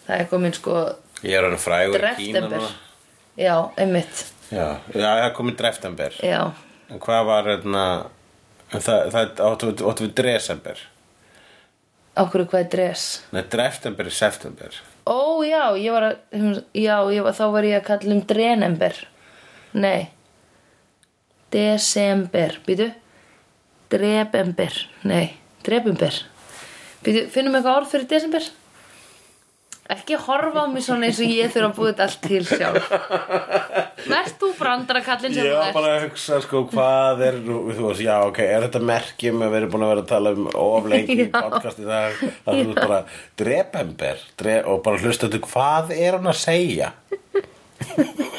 Það 0.06 0.16
er 0.22 0.30
komin 0.32 0.56
sko 0.56 0.78
Ég 1.24 1.38
er 1.40 1.46
hann 1.48 1.60
frægur 1.62 2.04
í 2.04 2.14
Kína 2.18 2.42
núna. 2.48 2.70
Já, 3.40 3.56
einmitt 3.80 4.26
Já, 4.54 4.66
það 4.94 5.30
komið 5.38 5.56
dreftember. 5.62 6.18
Já, 6.22 6.42
En 6.92 7.00
hvað 7.02 7.22
var, 7.26 7.48
hérna, 7.50 7.84
það, 8.74 8.98
það 9.16 9.40
áttu 9.48 9.70
við, 9.72 9.84
áttu 9.90 10.04
við 10.06 10.12
desember. 10.20 10.82
okkur 12.20 12.44
hvað 12.52 12.60
er 12.66 12.70
dress 12.76 13.06
Nei, 13.34 13.42
dreftember 13.50 14.06
er 14.06 14.14
september. 14.14 14.76
Ó, 15.10 15.42
já, 15.48 15.64
ég 15.80 15.92
var 15.96 16.04
að 16.12 16.60
Já, 16.78 16.98
ég 17.16 17.24
var, 17.26 17.34
þá 17.34 17.46
var 17.56 17.64
ég 17.68 17.80
að 17.80 17.88
kalla 17.88 18.14
um 18.16 18.22
Drenember 18.30 19.00
Nei 19.74 20.10
Desember 21.54 22.60
Býtu 22.68 22.92
Drebember 23.94 24.78
Nei, 25.10 25.34
Drebember 25.66 26.20
Býtu, 27.04 27.26
finnum 27.34 27.58
eitthvað 27.58 27.80
orð 27.82 27.90
fyrir 27.96 28.08
desember? 28.14 28.46
Ekki 29.92 30.16
horfa 30.16 30.62
á 30.64 30.68
mig 30.72 30.84
svona 30.86 31.10
eins 31.10 31.18
og 31.20 31.28
ég 31.28 31.50
þurfa 31.52 31.68
að 31.68 31.76
búið 31.76 31.90
þetta 31.90 32.06
allt 32.08 32.22
til 32.24 32.44
sjálf 32.48 32.86
Vert 34.14 34.38
þú 34.40 34.50
brandarakallinn 34.60 35.36
sem 35.36 35.44
Ég 35.44 35.52
þú 35.58 35.64
ert? 35.66 35.76
bara 35.76 35.90
að 35.98 36.06
hugsa 36.06 36.40
sko 36.46 36.62
hvað 36.72 37.24
er 37.28 37.40
þú 37.44 37.58
veist, 37.90 38.04
já 38.06 38.14
ok, 38.30 38.40
er 38.48 38.64
þetta 38.68 38.82
merkjum 38.88 39.44
að 39.44 39.52
við 39.54 39.60
erum 39.60 39.74
búin 39.76 39.86
að 39.88 39.92
vera 39.94 40.04
að 40.06 40.12
tala 40.14 40.34
um 40.38 40.48
of 40.64 40.88
lengi 40.94 41.18
í 41.20 41.26
Já. 41.28 41.36
podcast 41.36 41.84
í 41.84 41.88
dag 41.90 42.16
að 42.24 42.62
þú 42.62 42.66
veist 42.70 42.80
bara 42.80 43.02
drepember 43.44 44.24
dre, 44.40 44.56
og 44.72 44.82
bara 44.88 45.04
hlusta 45.04 45.28
þetta 45.28 45.52
hvað 45.52 45.94
er 46.00 46.18
hann 46.20 46.32
að 46.32 46.40
segja 46.46 46.92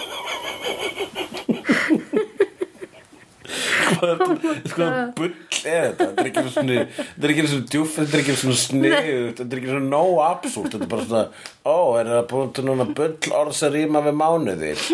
Hvað 3.94 4.10
þetta, 4.10 4.54
sko 4.72 4.88
bull 5.18 5.30
er 5.30 5.86
þetta, 5.88 6.04
þetta 6.04 6.22
er 6.24 6.30
ekki 6.30 6.44
svona 6.54 6.78
þetta 6.94 7.26
er 7.28 7.34
ekki 7.34 7.46
svona 7.52 7.68
djúf, 7.74 7.96
þetta 7.98 8.16
er 8.18 8.22
ekki 8.24 8.36
svona 8.40 8.58
snið 8.64 8.96
þetta 9.00 9.48
er 9.48 9.60
ekki 9.60 9.72
svona 9.72 9.90
nóg 9.94 10.14
absúrt 10.28 10.70
þetta 10.74 10.86
er 10.88 10.92
bara 10.94 11.08
svona, 11.08 11.24
ó, 11.64 11.76
er 12.00 12.12
það 12.12 12.24
búin 12.32 12.54
til 12.56 12.66
núna 12.68 12.86
bull 13.00 13.34
orð 13.40 13.58
sem 13.58 13.74
rýma 13.74 14.04
við 14.06 14.18
mánuðir 14.22 14.84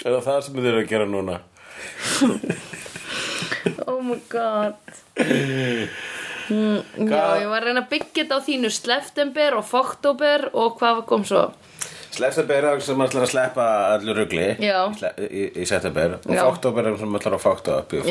Er 0.00 0.14
það 0.14 0.22
það 0.24 0.38
sem 0.46 0.54
þið 0.56 0.66
eru 0.70 0.78
að 0.80 0.86
gera 0.88 1.06
núna? 1.10 1.34
Oh 3.84 3.98
my 4.00 4.16
god. 4.32 4.78
Mm, 6.50 6.78
Já, 7.10 7.24
ég 7.38 7.50
var 7.50 7.60
að 7.60 7.66
reyna 7.68 7.82
að 7.84 7.90
byggja 7.92 8.22
þetta 8.22 8.38
á 8.40 8.46
þínu 8.46 8.70
Sleftember 8.74 9.58
og 9.58 9.66
Foktober 9.68 10.46
og 10.56 10.78
hvað 10.80 11.02
kom 11.10 11.26
svo? 11.28 11.42
Sleftaber 12.10 12.64
er 12.72 12.80
sem 12.84 13.02
ætlar 13.04 13.24
að 13.26 13.32
sleppa 13.32 13.66
allir 13.94 14.16
rugli 14.18 14.46
í, 14.58 14.70
í, 15.30 15.42
í 15.62 15.66
september. 15.68 16.18
Og 16.26 16.34
Já. 16.34 16.42
foktober 16.48 16.90
er 16.90 16.98
sem 17.00 17.18
ætlar 17.20 17.36
að 17.38 17.44
fokta 17.44 17.80
upp 17.84 17.94
í 17.94 18.02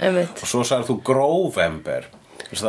einmitt. 0.00 0.42
og 0.42 0.48
svo 0.48 0.64
sagði 0.64 0.88
þú 0.90 0.98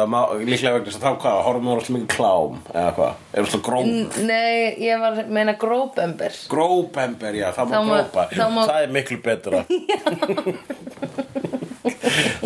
má, 0.10 0.20
líklega 0.40 0.74
vegna 0.78 0.88
þess 0.90 0.98
að 0.98 1.04
þá 1.06 1.18
hvað, 1.22 1.40
horfum 1.46 1.66
við 1.68 1.74
alltaf 1.76 1.94
mikið 1.96 2.12
klám 2.16 2.56
eða 2.72 2.92
hvað, 2.96 3.20
er 3.34 3.50
það 3.52 3.64
gróf 3.68 3.90
Nei, 4.26 4.56
ég 4.86 5.02
var 5.04 5.18
að 5.20 5.34
meina 5.36 5.54
Gróbember 5.62 6.38
Grópember, 6.50 7.38
já, 7.38 7.48
það 7.54 7.70
má 7.70 7.76
má- 8.56 8.64
Það 8.72 8.80
er 8.82 8.96
miklu 8.96 9.20
betra 9.26 9.62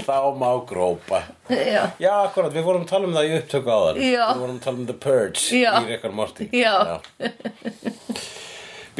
Þá 0.08 0.18
má 0.40 0.50
grópa 0.70 1.24
Já, 1.50 1.84
Já, 2.02 2.14
akkurat, 2.26 2.54
við 2.54 2.66
vorum 2.68 2.86
að 2.86 2.92
tala 2.94 3.10
um 3.10 3.16
það 3.18 3.30
í 3.30 3.36
upptöku 3.40 3.74
áðan 3.74 4.02
Já. 4.04 4.26
Við 4.34 4.44
vorum 4.44 4.56
að 4.58 4.64
tala 4.66 4.78
um 4.82 4.88
The 4.90 4.98
Purge 5.06 5.60
Já. 5.60 5.72
í 5.80 5.90
Rickard 5.90 6.18
Morty 6.20 6.50
Já. 6.56 6.74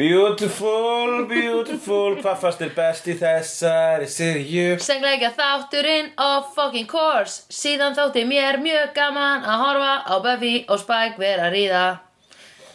Beautiful, 0.00 1.26
beautiful 1.28 2.14
Hvað 2.22 2.36
fannst 2.40 2.60
þér 2.62 2.70
best 2.76 3.08
í 3.10 3.16
þessari 3.20 4.06
sirju? 4.08 4.68
Sengleika 4.80 5.28
þátturinn 5.36 6.12
of 6.16 6.54
fucking 6.56 6.88
course 6.88 7.42
Síðan 7.52 7.98
þótti 7.98 8.22
mér 8.28 8.60
mjög 8.62 8.94
gaman 8.96 9.44
að 9.44 9.64
horfa 9.66 9.90
á 10.08 10.14
Buffy 10.24 10.54
og 10.70 10.80
Spike 10.80 11.20
vera 11.20 11.50
að 11.50 11.58
ríða 11.58 11.82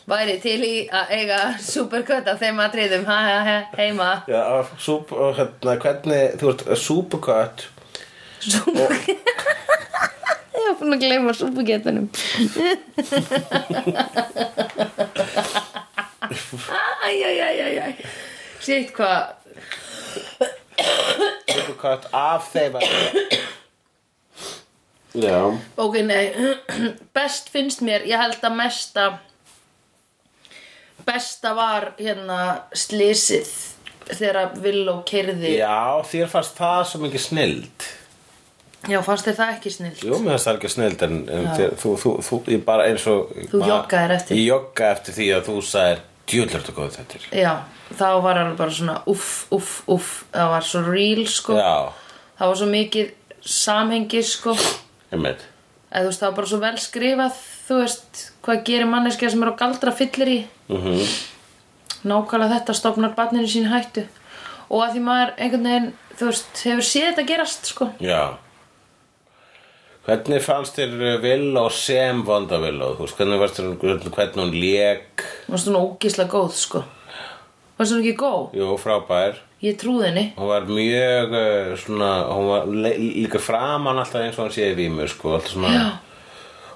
Væri 0.05 0.35
til 0.37 0.59
í 0.61 0.73
að 0.93 1.13
eiga 1.17 1.39
supercut 1.65 2.27
af 2.29 2.37
þeim 2.43 2.59
atriðum 2.61 3.07
heima 3.09 4.09
Já, 4.29 4.43
og 4.61 5.39
hérna, 5.39 5.79
hvernig, 5.81 6.35
þú 6.37 6.51
ert 6.51 6.67
supercut 6.77 7.65
Ég 10.55 10.67
var 10.67 10.75
búin 10.79 10.95
að 10.95 11.01
gleyma 11.03 11.33
supergetunum 11.35 12.07
Æjæjæjæjæj 17.05 17.93
Sitt 18.65 18.89
hvað? 18.95 19.23
Supercut 21.49 22.03
af 22.13 22.47
þeim 22.53 22.73
Já. 25.15 25.37
Ok, 25.79 25.95
nei. 26.03 26.25
Best 27.15 27.47
finnst 27.53 27.79
mér, 27.85 28.03
ég 28.03 28.19
held 28.19 28.41
að 28.43 28.57
mesta 28.57 29.05
Besta 31.05 31.53
var 31.55 31.93
hérna 32.01 32.39
slysið 32.75 33.53
Þegar 34.05 34.51
Villó 34.61 34.99
keyrði. 35.07 35.55
Já, 35.57 35.97
þér 36.05 36.27
fannst 36.29 36.59
það 36.59 36.81
svo 36.91 36.99
mikið 37.01 37.21
snild 37.23 37.85
Já, 38.91 38.99
fannst 39.05 39.25
þér 39.27 39.37
það 39.39 39.53
ekki 39.55 39.71
snill? 39.73 39.93
Jú, 40.01 40.17
mér 40.21 40.35
fannst 40.35 40.47
það 40.49 40.57
ekki 40.59 40.71
snild 40.73 41.05
en, 41.07 41.15
en 41.37 41.47
þú, 41.81 41.93
þú, 42.01 42.11
þú, 42.25 42.39
ég 42.53 42.65
bara 42.67 42.85
eins 42.89 43.05
og 43.09 43.31
Þú 43.51 43.61
joggaðir 43.65 44.13
eftir. 44.17 44.37
Ég 44.37 44.49
joggaði 44.51 44.97
eftir 44.97 45.17
því 45.17 45.29
að 45.35 45.49
þú 45.49 45.55
sagðir 45.69 46.03
Djúlur 46.25 46.53
þetta 46.55 46.73
góð 46.73 46.95
þetta 46.95 47.17
er. 47.19 47.25
Já, 47.37 47.51
þá 47.99 48.07
var 48.25 48.39
alveg 48.41 48.55
bara 48.57 48.73
svona 48.73 48.95
uff, 49.11 49.33
uff, 49.53 49.73
uff 49.93 50.13
Það 50.33 50.53
var 50.55 50.65
svo 50.65 50.81
real, 50.87 51.25
sko. 51.29 51.57
Já, 51.59 51.73
Það 52.39 52.51
var 52.51 52.59
svo 52.61 52.69
mikið 52.71 53.11
samhengi, 53.55 54.23
sko. 54.25 54.55
Ég 55.11 55.21
meit 55.21 55.45
þú 55.95 56.09
veist, 56.09 56.19
það 56.19 56.27
var 56.27 56.37
bara 56.39 56.51
svo 56.51 56.61
vel 56.63 56.77
skrifað 56.81 57.43
Þú 57.65 57.75
veist, 57.81 58.23
hvað 58.45 58.63
gerir 58.67 58.89
manneskja 58.89 59.29
sem 59.33 59.45
er 59.45 59.53
á 59.53 59.59
galdra 59.61 59.93
fyllir 59.95 60.33
í. 60.33 60.39
Mm 60.71 61.05
Nákvæmlega 62.05 62.59
þetta 62.59 62.73
stofnar 62.77 63.13
barninu 63.17 63.47
sín 63.49 63.63
hættu. 63.65 64.03
Og 64.69 64.83
að 64.85 64.91
því 64.93 64.99
maður 65.07 65.31
einhvern 65.41 65.63
veginn 65.65 65.87
Þú 66.15 66.27
veist, 66.29 66.59
hefur 66.61 66.85
séð 66.85 67.07
þetta 67.07 67.23
gerast, 67.31 67.71
sko. 67.71 67.87
Já 68.03 68.37
Hvernig 70.05 70.43
fannst 70.45 70.75
þér 70.77 71.17
Villó 71.23 71.63
sem 71.73 72.19
vonda 72.27 72.59
Villó? 72.61 72.91
Hvernig 72.99 73.39
varst 73.41 73.57
þér, 73.57 73.71
hvernig 73.81 74.35
hún 74.37 74.51
lék? 74.53 75.23
Hún 75.47 75.55
var 75.55 75.61
svona 75.63 75.81
ógísla 75.81 76.27
góð, 76.29 76.51
sko 76.59 76.83
Var 77.75 77.89
svona 77.89 78.03
ekki 78.05 78.13
góð? 78.19 78.53
Jú, 78.55 78.67
frábær. 78.79 79.39
Ég 79.65 79.79
trúði 79.81 80.11
henni 80.11 80.25
Hún 80.37 80.51
var 80.51 80.67
mjög 80.69 81.33
uh, 81.39 81.71
svona, 81.81 82.11
hún 82.29 82.51
var 82.51 82.69
líka 83.01 83.41
framan 83.41 83.97
alltaf 84.03 84.21
eins 84.27 84.37
og 84.37 84.45
hann 84.45 84.53
séði 84.59 84.77
vímu, 84.83 85.07
sko, 85.09 85.33
alltaf 85.39 85.55
svona 85.55 85.73
Já. 85.73 85.87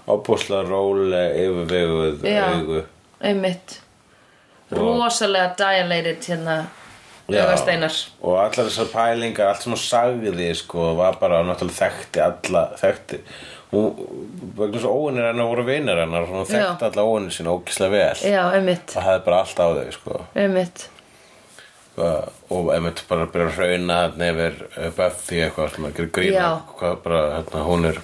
opbúslega 0.10 0.66
róleg, 0.66 1.38
yfirveguð 1.46 2.26
Já. 2.26 2.42
augu. 2.56 2.82
Einmitt 3.22 3.78
Rosalega 4.74 5.54
dilated 5.58 6.26
hérna 6.30 6.58
Já. 7.36 7.44
Augasteinar 7.46 7.96
Og 8.22 8.36
allar 8.42 8.66
þessar 8.70 8.90
pælingar, 8.94 9.48
allt 9.54 9.62
sem 9.66 9.74
hún 9.76 9.82
sagði, 9.84 10.50
sko, 10.58 10.92
var 11.00 11.18
bara 11.22 11.44
náttúrulega 11.48 11.80
þekkti 11.90 12.24
alla, 12.26 12.64
þekkti. 12.82 13.20
Hún, 13.70 14.06
vegna 14.58 14.80
svo 14.82 14.94
óinir 15.06 15.28
hennar 15.30 15.46
voru 15.52 15.64
vinir 15.68 16.00
hennar, 16.02 16.26
hún 16.26 16.48
þekkti 16.50 16.88
alla 16.90 17.04
óinir 17.06 17.36
sína 17.36 17.54
ókislega 17.54 17.92
vel. 17.92 18.24
Já, 18.34 18.44
einmitt, 18.58 18.96
Og 18.98 19.04
hafði 19.06 19.26
bara 19.28 19.42
allt 19.44 19.60
á 19.62 19.68
þau, 19.70 19.92
sko. 20.00 20.24
einmitt 20.36 20.88
og 22.00 22.30
og 22.50 22.70
einmitt 22.74 23.02
bara 23.10 23.26
að 23.28 23.34
byrja 23.34 23.48
að 23.50 23.58
hrauna 23.60 23.96
þarna 24.06 24.28
yfir 24.32 24.54
uh, 24.80 24.86
Buffy 24.96 25.42
eitthvað 25.44 25.74
sem 25.76 25.86
að 25.90 25.98
gera 25.98 26.12
grína 26.16 26.38
Já. 26.40 26.48
hvað 26.80 26.94
bara 27.04 27.20
hérna 27.34 27.64
hún 27.68 27.88
er 27.90 28.00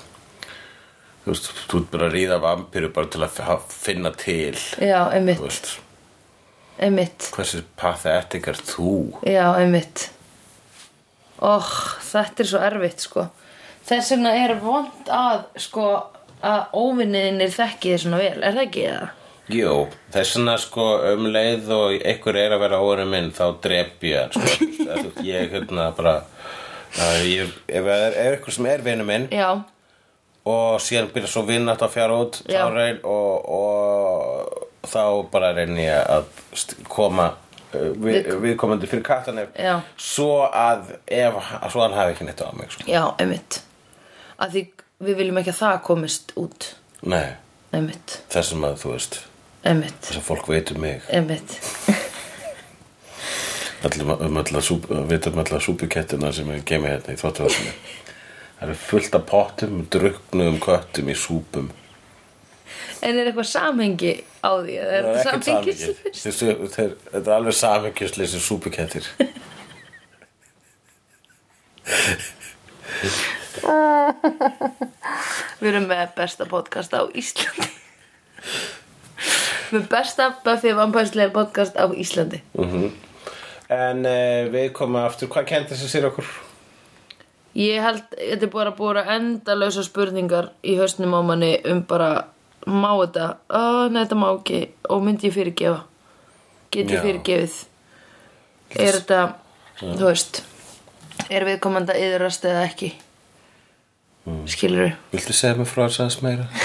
þú 1.24 1.32
veist, 1.32 1.48
þú 1.72 1.80
ert 1.80 1.88
bara 1.94 2.10
að 2.10 2.14
ríða 2.18 2.40
vampiru 2.44 2.90
bara 2.98 3.10
til 3.16 3.24
að 3.26 3.40
f- 3.56 3.78
finna 3.86 4.12
til 4.20 4.58
Já, 4.84 5.00
einmitt, 5.16 5.40
þú 5.40 5.48
veist, 5.48 5.72
einmitt. 6.80 7.30
Hversu 7.36 7.64
pathetic 7.80 8.50
er 8.52 8.60
þú? 8.60 8.96
Já, 9.28 9.48
einmitt. 9.60 10.10
Och, 11.44 11.72
þetta 12.12 12.44
er 12.44 12.50
svo 12.52 12.64
erfitt 12.64 13.04
sko. 13.04 13.28
Þess 13.86 14.16
vegna 14.16 14.32
er 14.40 14.56
vond 14.64 15.12
að 15.14 15.44
sko 15.62 15.90
að 16.46 16.74
óvinniðinir 16.78 17.54
þekki 17.54 17.94
þið 17.94 18.02
svona 18.04 18.22
vel, 18.22 18.40
er 18.42 18.58
það 18.58 18.66
ekki 18.66 18.88
það? 18.88 19.14
Jú, 19.56 19.74
þess 20.14 20.38
vegna 20.38 20.56
sko 20.62 20.86
um 21.12 21.28
leið 21.30 21.70
og 21.76 21.96
einhver 22.00 22.40
er 22.42 22.56
að 22.56 22.64
vera 22.66 22.82
óinu 22.82 23.06
minn 23.12 23.30
þá 23.36 23.46
drep 23.62 24.06
ég 24.10 24.24
hann 24.24 24.34
sko. 24.34 25.12
Ég 25.26 25.54
hérna 25.54 25.90
bara 25.98 26.16
ég, 27.26 27.50
ef 27.68 27.86
það 27.86 28.04
er, 28.08 28.18
eitthvað 28.24 28.58
sem 28.58 28.68
er 28.72 28.84
vinu 28.86 29.06
minn 29.08 29.26
Já, 29.34 29.50
og 30.48 30.78
síðan 30.84 31.10
byrja 31.14 31.32
svo 31.34 31.44
vinnátt 31.48 31.84
að 31.86 31.96
fjara 31.98 32.20
út 32.22 32.40
og, 32.46 33.50
og 33.60 34.65
þá 34.92 35.04
bara 35.32 35.52
reyni 35.58 35.86
ég 35.86 36.10
að 36.16 36.30
koma 36.92 37.28
uh, 37.32 37.90
við, 37.94 38.18
Við- 38.26 38.40
viðkomandi 38.46 38.90
fyrir 38.92 39.06
kattanef 39.08 39.54
svo 39.98 40.46
að 40.48 40.96
ef, 41.08 41.40
svo 41.74 41.84
hann 41.86 41.98
hafi 41.98 42.16
ekki 42.16 42.28
neitt 42.30 42.44
á 42.46 42.50
mig 42.58 42.72
sko. 42.74 42.88
já, 42.90 43.04
einmitt. 43.22 43.62
Að 44.40 44.56
því 44.56 44.66
við 45.06 45.20
viljum 45.22 45.42
ekki 45.42 45.54
að 45.54 45.62
það 45.62 45.82
komist 45.90 46.36
út. 46.40 46.70
Nei, 47.06 47.36
Einmitt, 47.76 48.20
þessum 48.32 48.64
að 48.68 48.78
þú 48.84 48.94
veist 48.94 49.20
einmitt, 49.68 49.98
þess 50.06 50.20
að 50.22 50.28
fólk 50.30 50.48
veit 50.48 50.72
um 50.72 50.82
mig. 50.86 51.02
Einmitt. 51.12 51.58
Öllum, 53.86 54.16
um 54.18 54.62
súp, 54.66 54.88
veit 55.10 55.28
um 55.28 55.44
súpukettina 55.62 56.32
sem 56.34 56.50
er 56.50 56.64
gemið 56.66 56.90
hérna 56.96 57.14
í 57.14 57.20
þvóttuvarsinu 57.20 57.74
það 58.56 58.64
eru 58.70 58.76
fullt 58.80 59.18
af 59.18 59.26
pottum 59.30 59.82
druknuðum 59.92 60.60
köttum 60.64 61.10
í 61.12 61.16
súpum 61.20 61.68
En 63.06 63.20
er 63.22 63.28
eitthvað 63.30 63.48
samhengi 63.52 64.14
á 64.42 64.50
því? 64.66 64.76
það 64.82 64.94
er 64.96 65.10
ekkert 65.12 65.50
þeir- 66.34 66.96
þetta 67.12 67.26
er 67.26 67.36
alveg 67.36 67.58
samhengjusleisi 67.60 68.40
súpukettir. 68.42 69.10
Við 75.60 75.70
erum 75.72 75.86
með 75.90 76.10
besta 76.18 76.48
podcast 76.50 76.94
á 76.96 77.02
Íslandi. 77.18 77.70
Með 79.74 79.86
besta 79.92 80.30
Buffy 80.46 80.74
vampærslega 80.78 81.34
podcast 81.34 81.78
á 81.80 81.86
Íslandi. 81.98 82.42
En 83.74 84.04
uh, 84.06 84.46
við 84.54 84.70
komum 84.78 85.00
aftur, 85.02 85.30
hvað 85.34 85.48
kendi 85.50 85.74
þessi 85.74 85.90
sér 85.96 86.10
okkur? 86.12 86.28
Ég 87.58 87.80
held, 87.82 88.04
þetta 88.20 88.46
er 88.46 88.52
bara 88.54 88.74
búið 88.76 89.00
að 89.02 89.12
endalausa 89.16 89.84
spurningar 89.88 90.52
í 90.68 90.76
hausnum 90.78 91.16
á 91.16 91.22
manni 91.26 91.54
um 91.72 91.82
bara, 91.88 92.10
má 92.66 92.90
þetta, 93.04 93.30
ó, 93.50 93.88
nei, 93.92 94.02
þetta 94.02 94.18
má 94.20 94.28
ekki, 94.32 94.60
og 94.90 95.06
myndi 95.06 95.30
ég 95.30 95.36
fyrirgefa, 95.36 95.82
get 96.74 96.92
ég 96.92 97.04
fyrirgefið, 97.06 97.58
er 98.76 99.00
þetta, 99.00 99.22
þú 99.82 100.04
veist, 100.08 100.42
er 101.30 101.46
viðkomandi 101.48 101.94
að 101.94 102.06
yðrast 102.08 102.48
eða 102.50 102.66
ekki, 102.66 102.92
mm. 104.26 104.44
skilur 104.52 104.96
Viltu 105.14 105.38
segja 105.38 105.60
mig 105.60 105.70
frá 105.70 105.86
þess 105.86 106.02
aðeins 106.02 106.22
meira? 106.26 106.50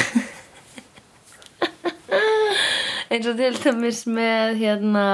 eins 3.10 3.26
og 3.26 3.38
til 3.40 3.54
dæmis 3.60 4.04
með 4.08 4.60
hérna, 4.62 5.06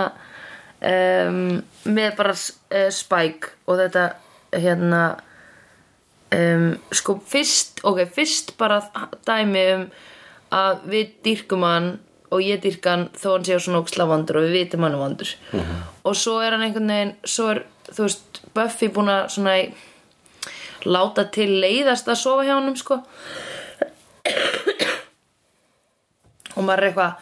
um, 0.81 1.63
með 1.89 2.19
bara 2.19 2.35
uh, 2.37 2.91
Spike 2.95 3.57
og 3.67 3.81
þetta, 3.83 4.09
hérna, 4.55 5.05
um, 6.37 6.75
sko 6.95 7.19
fyrst 7.27 7.83
ok, 7.87 8.05
fyrst 8.15 8.55
bara 8.61 8.83
dæmi 9.27 9.65
um 9.75 9.89
að 10.57 10.85
við 10.93 11.15
dýrkum 11.27 11.67
hann 11.67 11.91
og 12.33 12.43
ég 12.43 12.63
dýrka 12.65 12.95
hann 12.95 13.09
þó 13.15 13.29
hann 13.37 13.47
sé 13.47 13.59
svona 13.63 13.83
óksla 13.85 14.09
vandur 14.11 14.41
og 14.41 14.49
við 14.49 14.57
vitum 14.61 14.87
hann 14.87 14.97
er 14.97 15.03
vandur 15.03 15.35
og 16.07 16.17
svo 16.19 16.39
er 16.43 16.57
hann 16.57 16.65
einhvern 16.67 16.91
veginn 16.91 17.15
svo 17.23 17.51
er, 17.53 17.63
þú 17.91 18.07
veist, 18.09 18.41
Buffy 18.57 18.89
búin 18.93 19.13
að 19.13 19.29
svona 19.37 19.57
láta 20.87 21.27
til 21.35 21.49
leiðast 21.61 22.09
að 22.09 22.21
sofa 22.21 22.45
hjá 22.47 22.55
honum 22.57 22.77
sko. 22.79 23.01
Og 26.57 26.65
maður 26.65 26.83
er 26.83 26.89
eitthvað 26.91 27.13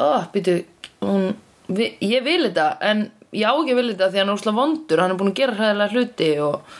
ó, 0.00 0.06
býtu, 0.32 0.56
hún 1.04 1.28
vi, 1.68 1.92
ég 2.02 2.24
vil 2.26 2.40
þetta, 2.48 2.68
en 2.82 3.04
ég 3.32 3.46
á 3.46 3.52
ekki 3.52 3.76
vil 3.78 3.90
þetta 3.92 4.10
því 4.10 4.22
hann 4.22 4.32
er 4.32 4.38
ósla 4.40 4.54
vondur, 4.56 5.02
hann 5.02 5.14
er 5.14 5.20
búin 5.20 5.32
að 5.32 5.38
gera 5.38 5.58
hræðilega 5.58 5.94
hluti 5.94 6.30
og 6.42 6.74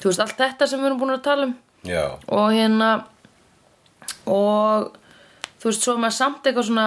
þú 0.00 0.10
veist, 0.10 0.22
allt 0.24 0.38
þetta 0.40 0.70
sem 0.70 0.80
við 0.80 0.90
erum 0.90 1.02
búin 1.02 1.16
að 1.16 1.24
tala 1.26 1.50
um. 1.50 1.56
Já. 1.86 2.06
og 2.34 2.46
hérna 2.50 2.88
og 4.26 4.96
þú 5.66 5.72
veist, 5.72 5.82
svo 5.82 5.96
er 5.96 6.02
maður 6.04 6.14
samt 6.14 6.46
eitthvað 6.46 6.68
svona 6.68 6.86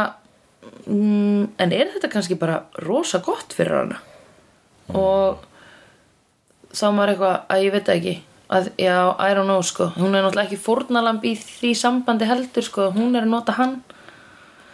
mm, 0.87 1.43
en 1.59 1.73
er 1.75 1.89
þetta 1.91 2.09
kannski 2.13 2.37
bara 2.39 2.61
rosa 2.85 3.19
gott 3.25 3.51
fyrir 3.55 3.75
hana? 3.75 3.97
Og 4.95 5.41
þá 6.71 6.85
er 6.87 6.95
maður 6.95 7.11
eitthvað 7.13 7.35
að 7.51 7.63
ég 7.65 7.75
veit 7.75 7.91
ekki. 7.95 8.13
Að, 8.49 8.71
já, 8.81 8.95
I 9.19 9.35
don't 9.35 9.45
know 9.51 9.61
sko. 9.61 9.89
Hún 9.99 10.15
er 10.15 10.23
náttúrulega 10.23 10.47
ekki 10.47 10.61
fórnalamb 10.63 11.25
í 11.27 11.35
því 11.37 11.73
sambandi 11.77 12.29
heldur 12.29 12.65
sko, 12.65 12.87
hún 12.95 13.19
er 13.19 13.27
að 13.27 13.33
nota 13.35 13.57
hann. 13.59 13.75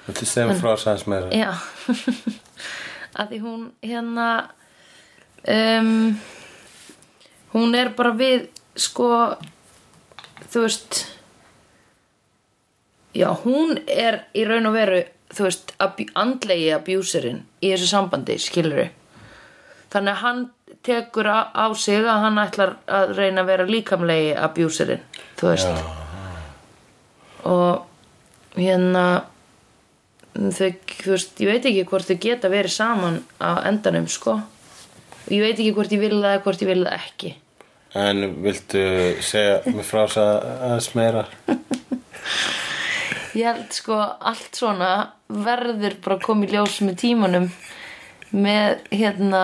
Viltu 0.05 0.29
segja 0.29 0.45
mig 0.51 0.61
frá 0.61 0.75
þess 0.75 0.91
aðeins 0.91 1.09
meira? 1.09 1.33
Já. 1.33 1.49
Að 3.19 3.33
því 3.33 3.41
hún 3.41 3.65
hérna 3.81 4.29
um, 5.49 6.15
hún 7.55 7.75
er 7.79 7.89
bara 7.97 8.13
við 8.15 8.45
sko 8.77 9.09
þú 10.51 10.65
veist 10.67 11.01
já 13.15 13.29
hún 13.45 13.79
er 13.87 14.23
í 14.35 14.45
raun 14.47 14.69
og 14.69 14.75
veru 14.75 15.03
þú 15.35 15.47
veist 15.47 15.73
abj 15.81 16.09
andlegi 16.21 16.69
abjúserinn 16.75 17.43
í 17.61 17.71
þessu 17.71 17.89
sambandi 17.89 18.37
skilur 18.41 18.89
þannig 19.93 20.11
að 20.13 20.21
hann 20.23 20.41
tekur 20.85 21.29
á, 21.31 21.39
á 21.55 21.65
sig 21.73 22.03
að 22.03 22.23
hann 22.25 22.41
ætlar 22.41 22.75
að 22.85 23.15
reyna 23.17 23.43
að 23.43 23.51
vera 23.51 23.69
líkamlegi 23.69 24.33
abjúserinn 24.37 25.05
þú 25.39 25.53
veist. 25.53 25.85
Og 27.45 27.85
hérna 28.57 29.05
þau, 30.35 30.69
þú 30.89 31.13
veist, 31.13 31.39
ég 31.41 31.49
veit 31.49 31.69
ekki 31.69 31.87
hvort 31.89 32.09
þau 32.09 32.19
geta 32.27 32.51
verið 32.51 32.75
saman 32.75 33.21
á 33.39 33.63
endanum, 33.69 34.07
sko. 34.11 34.39
Ég 35.31 35.41
veit 35.41 35.55
ekki 35.55 35.73
hvort 35.75 35.95
ég 35.95 36.03
vil 36.03 36.19
það 36.19 36.31
eða 36.33 36.43
hvort 36.45 36.63
ég 36.63 36.71
vil 36.71 36.83
það 36.83 36.97
ekki. 36.99 37.33
En 37.95 38.25
viltu 38.43 38.83
segja 39.23 39.61
mig 39.71 39.87
frá 39.87 40.03
þess 40.03 40.19
aðeins 40.19 40.91
meira? 40.97 41.25
ég 43.35 43.45
held 43.49 43.75
sko 43.75 43.99
allt 43.99 44.57
svona 44.57 44.91
verður 45.27 45.99
bara 46.03 46.17
að 46.17 46.25
koma 46.25 46.45
í 46.47 46.51
ljós 46.53 46.79
með 46.85 46.99
tímanum 47.01 47.47
með 48.35 48.83
hérna 48.91 49.43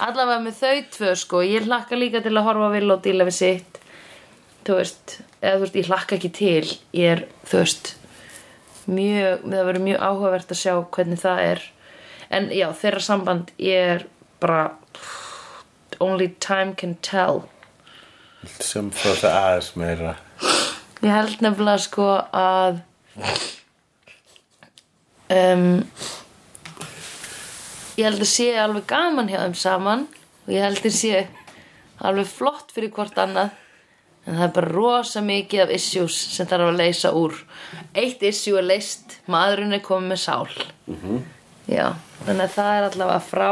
allavega 0.00 0.40
með 0.42 0.58
þau 0.60 0.76
tvö 0.96 1.12
sko. 1.18 1.42
Ég 1.44 1.68
hlakka 1.68 1.98
líka 1.98 2.22
til 2.24 2.34
að 2.34 2.46
horfa 2.48 2.70
vilja 2.74 2.96
og 2.96 3.04
díla 3.04 3.26
við 3.28 3.38
sitt. 3.38 3.80
Þú 4.64 4.78
veist 4.80 5.18
eða 5.44 5.58
þú 5.58 5.64
veist, 5.66 5.78
ég 5.78 5.90
hlakka 5.90 6.16
ekki 6.16 6.32
til. 6.34 6.72
Ég 6.96 7.14
er, 7.16 7.24
þú 7.48 7.60
veist 7.60 7.94
mjög, 8.84 9.44
það 9.44 9.68
verður 9.68 9.86
mjög 9.88 10.04
áhugavert 10.08 10.54
að 10.54 10.60
sjá 10.60 10.74
hvernig 10.96 11.22
það 11.22 11.42
er. 11.50 11.64
En 12.34 12.50
já, 12.54 12.66
þeirra 12.80 13.02
samband 13.04 13.52
er 13.58 14.06
bara 14.42 14.62
only 16.02 16.30
time 16.40 16.74
can 16.76 16.96
tell. 17.04 17.44
Segja 18.58 18.84
mig 18.88 18.96
frá 18.98 19.12
þess 19.12 19.28
aðeins 19.30 19.74
meira? 19.80 20.14
Ég 21.04 21.12
held 21.12 21.42
nefnilega 21.44 21.80
sko 21.84 22.04
að 22.32 22.78
um, 25.34 25.82
ég 27.98 28.06
held 28.06 28.22
að 28.22 28.30
sé 28.30 28.46
alveg 28.56 28.86
gaman 28.88 29.28
hjá 29.28 29.42
þeim 29.42 29.56
saman 29.60 30.06
og 30.46 30.54
ég 30.54 30.64
held 30.64 30.80
að 30.80 30.96
sé 30.96 31.26
alveg 32.04 32.30
flott 32.30 32.72
fyrir 32.72 32.94
hvort 32.94 33.20
annað 33.20 33.52
en 34.24 34.38
það 34.38 34.46
er 34.46 34.54
bara 34.56 34.72
rosa 34.72 35.20
mikið 35.24 35.66
af 35.66 35.74
issues 35.76 36.16
sem 36.38 36.48
þarf 36.48 36.70
að 36.70 36.80
leysa 36.80 37.12
úr. 37.12 37.36
Eitt 37.92 38.24
issue 38.24 38.56
er 38.56 38.64
leist 38.64 39.18
maðurinn 39.28 39.76
er 39.76 39.84
komið 39.84 40.14
með 40.14 40.22
sál. 40.22 40.48
Já, 41.68 41.92
þannig 42.24 42.46
að 42.46 42.54
það 42.56 42.72
er 42.78 42.88
allavega 42.88 43.20
frá. 43.28 43.50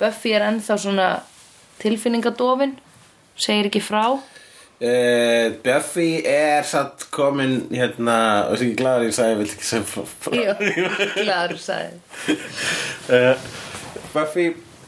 Buffy 0.00 0.32
er 0.32 0.46
ennþá 0.48 0.78
svona 0.80 1.10
tilfinningadofin 1.82 2.78
segir 3.36 3.68
ekki 3.68 3.84
frá 3.84 4.16
Uh, 4.78 5.56
Buffy 5.64 6.20
er 6.22 6.62
satt 6.62 7.08
komin 7.10 7.64
hérna, 7.74 8.18
og 8.46 8.52
þess 8.52 8.62
ekki 8.68 8.76
glæður 8.78 9.06
ég 9.08 9.14
sagði, 9.16 9.38
viltu 9.40 9.56
ekki 9.56 9.66
segja 9.66 9.86
frá, 9.90 10.04
frá. 10.22 10.36
já, 10.38 10.52
glæður 11.24 11.58
sagði 11.64 12.36
Uh, 13.08 13.48
Buffy 14.12 14.44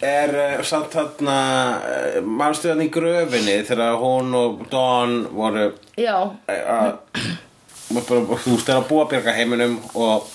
er 0.07 0.31
uh, 0.37 0.63
samt 0.69 0.95
þarna 0.95 1.37
uh, 1.83 2.21
mannstuðan 2.23 2.85
í 2.85 2.91
gröfinni 2.95 3.57
þegar 3.67 3.99
hún 3.99 4.31
og 4.39 4.63
Dawn 4.71 5.25
voru 5.35 5.73
já, 5.99 6.15
þú 7.91 8.61
þeir 8.63 8.77
að 8.77 8.87
búa 8.93 9.09
bjarga 9.11 9.35
heiminum 9.41 9.81
og, 9.99 10.31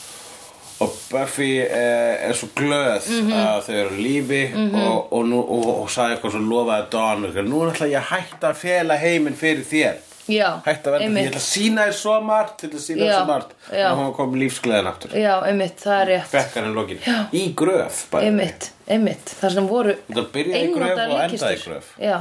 og 0.83 0.95
Buffy 1.11 1.51
uh, 1.63 2.27
er 2.27 2.33
svo 2.35 2.49
glöð 2.57 3.05
að 3.31 3.61
þau 3.67 3.75
eru 3.79 3.95
lífi 4.01 4.41
og, 4.55 5.13
og, 5.15 5.21
nú, 5.29 5.37
og, 5.39 5.69
og 5.85 5.87
sagði 5.93 6.17
eitthvað 6.17 6.33
svo 6.35 6.41
lofaði 6.49 6.89
Dawn 6.95 7.23
eitthvað, 7.29 7.47
nú 7.51 7.61
ætla 7.69 7.87
ég 7.93 8.01
að 8.01 8.09
hætta 8.11 8.49
að 8.51 8.59
fela 8.59 8.97
heiminn 8.99 9.37
fyrir 9.39 9.63
þér. 9.69 10.01
Já 10.25 10.47
hætta 10.65 10.89
að 10.89 10.95
verða, 10.95 11.07
því 11.07 11.21
ég 11.21 11.27
ætla 11.29 11.39
að 11.39 11.45
sína 11.45 11.83
þér 11.85 11.95
svo 11.99 12.15
margt 12.25 12.55
til 12.63 12.69
að 12.71 12.81
sína 12.81 12.99
þér 13.03 13.11
Já, 13.11 13.15
svo 13.19 13.27
margt. 13.29 13.51
já. 13.69 13.85
og 13.91 13.99
hún 14.01 14.13
kom 14.17 14.35
lífsgleðin 14.41 14.89
aftur. 14.89 15.13
Já, 15.21 15.33
einmitt, 15.51 15.77
það 15.85 15.99
er 16.01 16.11
rétt. 16.11 16.31
Fekkar 16.33 16.65
henni 16.65 16.75
lokin. 16.79 17.03
Í 17.31 17.43
gröf. 17.61 18.01
Einmitt, 18.19 18.69
einmitt, 18.89 19.35
það 19.39 19.55
sem 19.59 19.69
voru 19.69 19.95
Þetta 20.09 20.25
byrjaði 20.33 20.65
í 20.65 20.73
gröf 20.73 21.03
og 21.05 21.15
endaði 21.27 21.59
í 21.59 21.63
gröf. 21.69 21.93
Já, 22.01 22.17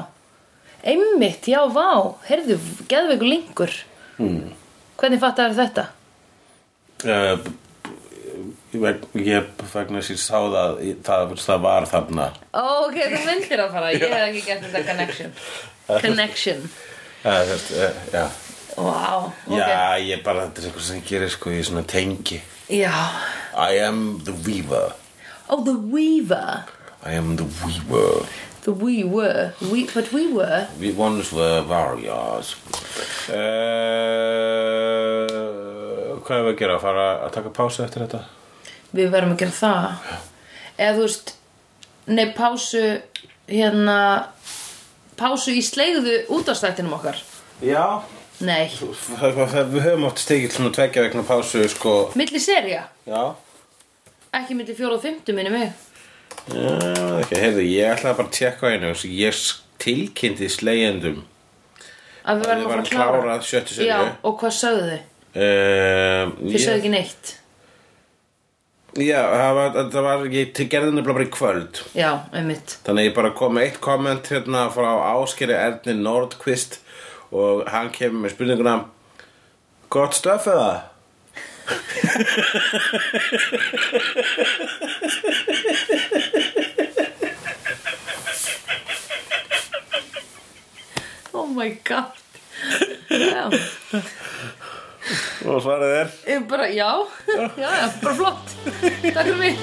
einmitt, 0.94 1.48
já, 1.48 1.60
vá. 1.72 1.90
Heyrðu, 2.28 2.60
geðveikur 2.92 3.30
linkur. 3.32 3.76
Hmm. 4.20 4.52
Hvernig 5.00 5.24
fattar 5.24 5.56
þetta? 5.56 5.88
uh, 7.08 7.38
ég, 8.74 8.80
veg- 8.84 9.06
ég 9.26 9.42
vegna 9.72 9.98
þess 10.02 10.10
að 10.10 10.14
ég 10.14 10.22
sá 10.24 10.38
það 10.54 10.70
það, 11.08 11.20
það 11.44 11.58
var 11.66 11.82
þarna. 11.92 12.26
Ó, 12.54 12.56
ok, 12.88 12.96
þú 13.12 13.18
myndir 13.28 13.60
að 13.64 13.72
fara 13.76 13.88
Ég 13.94 14.04
hef 14.04 14.26
ekki 14.28 14.42
gert 14.48 14.62
þetta 14.68 14.82
connection. 14.90 15.30
Connection. 16.04 16.60
Þetta, 17.24 17.88
uh, 17.88 17.94
já. 18.12 18.24
Vá, 18.74 19.30
ok. 19.46 19.54
Já, 19.54 19.98
ég 20.02 20.18
bara 20.26 20.40
þetta 20.48 20.58
er 20.60 20.64
eitthvað 20.70 20.86
sem 20.88 20.98
ég 21.00 21.06
gerir 21.12 21.30
sko 21.30 21.46
í 21.54 21.60
svona 21.64 21.84
tengi. 21.86 22.38
Já. 22.68 22.94
I 23.54 23.56
am 23.86 23.98
the 24.26 24.34
weaver. 24.46 24.88
Oh, 25.48 25.60
the 25.64 25.74
weaver. 25.76 26.64
I 27.04 27.12
am 27.14 27.36
the 27.36 27.44
weaver. 27.62 28.26
The 28.64 28.72
we 28.72 29.04
were 29.04 29.52
we, 29.70 29.84
But 29.92 30.08
we 30.10 30.26
were. 30.32 30.66
We 30.80 30.90
once 30.96 31.28
were 31.36 31.60
warriors. 31.68 32.54
Uh, 33.28 33.34
Hvað 36.24 36.38
er 36.38 36.46
við 36.46 36.52
að 36.54 36.58
gera? 36.62 36.76
Að 36.78 36.84
fara 36.86 37.04
að 37.26 37.34
taka 37.36 37.50
pásu 37.58 37.84
eftir 37.84 38.00
þetta? 38.06 38.22
Við 38.94 39.10
verðum 39.14 39.34
að 39.34 39.42
gera 39.42 39.56
það. 39.58 40.18
Eða 40.78 40.96
þú 40.96 41.06
veist 41.06 41.34
Nei, 42.04 42.26
pásu 42.36 42.82
Hérna 43.48 43.98
Pásu 45.18 45.54
í 45.54 45.62
slegðu 45.62 46.18
útastættinum 46.34 46.96
okkar. 46.96 47.20
Já. 47.62 48.02
Nei. 48.42 48.66
Við 48.74 49.80
höfum 49.84 50.08
oft 50.08 50.18
stekið 50.24 50.56
svona 50.56 50.72
tvekja 50.74 51.04
vegna 51.06 51.22
pásu 51.26 51.62
sko. 51.70 51.94
Milli 52.18 52.40
serja 52.42 52.88
Já. 53.06 53.22
Ekki 54.34 54.56
milli 54.58 54.74
fjóra 54.74 54.96
og 54.98 55.04
fymtu 55.04 55.34
minni 55.36 55.52
mig 55.54 55.68
Já, 56.50 57.20
ekki, 57.22 57.38
heyrðu, 57.38 57.62
ég 57.70 57.92
ætlaði 57.94 58.18
bara 58.18 58.26
að 58.26 58.34
tjekka 58.34 58.72
einu 58.74 58.90
ég 59.06 59.38
tilkynnti 59.84 60.48
slegjendum 60.50 61.22
Að 62.24 62.40
við 62.40 62.50
verðum 62.50 62.66
að 62.66 62.72
fara 62.72 62.82
að 62.82 62.90
klára, 62.90 63.38
klára 63.46 63.86
Já, 63.86 63.98
og 64.24 64.36
hvað 64.40 64.54
sögðu 64.58 64.84
þið? 64.90 65.06
uh, 65.38 66.34
Þið 66.40 66.58
sögðu 66.64 66.80
ekki 66.80 66.92
neitt 66.96 67.32
Já, 68.94 69.18
það 69.26 69.56
var, 69.58 69.70
það 69.90 70.04
var 70.06 70.20
ég 70.30 70.58
gerði 70.70 70.92
nefnilega 70.94 71.16
bara 71.16 71.24
í 71.26 71.30
kvöld. 71.34 71.80
Já, 71.98 72.10
einmitt. 72.30 72.76
Þannig 72.86 73.08
ég 73.08 73.16
bara 73.16 73.32
kom 73.34 73.56
með 73.56 73.64
eitt 73.66 73.80
komment 73.82 74.28
hérna 74.30 74.68
frá 74.70 74.86
Áskeri 75.16 75.56
Erni 75.58 75.96
Nordqvist 75.98 76.78
og 77.34 77.64
hann 77.74 77.90
kemur 77.94 78.22
með 78.22 78.36
spurninguna 78.36 78.76
Gott 79.94 80.14
stöf 80.18 80.46
eða? 80.50 80.72
Oh 91.34 91.46
my 91.46 91.76
god. 91.84 92.12
Já, 93.10 93.50
Og 95.48 95.60
svarið 95.64 95.94
er 96.00 96.40
bara, 96.48 96.68
já 96.72 96.90
Já, 97.28 97.50
já, 97.60 97.88
bara 98.02 98.14
flott 98.14 98.54
Takk 99.14 99.26
fyrir 99.26 99.38
mig 99.38 99.58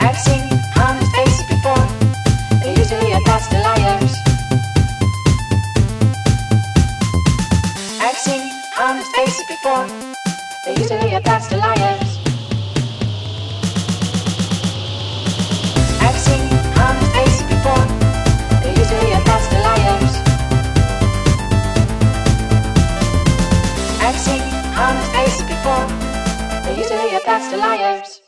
I've 0.00 0.16
seen 0.16 0.40
honest 0.80 1.12
faces 1.14 1.44
before. 1.46 1.84
They're 2.62 2.78
usually 2.78 3.12
a 3.12 3.20
pass 3.20 3.48
to 3.48 3.58
liars. 3.60 4.14
I've 8.00 8.16
seen 8.16 8.42
honest 8.80 9.14
faces 9.14 9.44
before. 9.46 9.86
They're 10.64 10.78
usually 10.78 11.14
a 11.14 11.20
pass 11.20 11.48
to 11.48 11.58
liars. 11.58 11.99
I've 24.20 24.26
seen 24.26 24.42
honest 24.76 25.12
faces 25.12 25.42
before. 25.48 25.86
They're 26.62 26.76
usually 26.76 27.16
a 27.16 27.20
pass 27.20 27.50
to 27.52 27.56
liars. 27.56 28.19